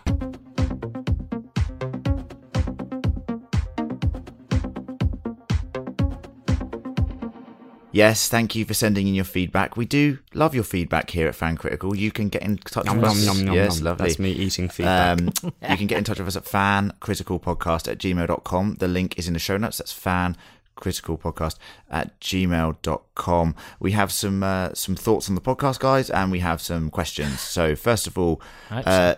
[7.98, 9.76] Yes, thank you for sending in your feedback.
[9.76, 11.96] We do love your feedback here at Fan Critical.
[11.96, 13.26] You can get in touch Nom, with us.
[13.26, 13.86] nom, nom, nom, yes, nom.
[13.86, 14.04] lovely.
[14.08, 15.20] That's me eating feedback.
[15.20, 18.76] Um, you can get in touch with us at fancriticalpodcast at gmail.com.
[18.76, 19.80] The link is in the show notes.
[19.80, 20.38] That's fan
[20.76, 21.56] critical podcast
[21.90, 26.62] at gmail.com we have some uh, some thoughts on the podcast guys and we have
[26.62, 29.16] some questions so first of all uh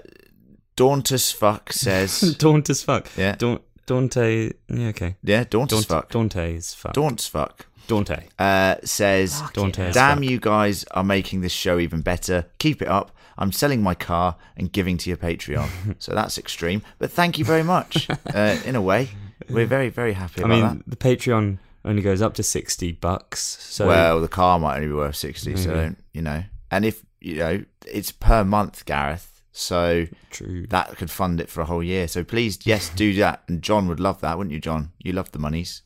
[0.78, 3.10] dauntus fuck says Daunt as fuck.
[3.18, 3.36] Yeah.
[3.36, 4.54] Daunt, Dante.
[4.70, 5.18] Yeah, okay.
[5.22, 6.94] yeah dauntus Daunt, fuck Dante is fuck.
[6.94, 8.28] dauntus fuck Dante.
[8.40, 13.12] uh says Dante damn you guys are making this show even better keep it up
[13.38, 17.44] i'm selling my car and giving to your patreon so that's extreme but thank you
[17.44, 19.10] very much uh, in a way
[19.50, 22.92] we're very very happy I about mean, that the Patreon only goes up to 60
[22.94, 23.40] bucks.
[23.40, 26.44] So well, the car might only be worth sixty, so you know.
[26.70, 29.42] And if you know, it's per month, Gareth.
[29.52, 30.68] So true.
[30.68, 32.08] that could fund it for a whole year.
[32.08, 33.44] So please, yes, do that.
[33.48, 34.92] And John would love that, wouldn't you, John?
[35.00, 35.82] You love the monies.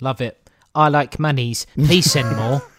[0.00, 0.43] Love it.
[0.74, 1.66] I like monies.
[1.76, 2.60] Please send more.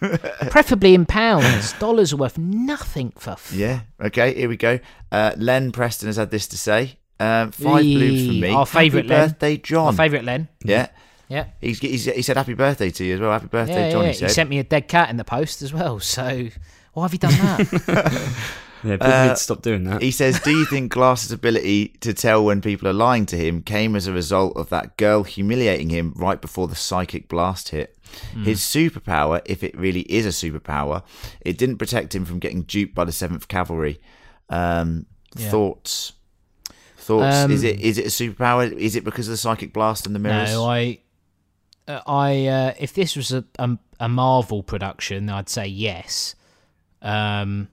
[0.50, 1.72] Preferably in pounds.
[1.74, 3.30] Dollars are worth nothing for.
[3.32, 3.80] F- Yeah.
[4.00, 4.34] Okay.
[4.34, 4.78] Here we go.
[5.10, 6.98] Uh, Len Preston has had this to say.
[7.18, 8.50] Um, five blues from me.
[8.52, 9.28] Our favourite Len.
[9.28, 9.94] birthday, John.
[9.96, 10.48] My favourite Len.
[10.62, 10.88] Yeah.
[11.28, 11.46] Yeah.
[11.60, 13.32] He's, he's, he said happy birthday to you as well.
[13.32, 14.02] Happy birthday, Yeah, John.
[14.02, 14.08] yeah.
[14.08, 14.30] He said.
[14.30, 15.98] sent me a dead cat in the post as well.
[15.98, 16.48] So
[16.92, 18.36] why have you done that?
[18.84, 20.02] Yeah, people Uh, need to stop doing that.
[20.02, 23.62] He says, Do you think Glass's ability to tell when people are lying to him
[23.62, 27.96] came as a result of that girl humiliating him right before the psychic blast hit?
[28.32, 28.44] Hmm.
[28.44, 31.02] His superpower, if it really is a superpower,
[31.40, 33.98] it didn't protect him from getting duped by the 7th Cavalry.
[34.48, 35.50] Um, Yeah.
[35.50, 36.12] Thoughts?
[36.98, 37.36] Thoughts?
[37.36, 38.72] Um, is it is it a superpower?
[38.72, 40.50] Is it because of the psychic blast and the mirrors?
[40.50, 40.98] no, I,
[41.86, 42.46] uh, I.
[42.46, 46.34] Uh, if this was a, a a Marvel production, I'd say yes.
[47.02, 47.68] Um,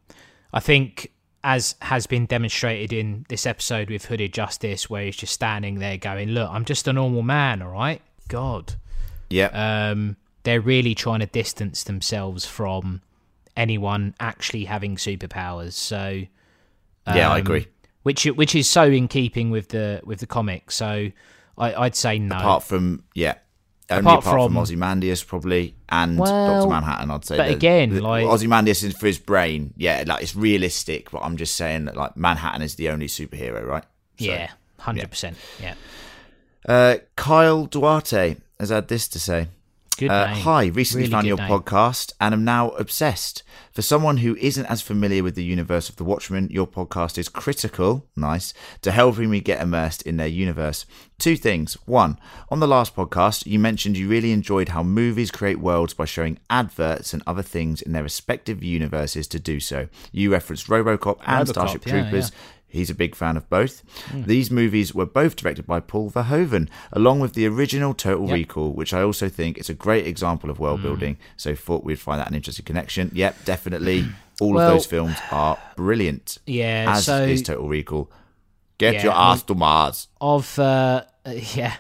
[0.54, 1.12] I think
[1.44, 5.98] as has been demonstrated in this episode with Hooded Justice, where he's just standing there
[5.98, 8.76] going, "Look, I'm just a normal man, all right." God,
[9.30, 9.90] yeah.
[9.92, 13.02] um, they're really trying to distance themselves from
[13.58, 15.74] anyone actually having superpowers.
[15.74, 16.24] So,
[17.08, 17.68] yeah, I um, agree.
[18.04, 20.72] Which which is so in keeping with the with the comic.
[20.72, 21.10] So,
[21.58, 22.38] I, I'd say no.
[22.38, 23.36] Apart from, yeah.
[23.90, 27.38] Only Apart apart, from, from- Ozymandias, probably, and Well, Doctor Manhattan, I'd say.
[27.38, 29.74] but The- again, the- like- Ozymandias is for his brain.
[29.76, 33.66] Yeah, like it's realistic, but I'm just saying that like Manhattan is the only superhero,
[33.66, 33.84] right?
[34.20, 35.38] So- yeah, hundred percent.
[35.62, 35.74] Yeah,
[36.68, 39.50] Uh, Kyle Duarte has had this to say.
[39.96, 41.50] Good Uh, hi, recently Really found your name.
[41.50, 43.44] podcast and am now obsessed.
[43.72, 47.30] For someone who isn't as familiar with the universe of The Watchmen, your podcast is
[47.30, 50.86] critical, nice, to helping me get immersed in their universe.
[51.18, 51.74] Two things.
[51.86, 56.06] One, on the last podcast, you mentioned you really enjoyed how movies create worlds by
[56.06, 59.88] showing adverts and other things in their respective universes to do so.
[60.12, 62.32] You referenced Robocop and Robocop, Starship yeah, Troopers.
[62.32, 62.38] yeah.
[62.74, 63.84] He's a big fan of both.
[64.14, 68.34] These movies were both directed by Paul Verhoeven, along with the original Total Yep.
[68.34, 71.18] Recall, which I also think is a great example of world building.
[71.38, 73.12] So thought we'd find that an interesting connection.
[73.14, 74.06] Yep, definitely.
[74.42, 76.40] All Well- of those films are brilliant.
[76.48, 78.12] Yeah, as so is Total Recall.
[78.80, 80.08] Get Yeah, your ass to Mars.
[80.20, 81.04] of uh,
[81.56, 81.76] yeah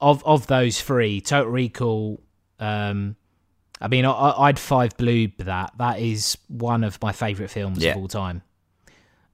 [0.00, 2.20] of of those three total recall
[2.60, 3.14] um
[3.80, 7.92] i mean I, i'd five blue that that is one of my favorite films Yeah.
[7.92, 8.42] of all time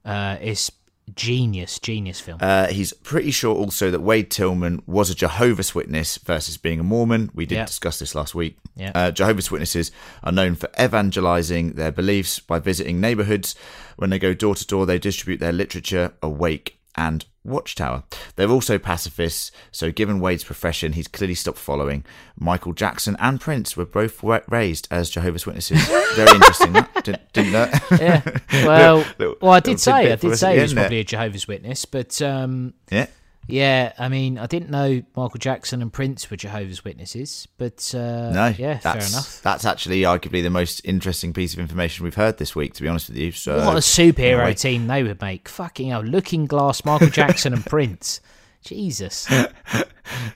[0.05, 0.71] uh it's
[1.15, 6.17] genius genius film Uh, he's pretty sure also that Wade Tillman was a Jehovah's Witness
[6.17, 7.29] versus being a Mormon.
[7.33, 7.65] We did Yeah.
[7.65, 8.57] discuss this last week.
[8.77, 8.91] Yeah.
[8.95, 9.91] Uh, Jehovah's Witnesses
[10.23, 13.55] are known for evangelizing their beliefs by visiting neighborhoods.
[13.97, 18.03] When they go door to door, they distribute their literature, Awake, and Watchtower.
[18.35, 22.05] They're also pacifists, so given Wade's profession, he's clearly stopped following.
[22.39, 25.83] Michael Jackson and Prince were both raised as Jehovah's Witnesses.
[26.15, 26.73] Very interesting.
[26.73, 27.03] that.
[27.03, 27.71] Didn't, didn't know.
[27.99, 28.21] yeah
[28.65, 30.83] well Little- well i did say i did say he was there.
[30.83, 33.07] probably a jehovah's witness but um yeah.
[33.51, 38.31] Yeah i mean i didn't know michael jackson and prince were jehovah's witnesses but uh
[38.31, 42.37] No, yeah fair enough That's actually arguably the most interesting piece of information we've heard
[42.37, 43.31] this week, to be honest with you.
[43.31, 44.53] So What a superhero anyway.
[44.53, 45.49] team they would make.
[45.49, 46.01] Fucking hell.
[46.03, 48.21] Looking Glass, Michael Jackson, and Prince.
[48.63, 49.27] Jesus.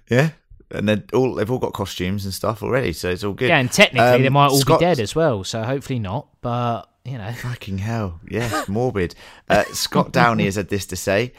[0.09, 0.29] Yeah,
[0.71, 3.49] and they're all they've all got costumes and stuff already, so it's all good.
[3.49, 6.27] Yeah, and technically Um, they might all Scott- be dead as well, so hopefully not.
[6.41, 7.31] But, you know.
[7.33, 9.15] Fucking hell, yes, morbid.
[9.49, 11.33] Uh, Scott Downey has had this to say.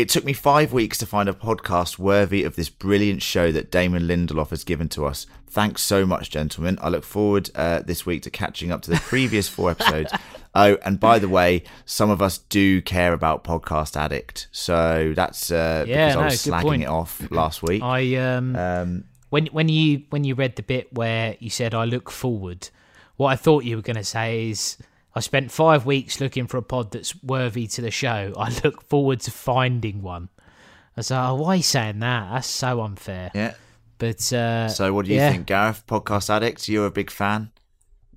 [0.00, 3.70] It took me five weeks to find a podcast worthy of this brilliant show that
[3.70, 5.26] Damon Lindelof has given to us.
[5.46, 6.78] Thanks so much, gentlemen.
[6.80, 10.10] I look forward uh, this week to catching up to the previous four episodes.
[10.54, 15.50] Oh, and by the way, some of us do care about Podcast Addict, so that's
[15.52, 16.82] uh, Yeah, because I was slagging point.
[16.84, 17.82] it off last week.
[17.82, 21.84] I um Um, when when you when you read the bit where you said I
[21.84, 22.70] look forward,
[23.18, 24.78] what I thought you were going to say is
[25.14, 28.32] I spent five weeks looking for a pod that's worthy to the show.
[28.36, 30.28] I look forward to finding one.
[30.38, 32.30] I was like, oh, why are you saying that?
[32.32, 33.30] That's so unfair.
[33.34, 33.54] yeah.
[33.98, 35.32] But uh, So, what do you yeah.
[35.32, 35.84] think, Gareth?
[35.86, 36.68] Podcast Addict?
[36.68, 37.50] You're a big fan.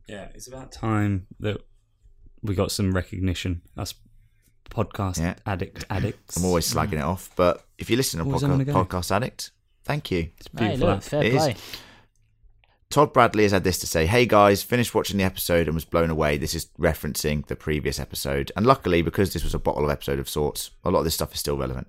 [0.08, 1.58] Yeah, it's about time that
[2.42, 3.62] we got some recognition.
[3.78, 3.94] Us
[4.70, 5.36] podcast Yeah.
[5.46, 6.38] addict addicts.
[6.38, 8.86] I'm always slagging it off, but if you listen to Always Podca- having a go.
[8.86, 9.52] Podcast Addict,
[9.84, 10.30] thank you.
[10.38, 11.04] It's beautiful look, app.
[11.04, 11.54] fair It is.
[12.94, 15.84] Todd Bradley has had this to say Hey guys, finished watching the episode and was
[15.84, 16.38] blown away.
[16.38, 18.52] This is referencing the previous episode.
[18.56, 21.16] And luckily, because this was a bottle of episode of sorts, a lot of this
[21.16, 21.88] stuff is still relevant.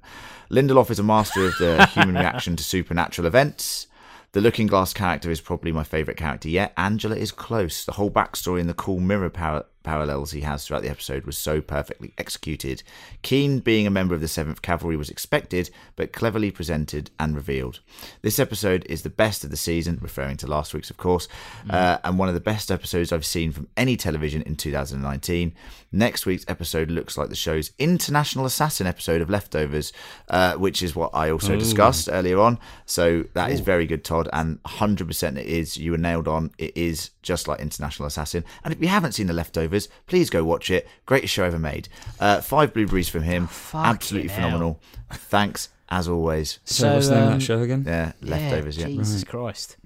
[0.51, 3.87] Lindelof is a master of the human reaction to supernatural events.
[4.33, 6.73] The Looking Glass character is probably my favourite character yet.
[6.79, 7.85] Angela is close.
[7.85, 11.39] The whole backstory and the cool mirror par- parallels he has throughout the episode was
[11.39, 12.83] so perfectly executed.
[13.23, 17.81] Keene being a member of the 7th Cavalry was expected, but cleverly presented and revealed.
[18.23, 21.29] This episode is the best of the season, referring to last week's, of course,
[21.71, 25.55] uh, and one of the best episodes I've seen from any television in 2019.
[25.93, 29.93] Next week's episode looks like the show's International Assassin episode of Leftovers,
[30.29, 32.59] uh, which is what I also discussed earlier on.
[32.87, 35.77] So that is very good, Todd, and 100% it is.
[35.77, 36.51] You were nailed on.
[36.59, 38.45] It is just like International Assassin.
[38.63, 40.87] And if you haven't seen The Leftovers, please go watch it.
[41.07, 41.89] Greatest show ever made.
[42.21, 43.49] Uh, five blueberries from him.
[43.49, 44.37] fucking Absolutely hell.
[44.47, 44.81] phenomenal.
[45.11, 46.61] Thanks, as always.
[46.65, 47.85] So, what's the name of um, that show again?
[47.87, 48.87] Yeah, Leftovers, yeah.
[48.87, 49.77] Jesus Christ.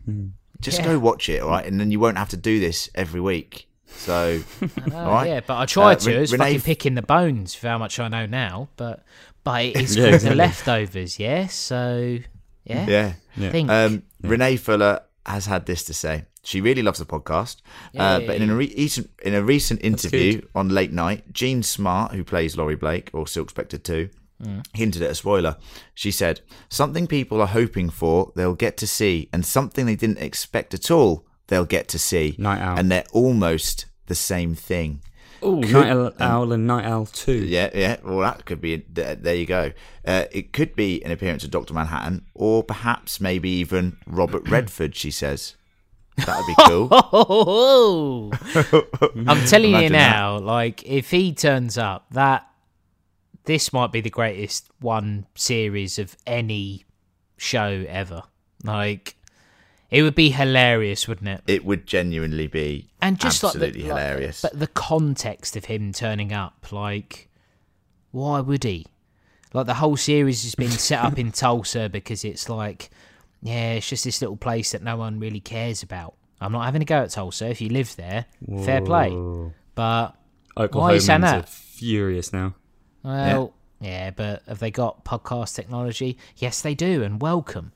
[0.61, 0.85] Just Yeah.
[0.87, 1.65] go watch it, all right?
[1.65, 3.69] And then you won't have to do this every week.
[3.87, 5.29] So, Oh, all right?
[5.29, 6.11] Yeah, but I tried Uh, to.
[6.11, 8.69] Re- It's Renee- fucking picking the bones for how much I know now.
[8.77, 9.03] But
[9.45, 10.29] but it's Yeah, exactly.
[10.31, 11.47] the leftovers, yeah.
[11.47, 12.19] So
[12.65, 13.13] yeah, Yeah.
[13.37, 13.51] Yeah.
[13.51, 13.71] Think.
[13.71, 16.25] Um, Renee Fuller has had this to say.
[16.49, 17.57] She really loves the podcast,
[17.95, 22.13] uh, but in a re- recent in a recent interview on Late Night, Jean Smart,
[22.13, 24.09] who plays Laurie Blake or Silk Spectre two,
[24.73, 25.59] hinted at a spoiler.
[25.95, 30.21] She said something people are hoping for they'll get to see, and something they didn't
[30.23, 32.35] expect at all they'll get to see.
[32.39, 32.79] Nite Owl.
[32.79, 35.03] and they're almost the same thing.
[35.43, 37.45] Oh, Nite Owl, Owl and Nite Owl 2.
[37.45, 37.97] Yeah, yeah.
[38.03, 38.85] Well, that could be.
[38.89, 39.73] There, there you go.
[40.05, 44.97] Uh, it could be an appearance of Doctor Manhattan, or perhaps maybe even Robert Redford.
[44.97, 45.55] She says
[46.27, 48.33] that would be cool.
[49.29, 52.49] I'm telling you now, like if he turns up, that
[53.45, 56.85] this might be the greatest one series of any
[57.37, 58.23] show ever.
[58.65, 59.17] Like
[59.91, 61.43] it would be hilarious, wouldn't it?
[61.47, 64.43] it would genuinely be and just absolutely like the, like- hilarious.
[64.43, 67.29] but the context of him turning up, like,
[68.11, 68.87] why would he?
[69.55, 72.91] Like the whole series has been set up in Tulsa because it's like,
[73.43, 76.15] yeah, it's just this little place that no one really cares about.
[76.41, 77.49] I'm not having a go at Tulsa.
[77.49, 78.27] If you live there,
[78.65, 79.11] fair play.
[79.11, 79.53] Whoa.
[79.75, 80.17] But
[80.55, 81.49] why are you saying that?
[81.49, 82.55] furious now.
[83.03, 84.11] Well, yeah.
[84.11, 86.19] but have they got podcast technology?
[86.37, 87.73] Yes, they do, and welcome.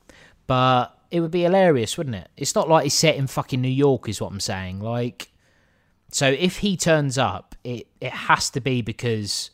[0.47, 2.29] But it would be hilarious, wouldn't it?
[2.35, 4.79] It's not like it's set in fucking New York, is what I'm saying.
[4.79, 5.31] Like,
[6.11, 9.51] so if he turns up, it it has to be because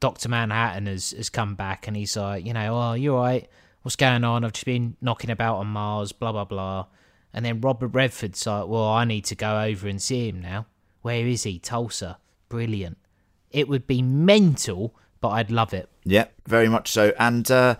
[0.00, 3.48] Doctor Manhattan has has come back, and he's like, you know, oh, you're right.
[3.88, 4.44] What's going on?
[4.44, 6.86] I've just been knocking about on Mars, blah blah blah.
[7.32, 10.66] And then Robert Redford's like, well, I need to go over and see him now.
[11.00, 11.58] Where is he?
[11.58, 12.18] Tulsa.
[12.48, 12.98] Brilliant
[13.50, 15.88] it would be mental but I'd love it.
[16.04, 17.12] Yeah, very much so.
[17.18, 17.74] And uh,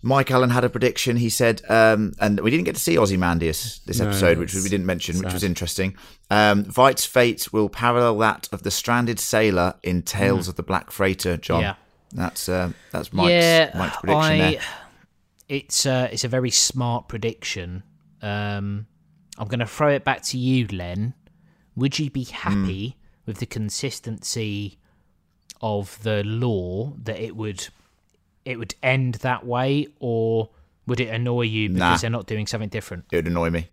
[0.00, 1.16] Mike Allen had a prediction.
[1.16, 4.62] He said, um, and we didn't get to see Ozymandias this No, episode, which we
[4.62, 5.96] didn't mention, which was interesting.
[6.30, 10.90] Um, Veidt's fate will parallel that of the stranded sailor in Tales of the Black
[10.90, 11.36] Freighter.
[11.36, 11.62] John, Mm.
[11.62, 11.74] Yeah.
[12.12, 14.60] that's uh, that's Mike's, yeah, Mike's prediction I, there.
[15.52, 17.82] It's uh, it's a very smart prediction.
[18.22, 18.86] Um,
[19.38, 21.12] I'm going to throw it back to you, Len.
[21.76, 22.96] Would you be happy
[23.26, 24.78] with the consistency
[25.60, 27.68] of the lore that it would
[28.46, 30.48] it would end that way, or
[30.86, 31.96] would it annoy you because Nah.
[31.98, 33.04] they're not doing something different?
[33.12, 33.68] It would annoy me.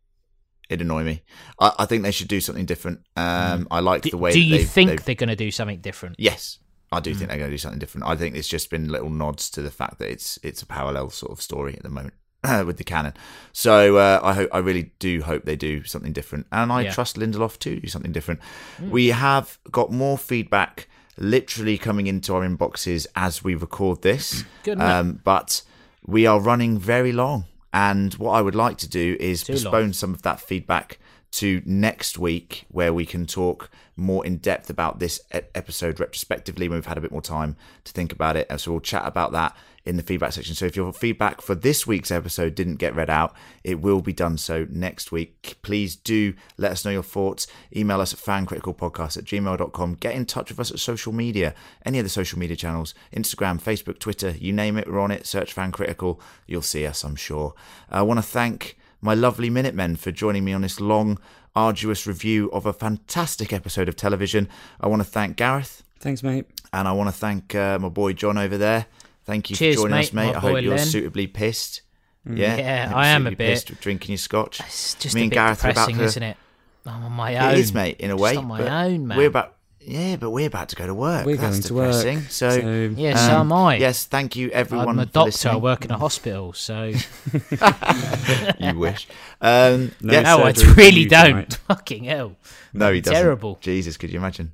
[0.70, 1.24] It'd annoy me.
[1.60, 3.00] I, I think they should do something different.
[3.16, 4.32] Um, I like the way.
[4.34, 6.18] do you they've- think they've- they're going to do something different?
[6.20, 6.60] Yes,
[6.92, 7.04] I Mm.
[7.04, 8.08] do think they're going to do something different.
[8.08, 11.10] I think it's just been little nods to the fact that it's it's a parallel
[11.10, 12.14] sort of story at the moment
[12.66, 13.14] with the canon.
[13.54, 16.92] So uh, I hope I really do hope they do something different, and I Yeah.
[16.92, 16.94] Mm.
[16.96, 18.40] trust Lindelof to do something different.
[18.82, 20.88] We have got more feedback
[21.18, 24.44] literally coming into our inboxes as we record this,
[24.78, 25.62] um, but
[26.06, 27.46] we are running very long.
[27.74, 29.62] And what I would like to do is Too long.
[29.64, 30.98] postpone some of that feedback
[31.32, 36.78] to next week, where we can talk more in depth about this episode retrospectively when
[36.78, 38.48] we've had a bit more time to think about it.
[38.50, 40.56] And so we'll chat about that in the feedback section.
[40.56, 44.14] So if your feedback for this week's episode didn't get read out, it will be
[44.14, 45.58] done so next week.
[45.62, 47.48] Please do let us know your thoughts.
[47.76, 49.96] Email us at fancriticalpodcast at gmail.com.
[49.96, 51.54] Get in touch with us at social media,
[51.86, 55.26] any of the social media channels Instagram, Facebook, Twitter, you name it, we're on it.
[55.26, 56.22] Search Fan Critical.
[56.48, 57.54] You'll see us, I'm sure.
[57.90, 61.18] I want to thank my lovely Minutemen for joining me on this long,
[61.56, 64.48] arduous review of a fantastic episode of television.
[64.80, 66.46] I want to thank Gareth Thanks, mate.
[66.74, 68.86] and I want to thank uh, my boy John over there.
[69.26, 70.36] Thank you Cheers, for joining mate, us, mate.
[70.36, 70.86] I hope you're Len.
[70.86, 71.82] suitably pissed.
[72.30, 73.66] Yeah, Yeah, you're I am a bit.
[73.80, 74.60] drinking your scotch.
[74.62, 76.38] It's just Me a and bit Gareth are about depressing, to- isn't it?
[76.86, 77.52] I'm on my own.
[77.54, 78.36] It is, mate, in a way.
[78.36, 79.18] on my own, man.
[79.18, 81.26] We're about, yeah, but we're about to go to work.
[81.26, 81.86] We're That's going to work.
[81.94, 82.22] depressing.
[82.30, 83.78] So, So- Yeah, so am I.
[83.78, 84.90] Yes, thank you everyone.
[84.90, 85.20] I'm a for doctor.
[85.20, 85.62] I listening.
[85.62, 86.84] work in a hospital, so
[88.60, 89.08] you wish.
[89.42, 91.26] Um, No, yes, no, I surgery for really you don't.
[91.28, 91.54] tonight.
[91.68, 92.36] Fucking hell.
[92.74, 93.20] No, he doesn't.
[93.22, 93.58] Terrible.
[93.62, 94.54] Jesus, could you imagine?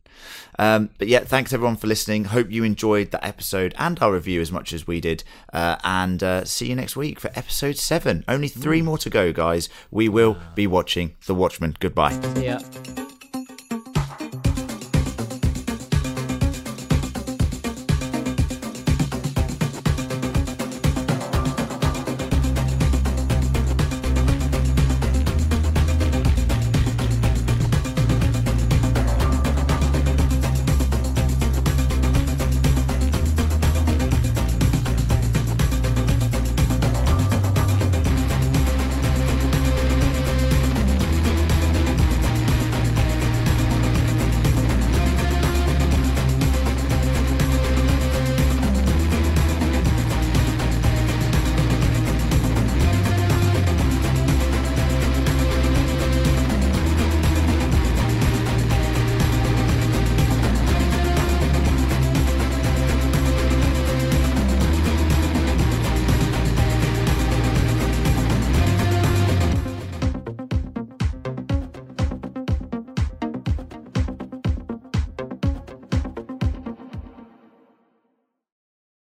[0.58, 2.26] Um, but yeah, thanks everyone for listening.
[2.26, 5.24] Hope you enjoyed that episode and our review as much as we did.
[5.52, 8.24] Uh, and uh, see you next week for episode seven.
[8.28, 9.68] Only three more to go, guys.
[9.92, 11.76] We will be watching The Watchmen.
[11.80, 12.14] Goodbye.
[12.40, 12.60] Yeah.